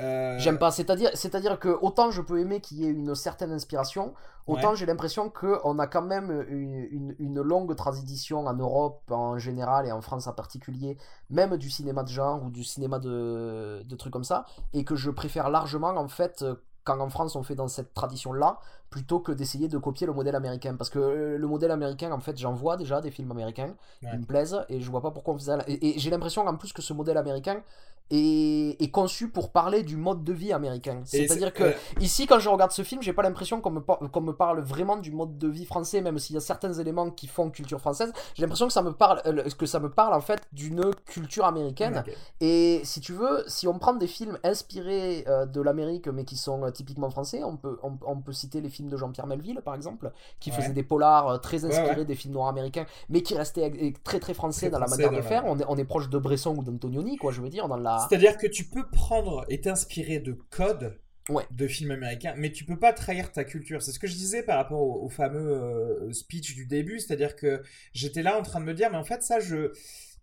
Euh, 0.00 0.36
J'aime 0.40 0.58
pas, 0.58 0.72
c'est-à-dire, 0.72 1.10
c'est-à-dire 1.14 1.60
que 1.60 1.68
autant 1.68 2.10
je 2.10 2.20
peux 2.20 2.40
aimer 2.40 2.60
qu'il 2.60 2.78
y 2.78 2.84
ait 2.84 2.90
une 2.90 3.14
certaine 3.14 3.52
inspiration, 3.52 4.12
autant 4.48 4.70
Ouais. 4.70 4.76
j'ai 4.76 4.86
l'impression 4.86 5.30
qu'on 5.30 5.78
a 5.78 5.86
quand 5.86 6.02
même 6.02 6.44
une, 6.48 6.74
une- 6.90 7.16
une 7.20 7.40
longue 7.40 7.76
tradition 7.76 8.44
en 8.44 8.54
Europe 8.54 9.08
en 9.12 9.38
général 9.38 9.86
et 9.86 9.92
en 9.92 10.00
France 10.00 10.26
en 10.26 10.32
particulier, 10.32 10.98
même 11.30 11.56
du 11.56 11.70
cinéma 11.70 12.02
de 12.02 12.08
genre 12.08 12.42
ou 12.42 12.50
du 12.50 12.64
cinéma 12.64 12.98
de, 12.98 13.82
de 13.84 13.96
trucs 13.96 14.12
comme 14.12 14.24
ça, 14.24 14.44
et 14.72 14.84
que 14.84 14.96
je 14.96 15.10
préfère 15.12 15.48
largement 15.48 15.90
en 15.96 16.08
fait, 16.08 16.44
quand 16.84 17.00
en 17.00 17.08
France 17.08 17.34
on 17.36 17.42
fait 17.42 17.54
dans 17.54 17.68
cette 17.68 17.94
tradition-là, 17.94 18.58
plutôt 18.90 19.18
que 19.20 19.32
d'essayer 19.32 19.68
de 19.68 19.78
copier 19.78 20.06
le 20.06 20.12
modèle 20.12 20.36
américain. 20.36 20.76
Parce 20.76 20.90
que 20.90 20.98
euh, 20.98 21.38
le 21.38 21.46
modèle 21.46 21.70
américain, 21.70 22.12
en 22.12 22.20
fait, 22.20 22.36
j'en 22.38 22.52
vois 22.52 22.76
déjà 22.76 23.00
des 23.00 23.10
films 23.10 23.30
américains 23.32 23.74
Ouais. 24.02 24.10
qui 24.10 24.16
me 24.18 24.24
plaisent 24.24 24.64
et 24.68 24.80
je 24.80 24.90
vois 24.90 25.00
pas 25.00 25.10
pourquoi 25.10 25.34
on 25.34 25.38
faisait. 25.38 25.56
Et, 25.66 25.96
et 25.96 25.98
j'ai 25.98 26.10
l'impression 26.10 26.46
en 26.46 26.56
plus 26.56 26.72
que 26.72 26.82
ce 26.82 26.92
modèle 26.92 27.16
américain 27.16 27.62
est, 28.10 28.80
est 28.82 28.90
conçu 28.90 29.28
pour 29.30 29.50
parler 29.50 29.82
du 29.82 29.96
mode 29.96 30.24
de 30.24 30.32
vie 30.32 30.52
américain. 30.52 31.00
C'est-à-dire 31.04 31.48
c'est- 31.48 31.52
que 31.54 31.62
euh, 31.64 31.72
ici, 32.00 32.26
quand 32.26 32.38
je 32.38 32.48
regarde 32.48 32.70
ce 32.72 32.82
film, 32.82 33.02
j'ai 33.02 33.12
pas 33.12 33.22
l'impression 33.22 33.60
qu'on 33.60 33.70
me, 33.70 33.80
par- 33.80 33.98
qu'on 33.98 34.20
me 34.20 34.32
parle 34.32 34.60
vraiment 34.60 34.96
du 34.96 35.10
mode 35.10 35.38
de 35.38 35.48
vie 35.48 35.64
français, 35.64 36.00
même 36.00 36.18
s'il 36.18 36.34
y 36.34 36.36
a 36.36 36.40
certains 36.40 36.72
éléments 36.74 37.10
qui 37.10 37.26
font 37.26 37.50
culture 37.50 37.80
française. 37.80 38.12
J'ai 38.34 38.42
l'impression 38.42 38.66
que 38.66 38.72
ça 38.72 38.82
me 38.82 38.92
parle, 38.92 39.20
euh, 39.26 39.42
que 39.58 39.66
ça 39.66 39.80
me 39.80 39.90
parle 39.90 40.14
en 40.14 40.20
fait 40.20 40.42
d'une 40.52 40.90
culture 41.06 41.44
américaine. 41.46 42.04
Et 42.40 42.80
si 42.84 43.00
tu 43.00 43.12
veux, 43.12 43.42
si 43.46 43.66
on 43.66 43.78
prend 43.78 43.94
des 43.94 44.06
films 44.06 44.38
inspirés 44.44 45.24
euh, 45.28 45.46
de 45.46 45.60
l'Amérique 45.60 46.08
mais 46.08 46.24
qui 46.24 46.36
sont 46.36 46.70
typiquement 46.72 47.10
français, 47.10 47.42
on 47.42 47.56
peut, 47.56 47.78
on, 47.82 47.92
on 48.06 48.16
peut 48.20 48.32
citer 48.32 48.60
les 48.60 48.68
films 48.70 48.88
de 48.88 48.96
Jean-Pierre 48.96 49.26
Melville 49.26 49.60
par 49.64 49.74
exemple, 49.74 50.12
qui 50.40 50.50
Ouais. 50.50 50.56
faisait 50.56 50.72
des 50.72 50.82
polars 50.84 51.40
très 51.40 51.64
inspirés 51.64 51.96
ouais. 52.00 52.04
des 52.04 52.14
films 52.14 52.34
noirs 52.34 52.48
américains, 52.48 52.86
mais 53.08 53.22
qui 53.22 53.34
restaient 53.34 53.92
très 54.04 54.20
très 54.20 54.34
français 54.34 54.66
Très 54.66 54.70
dans 54.70 54.78
la 54.78 54.86
français 54.86 55.02
manière 55.06 55.18
de 55.18 55.22
la- 55.24 55.28
faire. 55.28 55.42
On 55.46 55.58
est, 55.58 55.64
on 55.68 55.76
est 55.76 55.84
proche 55.84 56.08
de 56.10 56.18
Bresson 56.18 56.54
ou 56.56 56.62
d'Antonioni, 56.62 57.16
quoi, 57.16 57.32
je 57.32 57.40
veux 57.40 57.48
dire, 57.48 57.66
dans 57.66 57.76
la. 57.76 57.93
C'est-à-dire 57.98 58.36
que 58.38 58.46
tu 58.46 58.64
peux 58.64 58.88
prendre 58.90 59.44
et 59.48 59.60
t'inspirer 59.60 60.18
de 60.18 60.32
codes 60.32 60.98
Ouais. 61.30 61.44
de 61.50 61.66
films 61.66 61.90
américains, 61.90 62.34
mais 62.36 62.52
tu 62.52 62.66
peux 62.66 62.78
pas 62.78 62.92
trahir 62.92 63.32
ta 63.32 63.44
culture. 63.44 63.80
C'est 63.82 63.92
ce 63.92 63.98
que 63.98 64.06
je 64.06 64.14
disais 64.14 64.42
par 64.42 64.58
rapport 64.58 64.80
au, 64.82 65.06
au 65.06 65.08
fameux 65.08 65.52
euh, 65.52 66.12
speech 66.12 66.54
du 66.54 66.66
début, 66.66 67.00
c'est-à-dire 67.00 67.34
que 67.34 67.62
j'étais 67.94 68.22
là 68.22 68.38
en 68.38 68.42
train 68.42 68.60
de 68.60 68.66
me 68.66 68.74
dire, 68.74 68.90
mais 68.90 68.98
en 68.98 69.04
fait 69.04 69.22
ça, 69.22 69.40
je, 69.40 69.72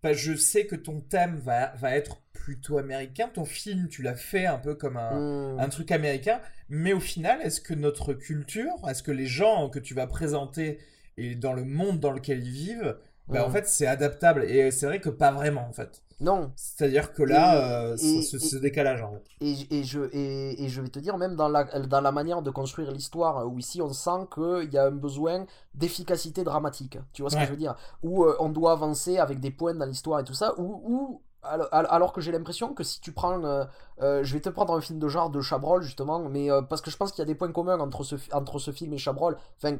bah, 0.04 0.12
je 0.12 0.32
sais 0.36 0.64
que 0.66 0.76
ton 0.76 1.00
thème 1.00 1.40
va, 1.40 1.72
va 1.74 1.96
être 1.96 2.22
plutôt 2.32 2.78
américain, 2.78 3.28
ton 3.34 3.44
film, 3.44 3.88
tu 3.88 4.02
l'as 4.02 4.14
fait 4.14 4.46
un 4.46 4.58
peu 4.58 4.76
comme 4.76 4.96
un, 4.96 5.54
Hmm. 5.56 5.58
un 5.58 5.68
truc 5.68 5.90
américain, 5.90 6.40
mais 6.68 6.92
au 6.92 7.00
final, 7.00 7.40
est-ce 7.42 7.60
que 7.60 7.74
notre 7.74 8.14
culture, 8.14 8.70
est-ce 8.88 9.02
que 9.02 9.10
les 9.12 9.26
gens 9.26 9.70
que 9.70 9.80
tu 9.80 9.94
vas 9.94 10.06
présenter 10.06 10.78
et 11.16 11.34
dans 11.34 11.52
le 11.52 11.64
monde 11.64 11.98
dans 11.98 12.12
lequel 12.12 12.44
ils 12.46 12.52
vivent, 12.52 12.96
bah, 13.28 13.46
en 13.46 13.50
fait, 13.50 13.66
c'est 13.66 13.86
adaptable. 13.86 14.44
Et 14.44 14.70
c'est 14.70 14.86
vrai 14.86 15.00
que 15.00 15.08
pas 15.10 15.32
vraiment, 15.32 15.66
en 15.68 15.72
fait. 15.72 16.02
Non, 16.20 16.52
C'est-à-dire 16.54 17.12
que 17.12 17.22
là, 17.24 17.54
Et- 17.54 17.92
euh, 17.92 17.96
et- 17.96 18.22
ce, 18.22 18.56
décalage, 18.56 19.02
en 19.02 19.12
fait. 19.12 19.24
Et, 19.40 19.80
et, 19.80 19.84
je, 19.84 20.00
et, 20.12 20.62
et 20.64 20.68
je 20.68 20.80
vais 20.80 20.88
te 20.88 21.00
dire, 21.00 21.18
même 21.18 21.34
dans 21.34 21.48
la, 21.48 21.64
dans 21.64 22.00
la 22.00 22.12
manière 22.12 22.42
de 22.42 22.50
construire 22.50 22.92
l'histoire, 22.92 23.46
où 23.48 23.58
ici 23.58 23.82
on 23.82 23.92
sent 23.92 24.28
qu'il 24.32 24.72
y 24.72 24.78
a 24.78 24.84
un 24.86 24.90
besoin 24.92 25.46
d'efficacité 25.74 26.44
dramatique. 26.44 26.98
Tu 27.12 27.22
vois 27.22 27.30
ce 27.30 27.34
Ouais. 27.36 27.42
que 27.42 27.46
je 27.48 27.50
veux 27.52 27.56
dire? 27.58 27.74
Où 28.04 28.24
euh, 28.24 28.36
on 28.38 28.50
doit 28.50 28.72
avancer 28.72 29.18
avec 29.18 29.40
des 29.40 29.50
points 29.50 29.74
dans 29.74 29.86
l'histoire 29.86 30.20
et 30.20 30.24
tout 30.24 30.34
ça, 30.34 30.54
où, 30.58 30.80
où 30.84 31.22
alors, 31.42 31.66
alors 31.72 32.12
que 32.12 32.20
j'ai 32.20 32.30
l'impression 32.30 32.72
que 32.72 32.84
si 32.84 33.00
tu 33.00 33.10
prends. 33.10 33.42
euh, 33.44 33.64
euh, 34.00 34.22
je 34.22 34.32
vais 34.34 34.40
te 34.40 34.48
prendre 34.48 34.74
un 34.76 34.80
film 34.80 35.00
de 35.00 35.08
genre 35.08 35.28
de 35.30 35.40
Chabrol, 35.40 35.82
justement, 35.82 36.20
mais 36.28 36.52
euh, 36.52 36.62
parce 36.62 36.80
que 36.82 36.90
je 36.92 36.96
pense 36.96 37.10
qu'il 37.10 37.18
y 37.18 37.22
a 37.22 37.26
des 37.26 37.34
points 37.34 37.50
communs 37.50 37.80
entre 37.80 38.04
ce, 38.04 38.14
entre 38.32 38.60
ce 38.60 38.70
film 38.70 38.92
et 38.92 38.98
Chabrol. 38.98 39.36
Enfin, 39.56 39.76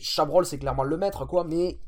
Chabrol, 0.00 0.44
c'est 0.46 0.58
clairement 0.58 0.84
le 0.84 0.96
maître, 0.96 1.24
quoi, 1.26 1.44
mais 1.44 1.78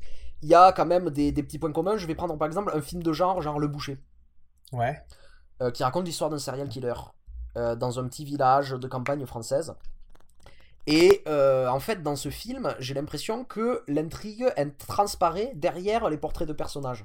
il 0.43 0.49
y 0.49 0.55
a 0.55 0.73
quand 0.73 0.87
même 0.87 1.11
des, 1.11 1.33
des 1.33 1.43
petits 1.43 1.59
points 1.59 1.73
communs. 1.73 1.97
Je 1.97 2.07
vais 2.07 2.15
prendre 2.15 2.37
par 2.37 2.47
exemple 2.47 2.73
un 2.75 2.81
film 2.83 3.03
de 3.03 3.13
genre, 3.13 3.43
genre 3.43 3.59
Le 3.59 3.69
Boucher 3.69 3.99
Ouais. 4.73 5.01
euh, 5.63 5.71
qui 5.71 5.85
raconte 5.85 6.07
l'histoire 6.07 6.31
d'un 6.31 6.39
serial 6.39 6.69
killer 6.69 6.95
euh, 7.57 7.77
dans 7.77 7.99
un 7.99 8.09
petit 8.09 8.25
village 8.25 8.71
de 8.71 8.89
campagne 8.89 9.25
française. 9.27 9.75
Et 10.87 11.23
euh, 11.29 11.69
en 11.69 11.79
fait, 11.81 12.03
dans 12.03 12.17
ce 12.17 12.29
film, 12.29 12.75
j'ai 12.81 12.95
l'impression 12.95 13.45
que 13.45 13.85
l'intrigue 13.87 14.47
elle 14.57 14.75
transparaît 14.75 15.53
derrière 15.55 16.09
les 16.11 16.17
portraits 16.19 16.49
de 16.49 16.53
personnages. 16.53 17.05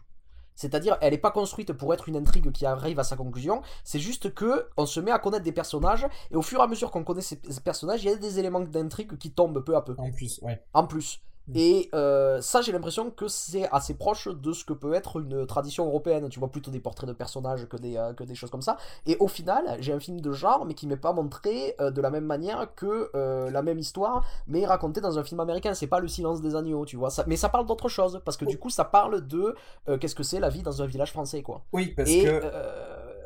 C'est-à-dire, 0.58 0.98
elle 1.02 1.12
n'est 1.12 1.20
pas 1.20 1.32
construite 1.32 1.72
pour 1.72 1.94
être 1.94 2.10
une 2.10 2.18
intrigue 2.18 2.52
qui 2.52 2.66
arrive 2.66 3.00
à 3.00 3.04
sa 3.04 3.16
conclusion. 3.16 3.62
C'est 3.84 4.00
juste 4.00 4.34
que 4.34 4.68
on 4.76 4.86
se 4.86 5.00
met 5.00 5.12
à 5.12 5.20
connaître 5.20 5.44
des 5.44 5.52
personnages 5.54 6.06
et 6.32 6.36
au 6.36 6.42
fur 6.42 6.60
et 6.60 6.64
à 6.64 6.68
mesure 6.68 6.92
qu'on 6.92 7.04
connaît 7.04 7.22
ces, 7.22 7.38
personnages, 7.64 8.04
il 8.04 8.10
y 8.10 8.12
a 8.12 8.16
des 8.18 8.40
éléments 8.40 8.60
d'intrigue 8.60 9.18
qui 9.18 9.32
tombent 9.32 9.64
peu 9.64 9.76
à 9.76 9.82
peu 9.84 9.94
En 9.98 10.12
plus, 10.12 10.40
ouais. 10.42 10.62
en 10.74 10.86
plus. 10.86 11.22
Et 11.56 11.90
euh, 11.94 12.42
ça, 12.42 12.62
j'ai 12.62 12.72
l'impression 12.72 13.10
que 13.10 13.28
c'est 13.28 13.70
assez 13.72 13.96
proche 13.96 14.28
de 14.28 14.52
ce 14.54 14.66
que 14.66 14.74
peut 14.74 14.94
être 14.94 15.20
une 15.20 15.46
tradition 15.46 15.86
européenne. 15.86 16.28
Tu 16.30 16.40
vois 16.40 16.50
plutôt 16.52 16.72
des 16.72 16.80
portraits 16.80 17.08
de 17.08 17.14
personnages 17.14 17.68
que 17.68 17.78
des, 17.78 17.98
euh, 17.98 18.14
que 18.14 18.24
des 18.24 18.36
choses 18.36 18.50
comme 18.50 18.62
ça. 18.62 18.78
Et 19.06 19.18
au 19.20 19.28
final, 19.28 19.78
j'ai 19.80 19.94
un 19.94 20.00
film 20.00 20.20
de 20.20 20.32
genre, 20.32 20.66
mais 20.66 20.74
qui 20.74 20.88
m'est 20.88 20.98
pas 20.98 21.14
montré 21.14 21.76
euh, 21.80 21.92
de 21.92 22.02
la 22.02 22.10
même 22.10 22.26
manière 22.26 22.74
que 22.76 23.12
la 23.50 23.62
même 23.62 23.80
histoire, 23.80 24.26
mais 24.48 24.66
raconté 24.66 25.02
dans 25.02 25.18
un 25.20 25.24
film 25.24 25.40
américain. 25.40 25.74
C'est 25.74 25.88
pas 25.88 26.00
Le 26.00 26.08
silence 26.08 26.42
des 26.42 26.56
agneaux, 26.56 26.86
tu 26.86 26.98
vois. 26.98 27.10
Ça, 27.10 27.24
mais 27.28 27.36
ça 27.38 27.50
parle 27.50 27.66
d'autre 27.66 27.90
chose, 27.90 28.22
parce 28.24 28.38
que 28.38 28.46
du 28.46 28.58
coup, 28.58 28.70
ça 28.70 28.86
parle 28.86 29.26
de 29.26 29.56
qu'est-ce 30.00 30.16
que 30.16 30.24
c'est 30.24 30.40
la 30.40 30.50
vie 30.50 30.64
dans 30.64 30.82
un 30.82 30.86
village 30.86 31.12
français, 31.12 31.42
quoi. 31.42 31.64
Oui, 31.74 31.88
parce 31.88 32.10
Et, 32.10 32.24
que. 32.24 32.42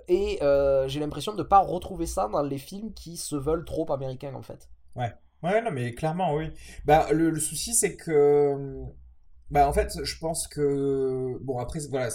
et 0.07 0.39
euh, 0.41 0.88
j'ai 0.88 0.99
l'impression 0.99 1.34
de 1.34 1.43
pas 1.43 1.60
retrouver 1.60 2.05
ça 2.05 2.27
dans 2.27 2.41
les 2.41 2.57
films 2.57 2.93
qui 2.93 3.17
se 3.17 3.36
veulent 3.36 3.65
trop 3.65 3.91
américains, 3.91 4.34
en 4.36 4.41
fait. 4.41 4.69
Ouais, 4.95 5.13
non, 5.63 5.71
mais 5.71 5.93
clairement, 5.93 6.36
oui. 6.36 6.49
Bah, 6.86 7.08
le, 7.12 7.30
le 7.32 7.39
souci, 7.39 7.73
c'est 7.73 7.95
que. 7.95 8.84
Bah, 9.51 9.67
en 9.69 9.73
fait, 9.73 9.93
je 10.04 10.17
pense 10.19 10.47
que. 10.47 11.38
Bon, 11.41 11.58
après, 11.60 11.80
voilà. 11.89 12.10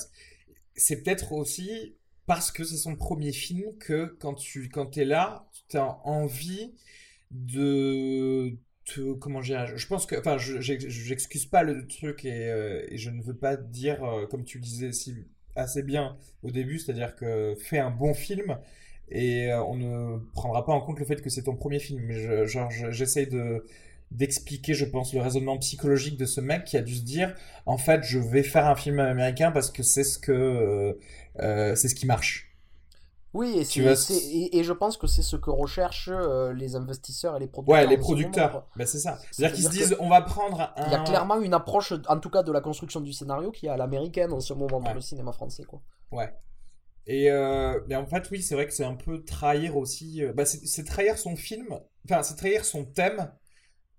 c'est- 0.76 1.02
peut-être 1.02 1.32
aussi 1.32 1.96
parce 2.26 2.50
que 2.52 2.64
c'est 2.64 2.76
son 2.76 2.96
premier 2.96 3.32
film 3.32 3.76
que 3.78 4.06
quand 4.20 4.34
tu 4.34 4.68
quand 4.70 4.86
t'es 4.86 5.04
là, 5.04 5.48
tu 5.68 5.76
as 5.78 5.98
envie 6.06 6.74
de. 7.32 8.56
Te, 8.86 9.14
comment 9.14 9.40
dire 9.42 9.76
Je 9.76 9.86
pense 9.88 10.06
que. 10.06 10.16
Enfin, 10.18 10.38
je 10.38 10.60
j'ex- 10.60 10.88
j'excuse 10.88 11.46
pas 11.46 11.62
le 11.64 11.86
truc 11.88 12.24
et, 12.24 12.50
euh, 12.50 12.86
et 12.90 12.98
je 12.98 13.10
ne 13.10 13.22
veux 13.22 13.36
pas 13.36 13.56
dire, 13.56 14.04
euh, 14.04 14.26
comme 14.26 14.44
tu 14.44 14.58
le 14.58 14.64
disais 14.64 14.90
assez 15.56 15.82
bien 15.82 16.18
au 16.42 16.50
début, 16.50 16.78
c'est-à-dire 16.78 17.16
que 17.16 17.54
fais 17.56 17.78
un 17.78 17.90
bon 17.90 18.14
film 18.14 18.58
et 19.08 19.50
euh, 19.52 19.62
on 19.64 19.76
ne 19.76 20.18
prendra 20.34 20.64
pas 20.64 20.72
en 20.72 20.80
compte 20.80 20.98
le 20.98 21.04
fait 21.04 21.20
que 21.22 21.30
c'est 21.30 21.42
ton 21.44 21.54
premier 21.56 21.78
film. 21.78 22.02
Mais 22.02 22.14
je, 22.14 22.46
genre, 22.46 22.70
je- 22.70 22.90
j'essaye 22.90 23.26
de 23.28 23.64
d'expliquer, 24.12 24.72
je 24.72 24.84
pense, 24.84 25.12
le 25.14 25.20
raisonnement 25.20 25.58
psychologique 25.58 26.16
de 26.16 26.26
ce 26.26 26.40
mec 26.40 26.64
qui 26.64 26.76
a 26.76 26.82
dû 26.82 26.94
se 26.94 27.02
dire, 27.02 27.34
en 27.66 27.76
fait, 27.76 28.04
je 28.04 28.20
vais 28.20 28.44
faire 28.44 28.66
un 28.66 28.76
film 28.76 29.00
américain 29.00 29.50
parce 29.50 29.70
que 29.72 29.82
c'est 29.82 30.04
ce 30.04 30.18
que 30.18 30.32
euh, 30.32 30.92
euh, 31.40 31.74
c'est 31.74 31.88
ce 31.88 31.94
qui 31.96 32.06
marche. 32.06 32.52
Oui, 33.34 33.58
et, 33.58 33.66
Tu 33.66 33.82
je 33.82 34.72
pense 34.72 34.96
que 34.96 35.06
c'est 35.06 35.22
ce 35.22 35.36
que 35.36 35.50
recherchent 35.50 36.08
euh, 36.10 36.54
les 36.54 36.74
investisseurs 36.74 37.36
et 37.36 37.40
les 37.40 37.48
producteurs. 37.48 37.80
Ouais, 37.82 37.86
les 37.86 37.96
ce 37.96 38.00
producteurs, 38.00 38.66
ben, 38.76 38.86
c'est 38.86 38.98
ça. 38.98 39.18
C'est-à-dire 39.30 39.54
qu'ils 39.54 39.64
se 39.64 39.70
disent, 39.70 39.96
on 40.00 40.08
va 40.08 40.22
prendre 40.22 40.60
un. 40.60 40.86
Il 40.86 40.92
y 40.92 40.94
a 40.94 41.00
clairement 41.04 41.38
une 41.40 41.52
approche, 41.52 41.92
en 42.08 42.18
tout 42.18 42.30
cas 42.30 42.42
de 42.42 42.50
la 42.52 42.60
construction 42.62 43.00
du 43.00 43.12
scénario, 43.12 43.50
qui 43.50 43.66
est 43.66 43.70
à 43.70 43.76
l'américaine 43.76 44.32
en 44.32 44.40
ce 44.40 44.54
moment 44.54 44.80
dans 44.80 44.94
le 44.94 45.00
cinéma 45.00 45.32
français. 45.32 45.64
Quoi. 45.64 45.82
Ouais. 46.12 46.32
Et 47.06 47.30
euh, 47.30 47.80
mais 47.88 47.94
en 47.96 48.06
fait, 48.06 48.28
oui, 48.30 48.42
c'est 48.42 48.54
vrai 48.54 48.66
que 48.66 48.72
c'est 48.72 48.84
un 48.84 48.94
peu 48.96 49.24
trahir 49.24 49.76
aussi. 49.76 50.22
euh, 50.24 50.32
bah, 50.32 50.44
c'est 50.46 50.84
trahir 50.84 51.18
son 51.18 51.36
film, 51.36 51.78
enfin, 52.04 52.22
c'est 52.22 52.34
trahir 52.36 52.64
son 52.64 52.84
thème 52.84 53.32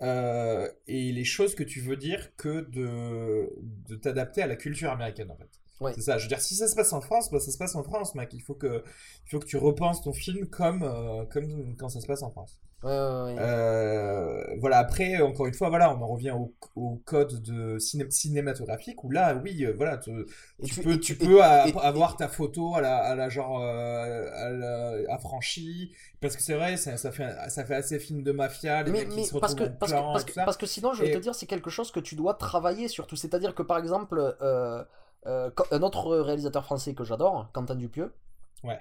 euh, 0.01 0.69
et 0.87 1.11
les 1.13 1.25
choses 1.25 1.55
que 1.55 1.63
tu 1.63 1.81
veux 1.81 1.97
dire 1.97 2.35
que 2.37 2.61
de, 2.69 3.49
de 3.89 3.95
t'adapter 3.95 4.41
à 4.43 4.47
la 4.47 4.55
culture 4.57 4.91
américaine, 4.91 5.31
en 5.31 5.37
fait. 5.37 5.49
C'est 5.91 6.01
ça. 6.01 6.17
Je 6.17 6.23
veux 6.25 6.29
dire, 6.29 6.41
si 6.41 6.55
ça 6.55 6.67
se 6.67 6.75
passe 6.75 6.93
en 6.93 7.01
France, 7.01 7.31
bah, 7.31 7.39
ça 7.39 7.51
se 7.51 7.57
passe 7.57 7.75
en 7.75 7.83
France, 7.83 8.15
mec. 8.15 8.33
Il 8.33 8.41
faut 8.41 8.55
que, 8.55 8.83
il 9.25 9.29
faut 9.31 9.39
que 9.39 9.45
tu 9.47 9.57
repenses 9.57 10.03
ton 10.03 10.13
film 10.13 10.47
comme, 10.49 10.83
euh, 10.83 11.25
comme 11.27 11.75
quand 11.77 11.89
ça 11.89 12.01
se 12.01 12.07
passe 12.07 12.23
en 12.23 12.31
France. 12.31 12.61
Ouais, 12.83 12.91
ouais, 12.91 13.33
ouais. 13.33 13.35
Euh, 13.39 14.43
voilà, 14.59 14.77
après, 14.77 15.19
encore 15.21 15.47
une 15.47 15.53
fois, 15.55 15.69
voilà, 15.69 15.91
on 15.95 15.99
en 16.01 16.07
revient 16.07 16.31
au, 16.31 16.53
au 16.75 17.01
code 17.05 17.41
de 17.41 17.79
ciné- 17.79 18.09
cinématographique 18.11 19.03
où 19.03 19.09
là, 19.09 19.35
oui, 19.43 19.65
euh, 19.65 19.73
voilà, 19.75 19.97
te- 19.97 20.25
tu 20.63 20.75
tu- 20.75 20.81
peux, 20.83 20.91
et 20.93 20.99
tu 20.99 21.15
peux 21.17 21.39
et- 21.39 21.73
avoir 21.81 22.17
ta 22.17 22.27
photo 22.27 22.75
à 22.75 22.81
la, 22.81 22.97
à 22.97 23.15
la 23.15 23.29
genre 23.29 23.61
euh, 23.63 24.29
à 24.31 24.49
la- 24.51 25.13
affranchie 25.13 25.91
parce 26.21 26.35
que 26.35 26.43
c'est 26.43 26.53
vrai, 26.53 26.77
ça, 26.77 26.97
ça 26.97 27.11
fait, 27.11 27.27
ça 27.49 27.65
fait 27.65 27.75
assez 27.75 27.97
film 27.99 28.21
de 28.21 28.31
mafia, 28.31 28.83
les 28.83 28.91
mais, 28.91 28.99
mecs 28.99 29.09
qui 29.09 29.15
mais 29.17 29.23
se 29.23 29.37
parce, 29.39 29.55
que, 29.55 29.63
parce, 29.63 29.91
que, 29.91 29.97
parce, 29.97 30.23
que, 30.25 30.33
parce 30.35 30.65
sinon, 30.65 30.93
je 30.93 31.03
vais 31.03 31.11
te 31.11 31.17
dire, 31.17 31.33
c'est 31.33 31.47
quelque 31.47 31.71
chose 31.71 31.91
que 31.91 31.99
tu 31.99 32.15
dois 32.15 32.35
travailler 32.35 32.87
surtout. 32.87 33.15
C'est-à-dire 33.15 33.55
que 33.55 33.63
par 33.63 33.79
exemple, 33.79 34.35
un 35.25 35.81
autre 35.81 36.15
réalisateur 36.17 36.63
français 36.63 36.93
que 36.93 37.03
j'adore, 37.03 37.49
Quentin 37.53 37.75
Dupieux, 37.75 38.13
Ouais. 38.63 38.79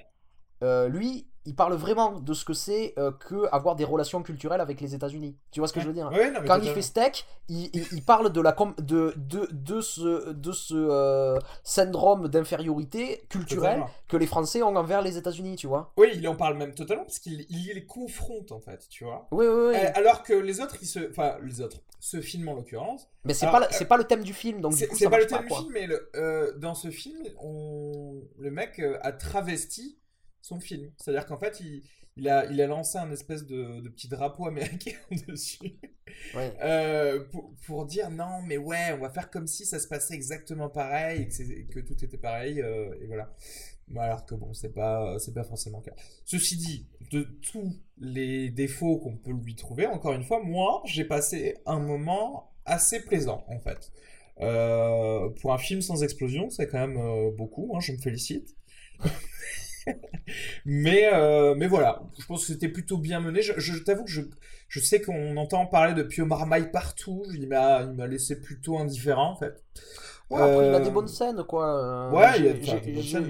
Euh, 0.63 0.89
lui, 0.89 1.27
il 1.49 1.55
parle 1.55 1.75
vraiment 1.75 2.19
de 2.19 2.35
ce 2.35 2.45
que 2.45 2.55
c'est 2.55 2.93
euh, 2.99 3.13
que 3.13 3.47
avoir 3.53 3.77
des 3.77 3.85
relations 3.85 4.21
culturelles 4.23 4.61
avec 4.61 4.81
les 4.81 4.97
États-Unis. 4.97 5.37
Tu 5.53 5.61
vois 5.61 5.69
ce 5.69 5.73
que 5.73 5.81
je 5.81 5.87
veux 5.87 5.93
dire? 5.93 6.11
Ouais, 6.11 6.29
non, 6.33 6.41
mais 6.41 6.49
Quand 6.49 6.59
il 6.61 6.69
fait 6.71 6.83
steak, 6.83 7.25
il, 7.49 7.71
il- 7.73 7.87
il 7.93 8.03
parle 8.03 8.33
de, 8.33 8.41
la 8.41 8.51
com- 8.53 8.75
de, 8.79 9.15
de, 9.17 9.49
de 9.53 9.81
ce, 9.81 10.33
de 10.33 10.51
ce 10.51 10.75
euh, 10.75 11.39
syndrome 11.63 12.27
d'infériorité 12.27 13.27
culturelle 13.29 13.75
Totalement. 13.81 13.91
que 14.09 14.17
les 14.17 14.27
Français 14.27 14.63
ont 14.63 14.75
envers 14.75 15.03
les 15.03 15.19
États-Unis, 15.19 15.55
tu 15.55 15.69
vois. 15.69 15.93
Oui, 15.97 16.09
il 16.15 16.27
en 16.27 16.35
parle 16.35 16.57
même 16.57 16.75
totalement 16.75 17.05
parce 17.05 17.21
qu'il 17.21 17.47
il 17.49 17.73
les 17.75 17.87
confronte 17.87 18.51
en 18.51 18.59
fait, 18.61 18.89
tu 18.89 19.05
vois. 19.05 19.29
Oui, 19.31 19.47
oui, 19.47 19.69
oui. 19.69 19.77
Euh, 19.77 19.91
Alors 19.95 20.25
que 20.25 20.33
les 20.33 20.61
autres, 20.61 20.77
ils 20.83 20.87
se, 20.89 21.11
enfin 21.11 21.37
les 21.45 21.61
autres, 21.61 21.79
ce 22.01 22.21
film 22.21 22.49
en 22.49 22.55
l'occurrence, 22.55 23.09
Mais 23.25 23.35
c'est 23.35 23.47
pas, 23.47 23.69
pas 23.89 23.97
le 23.97 24.05
thème 24.05 24.25
du 24.25 24.33
film, 24.35 24.61
donc 24.61 24.73
C'est 24.73 25.09
pas 25.09 25.19
le 25.19 25.27
thème 25.27 25.43
du 25.47 25.55
film, 25.55 25.71
mais 25.73 25.87
le- 25.87 26.57
dans 26.59 26.75
ce 26.75 26.91
film, 26.91 27.25
on... 27.41 28.21
le 28.39 28.51
mec 28.51 28.83
a 29.03 29.13
travesti 29.13 29.97
son 30.47 30.61
film. 30.61 30.91
C'est-à-dire 30.97 31.27
qu'en 31.27 31.39
fait, 31.39 31.61
il, 31.61 31.83
il 32.17 32.29
a, 32.29 32.47
il 32.47 32.61
a 32.61 32.67
lancé 32.67 32.99
un 32.99 33.11
espèce 33.13 33.47
de, 33.47 33.81
de 33.81 33.89
petit 33.89 34.09
drapeau 34.09 34.47
américain 34.47 34.93
dessus 35.29 35.79
Ouais. 36.35 36.53
euh, 36.63 37.25
pour, 37.31 37.53
pour 37.67 37.87
dire 37.87 38.11
non, 38.11 38.43
mais 38.47 38.57
ouais, 38.57 38.93
on 38.95 38.99
va 38.99 39.11
faire 39.11 39.31
comme 39.31 39.47
si 39.47 39.67
ça 39.67 39.79
se 39.79 39.89
passait 39.89 40.15
exactement 40.15 40.69
pareil 40.69 41.23
et 41.41 41.65
que, 41.67 41.75
que 41.75 41.81
tout 41.81 42.05
était 42.05 42.17
pareil. 42.19 42.61
euh, 42.63 42.95
et 43.01 43.07
voilà. 43.07 43.35
Alors 43.97 44.27
que 44.27 44.35
bon, 44.35 44.53
c'est 44.53 44.73
pas, 44.75 45.19
c'est 45.19 45.35
pas 45.35 45.45
forcément 45.45 45.79
le 45.79 45.85
cas. 45.91 45.97
Ceci 46.25 46.57
dit, 46.57 46.87
de 47.13 47.23
tous 47.23 47.73
les 47.99 48.51
défauts 48.51 48.99
qu'on 48.99 49.17
peut 49.17 49.33
lui 49.33 49.55
trouver, 49.55 49.87
encore 49.87 50.13
une 50.15 50.25
fois, 50.25 50.43
moi, 50.43 50.83
j'ai 50.87 51.05
passé 51.05 51.57
un 51.67 51.79
moment 51.79 52.53
assez 52.65 53.01
plaisant, 53.05 53.45
en 53.49 53.61
fait. 53.61 53.93
Euh, 54.41 55.29
pour 55.41 55.53
un 55.53 55.59
film 55.59 55.81
sans 55.83 56.03
explosion, 56.03 56.51
c'est 56.51 56.67
quand 56.67 56.87
même 56.87 57.31
beaucoup, 57.37 57.73
hein, 57.77 57.81
je 57.81 57.93
me 57.93 57.99
félicite. 57.99 58.57
Mais, 60.65 61.09
euh, 61.13 61.55
mais 61.57 61.67
voilà, 61.67 62.03
je 62.19 62.27
pense 62.27 62.41
que 62.47 62.53
c'était 62.53 62.69
plutôt 62.69 62.99
bien 62.99 63.21
mené. 63.21 63.43
Je, 63.43 63.53
je 63.59 63.79
t'avoue 63.83 64.05
que 64.05 64.11
je, 64.11 64.23
je 64.69 64.81
sais 64.81 65.01
qu'on 65.01 65.37
entend 65.37 65.67
parler 65.67 65.95
de 65.95 66.03
Pio 66.03 66.27
Marmaille 66.27 66.71
partout. 66.71 67.23
Il 67.35 67.49
m'a, 67.49 67.83
il 67.83 67.93
m'a 67.93 68.07
laissé 68.07 68.41
plutôt 68.41 68.79
indifférent, 68.79 69.31
en 69.31 69.37
fait. 69.37 69.63
Ouais, 70.29 70.41
après, 70.43 70.67
il 70.71 70.75
a 70.75 70.79
Euh, 70.79 70.81
des 70.81 70.91
bonnes 70.91 71.07
scènes, 71.07 71.45
quoi. 71.45 71.69
Euh, 71.69 72.11
ouais, 72.11 72.33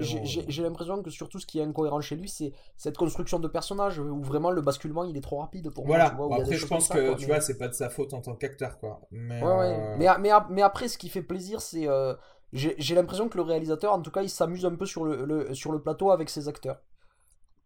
j'ai- 0.00 0.62
l'impression 0.62 1.02
que 1.02 1.10
surtout 1.10 1.38
ce 1.38 1.44
qui 1.44 1.58
est 1.58 1.62
incohérent 1.62 2.00
chez 2.00 2.16
lui, 2.16 2.26
c'est 2.26 2.54
cette 2.78 2.96
construction 2.96 3.38
de 3.38 3.48
personnage 3.48 3.98
où 3.98 4.22
vraiment 4.22 4.50
le 4.50 4.62
basculement 4.62 5.04
il 5.04 5.14
est 5.14 5.20
trop 5.20 5.36
rapide 5.40 5.68
pour 5.68 5.86
moi. 5.86 5.96
Voilà. 5.96 6.10
tu 6.10 6.16
vois, 6.16 6.28
Bon, 6.28 6.40
après, 6.40 6.56
je 6.56 6.66
pense 6.66 6.88
ça, 6.88 6.94
que, 6.94 7.06
quoi, 7.08 7.14
tu 7.16 7.26
mais- 7.26 7.32
vois, 7.34 7.40
c'est 7.42 7.58
pas 7.58 7.68
de 7.68 7.74
sa 7.74 7.90
faute 7.90 8.14
en 8.14 8.22
tant 8.22 8.34
qu'acteur, 8.34 8.78
quoi. 8.78 9.02
Mais, 9.10 9.42
Ouais, 9.42 9.46
ouais. 9.46 9.76
euh, 9.78 10.16
Mais, 10.50 10.62
après, 10.62 10.88
ce 10.88 10.96
qui 10.96 11.10
fait 11.10 11.20
plaisir, 11.20 11.60
c'est. 11.60 11.86
euh, 11.86 12.14
j'ai 12.52 12.94
l'impression 12.94 13.28
que 13.28 13.36
le 13.36 13.42
réalisateur, 13.42 13.92
en 13.92 14.00
tout 14.02 14.10
cas, 14.10 14.22
il 14.22 14.30
s'amuse 14.30 14.64
un 14.66 14.74
peu 14.74 14.86
sur 14.86 15.04
le, 15.04 15.24
le- 15.24 15.54
sur 15.54 15.72
le 15.72 15.80
plateau 15.82 16.10
avec 16.10 16.30
ses 16.30 16.48
acteurs. 16.48 16.80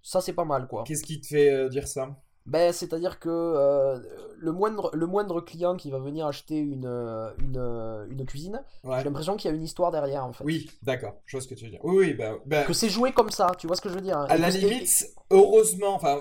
Ça, 0.03 0.20
c'est 0.20 0.33
pas 0.35 0.45
mal, 0.45 0.66
quoi. 0.68 0.85
Qu'est-ce 0.85 1.05
qui 1.05 1.20
te 1.20 1.26
fait 1.28 1.51
euh, 1.51 1.68
dire 1.68 1.89
ça? 1.89 2.16
Ben, 2.47 2.72
c'est-à-dire 2.72 3.20
que 3.20 3.28
euh, 3.28 4.01
le, 4.39 4.53
moindre, 4.53 4.91
le 4.95 5.07
moindre 5.07 5.41
client 5.41 5.76
qui 5.76 5.91
va 5.91 5.99
venir 5.99 6.26
acheter 6.26 6.59
une, 6.59 6.87
euh, 6.87 7.31
une, 7.39 8.07
une 8.18 8.26
cuisine, 8.26 8.62
Ouais. 8.83 8.99
j'ai 8.99 9.05
l'impression 9.05 9.37
qu'il 9.37 9.51
y 9.51 9.55
a 9.55 9.57
une 9.57 9.62
histoire 9.62 9.91
derrière, 9.91 10.24
en 10.24 10.33
fait. 10.33 10.45
Oui, 10.45 10.68
d'accord. 10.83 11.20
Je 11.26 11.37
vois 11.37 11.43
ce 11.43 11.49
que 11.49 11.55
tu 11.55 11.64
veux 11.66 11.70
dire. 11.70 11.81
Oui, 11.85 11.97
oui, 11.99 12.14
bah, 12.14 12.39
bah, 12.47 12.64
Que 12.64 12.72
c'est 12.72 12.89
joué 12.89 13.12
comme 13.12 13.31
ça, 13.31 13.53
tu 13.59 13.66
vois 13.66 13.76
ce 13.76 13.83
que 13.83 13.89
je 13.89 13.95
veux 13.95 14.01
dire 14.01 14.18
hein. 14.18 14.26
À 14.28 14.37
Et 14.37 14.39
la 14.39 14.51
limite, 14.51 15.07
heureusement, 15.31 15.95
enfin, 15.95 16.20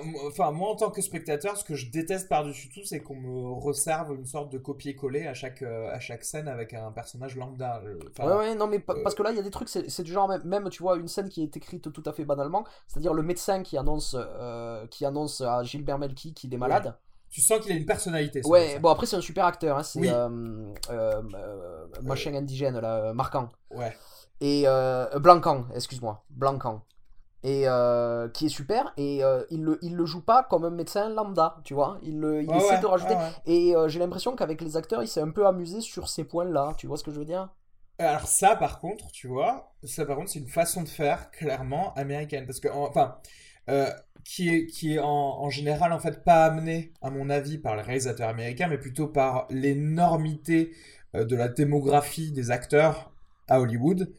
moi 0.52 0.70
en 0.70 0.76
tant 0.76 0.90
que 0.92 1.02
spectateur, 1.02 1.58
ce 1.58 1.64
que 1.64 1.76
je 1.76 1.90
déteste 1.90 2.30
par-dessus 2.30 2.70
tout, 2.70 2.84
c'est 2.84 3.02
qu'on 3.02 3.16
me 3.16 3.52
resserve 3.60 4.14
une 4.16 4.26
sorte 4.26 4.52
de 4.52 4.58
copier-coller 4.58 5.26
à 5.28 5.34
chaque, 5.34 5.62
euh, 5.64 5.90
à 5.92 6.00
chaque 6.00 6.24
scène 6.24 6.48
avec 6.48 6.74
un 6.74 6.92
personnage 6.92 7.36
lambda. 7.36 7.82
euh, 7.86 7.98
enfin, 8.12 8.30
Ouais, 8.30 8.38
ouais, 8.38 8.56
non, 8.56 8.68
mais 8.68 8.80
pa- 8.80 8.94
euh, 8.94 9.04
parce 9.04 9.16
que 9.16 9.24
là, 9.24 9.32
il 9.32 9.38
y 9.38 9.40
a 9.40 9.44
des 9.44 9.50
trucs, 9.52 9.70
c'est 9.70 10.04
du 10.04 10.12
genre, 10.12 10.28
même, 10.30 10.44
même, 10.46 10.70
tu 10.70 10.84
vois, 10.84 10.98
une 10.98 11.08
scène 11.08 11.30
qui 11.30 11.42
est 11.44 11.58
écrite 11.58 11.92
tout 11.92 12.04
à 12.06 12.14
fait 12.14 12.26
banalement, 12.26 12.64
c'est-à-dire 12.88 13.14
le 13.14 13.24
médecin 13.24 13.64
qui 13.64 13.78
annonce, 13.78 14.16
euh, 14.18 14.86
qui 14.88 15.06
annonce 15.06 15.42
à 15.42 15.64
Gilbert 15.64 15.98
Melki 16.00 16.34
qu'il 16.34 16.54
est 16.54 16.58
malade. 16.58 16.96
Tu 17.32 17.42
sens 17.42 17.60
qu'il 17.60 17.72
a 17.72 17.76
une 17.76 17.86
personnalité. 17.86 18.42
ce 18.42 18.48
Ouais, 18.48 18.80
bon, 18.80 18.90
après, 18.90 19.06
c'est 19.06 19.16
un 19.16 19.22
super 19.22 19.46
acteur, 19.46 19.78
hein, 19.78 19.84
c'est 19.84 20.00
Oui. 20.00 20.10
machin 22.04 22.34
indigène, 22.36 22.80
là, 22.80 23.14
Marquand. 23.14 23.50
Ouais. 23.72 23.96
Et 24.42 24.66
Blancan, 25.20 25.66
excuse-moi, 25.76 26.24
Blancan. 26.30 26.82
Et 27.44 27.64
euh, 27.70 28.28
qui 28.30 28.48
est 28.48 28.50
super, 28.50 28.94
et 28.98 29.24
euh, 29.24 29.44
il, 29.50 29.64
le, 29.64 29.80
il 29.82 29.96
le 29.96 30.06
joue 30.06 30.22
pas 30.22 30.44
comme 30.44 30.66
un 30.66 30.70
médecin 30.72 31.08
lambda, 31.10 31.58
tu 31.64 31.74
vois. 31.74 31.98
Il, 32.04 32.20
le- 32.20 32.44
il 32.44 32.54
Ouais, 32.54 32.56
essaie 32.58 32.78
ouais, 32.78 32.80
de 32.80 32.86
rajouter. 32.86 33.18
ouais. 33.18 33.34
Et 33.46 33.76
euh, 33.78 33.88
j'ai 33.88 34.00
l'impression 34.00 34.36
qu'avec 34.36 34.60
les 34.62 34.76
acteurs, 34.78 35.04
il 35.04 35.08
s'est 35.08 35.22
un 35.22 35.32
peu 35.32 35.48
amusé 35.48 35.80
sur 35.82 36.10
ces 36.10 36.26
points-là, 36.26 36.74
tu 36.78 36.88
vois 36.88 36.98
ce 36.98 37.04
que 37.04 37.12
je 37.12 37.20
veux 37.20 37.26
dire? 37.26 37.50
Alors 37.98 38.28
ça, 38.28 38.56
par 38.58 38.80
contre, 38.80 39.10
tu 39.12 39.28
vois, 39.28 39.74
ça 39.84 40.06
par 40.06 40.18
contre, 40.18 40.30
c'est 40.32 40.40
une 40.40 40.48
façon 40.50 40.84
de 40.84 40.90
faire 40.90 41.32
clairement 41.32 41.94
américaine, 41.96 42.46
parce 42.46 42.60
que, 42.60 42.68
en- 42.70 42.88
enfin, 42.90 43.20
qui 44.24 44.50
est, 44.50 44.68
qui 44.68 44.96
est 44.96 45.00
en, 45.00 45.08
en 45.08 45.50
général 45.50 45.94
en 45.94 46.00
fait 46.00 46.24
pas 46.24 46.46
amené, 46.46 46.94
à 47.02 47.10
mon 47.10 47.30
avis, 47.30 47.58
par 47.58 47.76
les 47.76 47.82
réalisateurs 47.82 48.30
américains, 48.30 48.68
mais 48.68 48.78
plutôt 48.78 49.08
par 49.08 49.48
l'énormité 49.50 50.76
de 51.14 51.36
la 51.36 51.48
démographie 51.48 52.32
des 52.32 52.52
acteurs 52.52 53.12
à 53.50 53.60
Hollywood. 53.62 54.12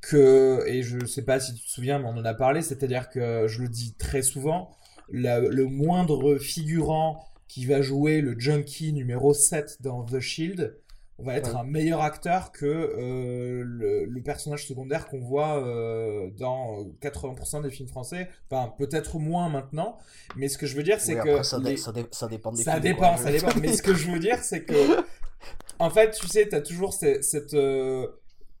Que, 0.00 0.64
et 0.66 0.82
je 0.82 1.04
sais 1.06 1.22
pas 1.22 1.40
si 1.40 1.54
tu 1.54 1.62
te 1.64 1.70
souviens, 1.70 1.98
mais 1.98 2.06
on 2.06 2.16
en 2.18 2.24
a 2.24 2.34
parlé, 2.34 2.62
c'est-à-dire 2.62 3.08
que 3.08 3.46
je 3.48 3.62
le 3.62 3.68
dis 3.68 3.94
très 3.94 4.22
souvent, 4.22 4.70
la- 5.10 5.40
le 5.40 5.66
moindre 5.66 6.38
figurant 6.38 7.24
qui 7.48 7.66
va 7.66 7.82
jouer 7.82 8.20
le 8.20 8.38
junkie 8.38 8.92
numéro 8.92 9.34
7 9.34 9.78
dans 9.82 10.04
The 10.04 10.20
Shield 10.20 10.78
va 11.18 11.36
être 11.36 11.52
Ouais. 11.54 11.60
un 11.60 11.64
meilleur 11.64 12.00
acteur 12.00 12.50
que 12.50 12.64
euh, 12.66 13.62
le, 13.64 14.06
le 14.06 14.22
personnage 14.22 14.66
secondaire 14.66 15.06
qu'on 15.06 15.20
voit 15.20 15.62
euh, 15.64 16.30
dans 16.36 16.84
80% 17.00 17.62
des 17.62 17.70
films 17.70 17.88
français. 17.88 18.28
Enfin, 18.50 18.72
peut-être 18.76 19.18
moins 19.18 19.48
maintenant, 19.48 19.98
mais 20.34 20.48
ce 20.48 20.58
que 20.58 20.66
je 20.66 20.74
veux 20.74 20.82
dire, 20.82 20.98
c'est 21.00 21.20
Oui, 21.20 21.24
que 21.36 21.42
ça, 21.44 21.60
dé- 21.60 21.70
les- 21.72 21.76
ça, 21.76 21.92
dé- 21.92 22.06
ça 22.10 22.26
dépend 22.26 22.50
des 22.50 22.62
ça 22.64 22.72
films, 22.72 22.82
dépend, 22.82 23.14
quoi. 23.14 23.16
ça 23.18 23.30
dépend. 23.30 23.50
Mais 23.60 23.72
ce 23.72 23.82
que 23.82 23.94
je 23.94 24.10
veux 24.10 24.18
dire, 24.18 24.38
c'est 24.42 24.64
que, 24.64 24.74
en 25.78 25.90
fait, 25.90 26.10
tu 26.12 26.26
sais, 26.26 26.48
t'as 26.48 26.60
toujours 26.62 26.92
cette, 26.94 27.22
cette, 27.22 27.54
euh, 27.54 28.08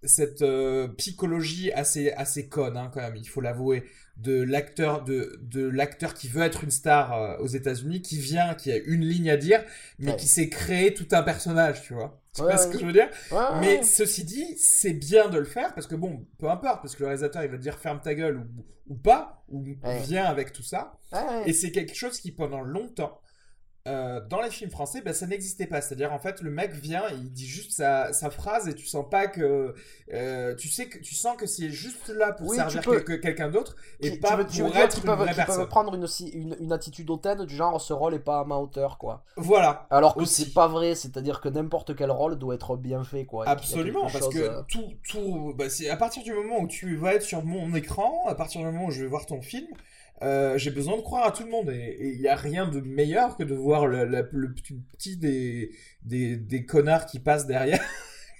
cette 0.04 0.42
euh, 0.42 0.88
psychologie 0.88 1.72
assez, 1.72 2.12
assez 2.12 2.48
conne, 2.48 2.76
hein, 2.76 2.90
quand 2.92 3.00
même, 3.00 3.16
il 3.16 3.28
faut 3.28 3.40
l'avouer, 3.40 3.84
de 4.16 4.42
l'acteur, 4.42 5.04
de, 5.04 5.38
de 5.42 5.66
l'acteur 5.66 6.14
qui 6.14 6.28
veut 6.28 6.42
être 6.42 6.64
une 6.64 6.70
star 6.70 7.12
euh, 7.14 7.38
aux 7.38 7.46
États-Unis, 7.46 8.02
qui 8.02 8.18
vient, 8.18 8.54
qui 8.54 8.70
a 8.72 8.76
une 8.76 9.02
ligne 9.04 9.30
à 9.30 9.36
dire, 9.36 9.64
mais 9.98 10.12
Ouais. 10.12 10.16
qui 10.16 10.26
s'est 10.28 10.48
créé 10.48 10.92
tout 10.94 11.08
un 11.12 11.22
personnage, 11.22 11.82
tu 11.82 11.94
vois. 11.94 12.20
Tu 12.34 12.42
Ouais, 12.42 12.48
vois 12.48 12.56
ce 12.58 12.68
que 12.68 12.78
je 12.78 12.86
veux 12.86 12.92
dire? 12.92 13.08
Mais 13.60 13.82
ceci 13.82 14.24
dit, 14.24 14.56
c'est 14.58 14.92
bien 14.94 15.28
de 15.28 15.38
le 15.38 15.44
faire 15.44 15.74
parce 15.74 15.86
que 15.86 15.94
bon, 15.94 16.26
peu 16.38 16.48
importe, 16.48 16.82
parce 16.82 16.94
que 16.94 17.00
le 17.00 17.06
réalisateur 17.08 17.42
il 17.44 17.50
va 17.50 17.56
te 17.56 17.62
dire 17.62 17.78
ferme 17.78 18.00
ta 18.00 18.14
gueule 18.14 18.38
ou, 18.38 18.64
ou 18.88 18.94
pas, 18.96 19.44
ou 19.48 19.64
viens 20.04 20.24
avec 20.24 20.52
tout 20.52 20.62
ça. 20.62 20.94
Et 21.46 21.52
c'est 21.52 21.70
quelque 21.72 21.94
chose 21.94 22.18
qui, 22.18 22.32
pendant 22.32 22.62
longtemps, 22.62 23.18
euh, 23.88 24.20
dans 24.28 24.40
les 24.40 24.50
films 24.50 24.70
français, 24.70 25.00
bah, 25.02 25.12
ça 25.12 25.26
n'existait 25.26 25.66
pas. 25.66 25.80
C'est-à-dire, 25.80 26.12
en 26.12 26.18
fait, 26.20 26.40
le 26.40 26.50
mec 26.50 26.72
vient, 26.72 27.02
et 27.10 27.14
il 27.14 27.32
dit 27.32 27.46
juste 27.46 27.72
sa, 27.72 28.12
sa 28.12 28.30
phrase 28.30 28.68
et 28.68 28.74
tu 28.74 28.86
sens 28.86 29.04
pas 29.10 29.26
que. 29.26 29.74
euh, 30.12 30.54
tu 30.54 30.68
sais 30.68 30.86
que 30.86 30.98
tu 30.98 31.14
sens 31.14 31.36
que 31.36 31.46
c'est 31.46 31.70
juste 31.70 32.08
là 32.10 32.32
pour 32.32 32.48
Oui, 32.48 32.56
servir 32.56 32.82
quelque- 32.82 33.12
quelqu'un 33.14 33.48
d'autre 33.50 33.74
et 34.00 34.12
Qui- 34.12 34.16
pas 34.18 34.36
veux, 34.36 34.44
pour 34.44 34.76
être 34.76 34.96
une 34.98 35.02
peuvent, 35.04 35.18
vraie 35.18 35.66
prendre 35.66 35.94
une, 35.94 36.06
si- 36.06 36.28
une, 36.28 36.56
une 36.60 36.72
attitude 36.72 37.08
hautaine 37.10 37.44
du 37.44 37.56
genre 37.56 37.80
ce 37.80 37.92
rôle 37.92 38.14
est 38.14 38.18
pas 38.18 38.40
à 38.40 38.44
ma 38.44 38.56
hauteur 38.56 38.98
quoi. 38.98 39.24
Voilà. 39.36 39.86
Alors 39.90 40.14
que 40.14 40.24
c'est 40.26 40.52
pas 40.52 40.68
vrai, 40.68 40.94
c'est-à-dire 40.94 41.40
que 41.40 41.48
n'importe 41.48 41.96
quel 41.96 42.10
rôle 42.10 42.36
doit 42.38 42.54
être 42.54 42.76
bien 42.76 43.02
fait 43.04 43.24
quoi. 43.24 43.48
Absolument, 43.48 44.02
parce 44.02 44.18
chose, 44.26 44.34
que 44.34 44.38
euh, 44.38 44.62
tout, 44.68 44.92
tout, 45.08 45.54
bah, 45.56 45.68
c'est 45.68 45.88
à 45.90 45.96
partir 45.96 46.22
du 46.22 46.32
moment 46.32 46.60
où 46.60 46.68
tu 46.68 46.96
vas 46.96 47.14
être 47.14 47.22
sur 47.22 47.42
mon 47.44 47.74
écran, 47.74 48.26
à 48.28 48.34
partir 48.34 48.60
du 48.60 48.66
moment 48.66 48.86
où 48.86 48.90
je 48.90 49.02
vais 49.02 49.08
voir 49.08 49.26
ton 49.26 49.40
film, 49.42 49.66
euh, 50.22 50.56
j'ai 50.58 50.70
besoin 50.70 50.96
de 50.96 51.02
croire 51.02 51.26
à 51.26 51.32
tout 51.32 51.44
le 51.44 51.50
monde. 51.50 51.70
Et 51.70 52.12
il 52.14 52.20
n'y 52.20 52.28
a 52.28 52.36
rien 52.36 52.66
de 52.66 52.80
meilleur 52.80 53.36
que 53.36 53.42
de 53.42 53.54
voir 53.54 53.86
le, 53.86 54.04
le 54.04 54.54
petit, 54.54 55.16
des, 55.16 55.70
des, 56.02 56.36
des 56.36 56.64
connards 56.64 57.06
qui 57.06 57.18
passent 57.18 57.46
derrière 57.46 57.82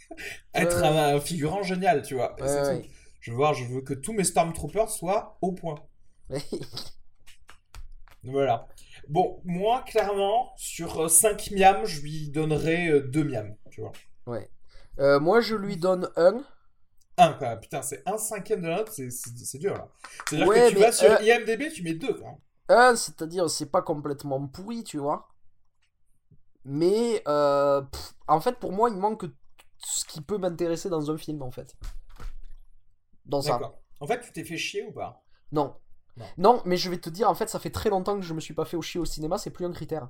être 0.54 0.82
un, 0.84 1.14
un 1.16 1.20
figurant 1.20 1.62
génial, 1.62 2.02
tu 2.02 2.14
vois. 2.14 2.36
Et. 2.38 2.88
Je 3.20 3.30
veux 3.30 3.36
voir, 3.36 3.54
je 3.54 3.64
veux 3.64 3.82
que 3.82 3.94
tous 3.94 4.12
mes 4.12 4.24
Stormtroopers 4.24 4.90
soient 4.90 5.38
au 5.42 5.52
point. 5.52 5.76
Voilà. 8.24 8.68
Bon, 9.08 9.40
moi, 9.44 9.82
clairement, 9.84 10.52
sur 10.56 11.10
5 11.10 11.50
miams, 11.50 11.84
je 11.84 12.00
lui 12.02 12.28
donnerais 12.28 13.00
2 13.00 13.24
miams, 13.24 13.56
tu 13.70 13.80
vois. 13.80 13.92
ouais. 14.26 14.48
Euh, 14.98 15.18
moi 15.18 15.40
je 15.40 15.56
lui 15.56 15.78
donne 15.78 16.10
un. 17.18 17.28
Un, 17.28 17.32
quoi. 17.34 17.56
Putain, 17.56 17.82
c'est 17.82 18.02
un 18.06 18.18
cinquième 18.18 18.62
de 18.62 18.68
la 18.68 18.76
note, 18.78 18.90
c'est- 18.90 19.58
dur, 19.58 19.74
là. 19.74 19.88
C'est-à-dire 20.28 20.46
Ouais, 20.48 20.68
que 20.70 20.74
tu 20.74 20.80
vas 20.80 20.92
sur 20.92 21.10
euh, 21.10 21.22
IMDB, 21.22 21.70
tu 21.72 21.82
mets 21.82 21.94
2, 21.94 22.14
quoi. 22.14 22.38
Un, 22.68 22.96
c'est-à-dire 22.96 23.50
c'est 23.50 23.70
pas 23.70 23.82
complètement 23.82 24.46
pourri, 24.46 24.82
tu 24.84 24.98
vois. 24.98 25.28
Mais 26.64 27.22
euh, 27.26 27.82
pff, 27.82 28.14
en 28.28 28.40
fait 28.40 28.58
pour 28.60 28.70
moi 28.72 28.88
il 28.88 28.96
manque 28.96 29.24
ce 29.78 30.04
qui 30.04 30.20
peut 30.20 30.38
m'intéresser 30.38 30.88
dans 30.88 31.10
un 31.10 31.18
film 31.18 31.42
en 31.42 31.50
fait. 31.50 31.74
Dans 33.26 33.42
ça. 33.42 33.60
En 34.00 34.06
fait, 34.06 34.20
tu 34.20 34.32
t'es 34.32 34.44
fait 34.44 34.56
chier 34.56 34.84
ou 34.84 34.92
pas? 34.92 35.24
Non. 35.50 35.74
Non. 36.16 36.26
Non, 36.38 36.62
mais 36.64 36.76
je 36.76 36.90
vais 36.90 36.98
te 36.98 37.08
dire, 37.08 37.28
en 37.30 37.34
fait, 37.34 37.48
ça 37.48 37.58
fait 37.58 37.70
très 37.70 37.88
longtemps 37.88 38.16
que 38.16 38.22
je 38.22 38.34
me 38.34 38.40
suis 38.40 38.52
pas 38.54 38.64
fait 38.64 38.76
au 38.76 38.82
chier 38.82 39.00
au 39.00 39.04
cinéma, 39.04 39.38
c'est 39.38 39.50
plus 39.50 39.64
un 39.64 39.72
critère. 39.72 40.08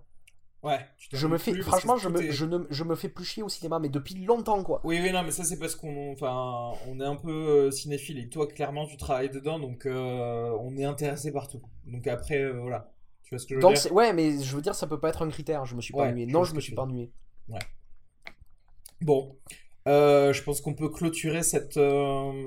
Ouais. 0.63 0.79
Tu 0.97 1.09
Je 1.17 1.27
me 1.27 1.39
fais, 1.39 1.61
franchement, 1.61 1.97
je 1.97 2.09
me, 2.09 2.31
je, 2.31 2.45
ne, 2.45 2.59
je 2.71 2.85
me 2.85 2.95
fais 2.95 3.09
plus 3.09 3.25
chier 3.25 3.43
au 3.43 3.49
cinéma, 3.49 3.81
mais 3.81 3.89
depuis 3.89 4.15
longtemps, 4.15 4.63
quoi. 4.63 4.81
Oui, 4.85 5.01
oui, 5.03 5.11
non, 5.11 5.23
mais 5.25 5.33
ça, 5.33 5.43
c'est 5.43 5.59
parce 5.59 5.75
qu'on 5.75 6.13
enfin, 6.13 6.73
on 6.89 7.01
est 7.01 7.05
un 7.05 7.17
peu 7.17 7.33
euh, 7.33 7.71
cinéphile. 7.73 8.19
Et 8.19 8.29
toi, 8.29 8.47
clairement, 8.47 8.87
tu 8.87 8.97
travailles 8.97 9.31
dedans, 9.31 9.59
donc 9.59 9.87
euh, 9.87 10.57
on 10.61 10.77
est 10.77 10.85
intéressé 10.85 11.33
par 11.33 11.49
tout. 11.49 11.61
Donc 11.87 12.07
après, 12.07 12.39
euh, 12.39 12.61
voilà. 12.61 12.93
Tu 13.25 13.31
vois 13.31 13.39
ce 13.41 13.47
que 13.47 13.55
je 13.55 13.57
veux 13.57 13.61
Donc, 13.61 13.75
dire? 13.75 13.93
ouais, 13.93 14.13
mais 14.13 14.41
je 14.41 14.55
veux 14.55 14.63
dire, 14.63 14.75
ça 14.77 14.87
peut 14.87 15.01
pas 15.01 15.09
être 15.09 15.23
un 15.23 15.29
critère, 15.31 15.65
je 15.67 15.75
me 15.75 15.81
suis 15.81 15.93
pas 15.93 16.03
Ouais, 16.03 16.09
ennuyé. 16.09 16.27
Non, 16.27 16.45
je 16.45 16.55
me 16.55 16.61
suis 16.61 16.75
pas 16.75 16.83
ennuyé. 16.83 17.11
Bon. 19.01 19.37
Euh, 19.89 20.33
je 20.33 20.43
pense 20.45 20.61
qu'on 20.61 20.75
peut 20.75 20.91
clôturer 20.91 21.43
cette, 21.43 21.79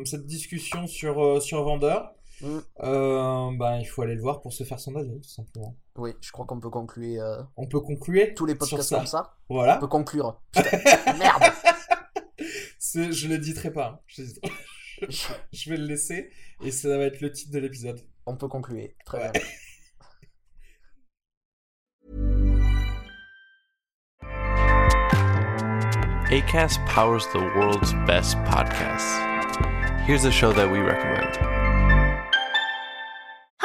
cette 0.06 0.26
discussion 0.26 0.88
sur, 0.88 1.42
sur 1.42 1.64
Vendeur. 1.64 2.15
Mm. 2.42 2.58
Euh, 2.82 3.52
ben, 3.58 3.78
il 3.78 3.86
faut 3.86 4.02
aller 4.02 4.16
le 4.16 4.22
voir 4.22 4.42
pour 4.42 4.54
se 4.54 4.64
faire 4.64 4.80
son 4.80 4.96
avis, 4.96 5.20
tout 5.22 5.30
simplement. 5.30 5.76
Oui, 5.96 6.12
je 6.22 6.32
crois 6.32 6.46
qu'on 6.46 6.60
peut 6.60 6.70
conclure. 6.70 7.24
Euh, 7.24 7.42
On 7.56 7.68
peut 7.68 7.80
conclure 7.80 8.28
Tous 8.36 8.46
les 8.46 8.56
podcasts 8.56 8.94
comme 8.94 9.06
ça. 9.06 9.38
Voilà. 9.50 9.78
On 9.78 9.82
peut 9.82 9.88
conclure. 9.88 10.42
Merde 10.56 11.44
Je 12.94 13.28
l'éditerai 13.28 13.72
pas. 13.72 13.88
Hein. 13.88 14.00
Je... 14.08 14.24
je... 15.52 15.70
vais 15.70 15.78
le 15.78 15.86
laisser 15.86 16.30
et 16.62 16.72
ça 16.72 16.98
va 16.98 17.06
être 17.06 17.22
le 17.22 17.32
titre 17.32 17.52
de 17.52 17.60
l'épisode. 17.60 18.02
On 18.26 18.36
peut 18.36 18.48
conclure. 18.48 18.90
Très 19.06 19.32
bien. 19.32 19.32
ACAST 26.32 26.84
powers 26.88 27.28
the 27.34 27.40
world's 27.56 27.94
best 28.08 28.36
podcasts. 28.46 29.22
Here's 30.06 30.26
a 30.26 30.32
show 30.32 30.52
that 30.54 30.70
we 30.70 30.80
recommend. 30.80 31.55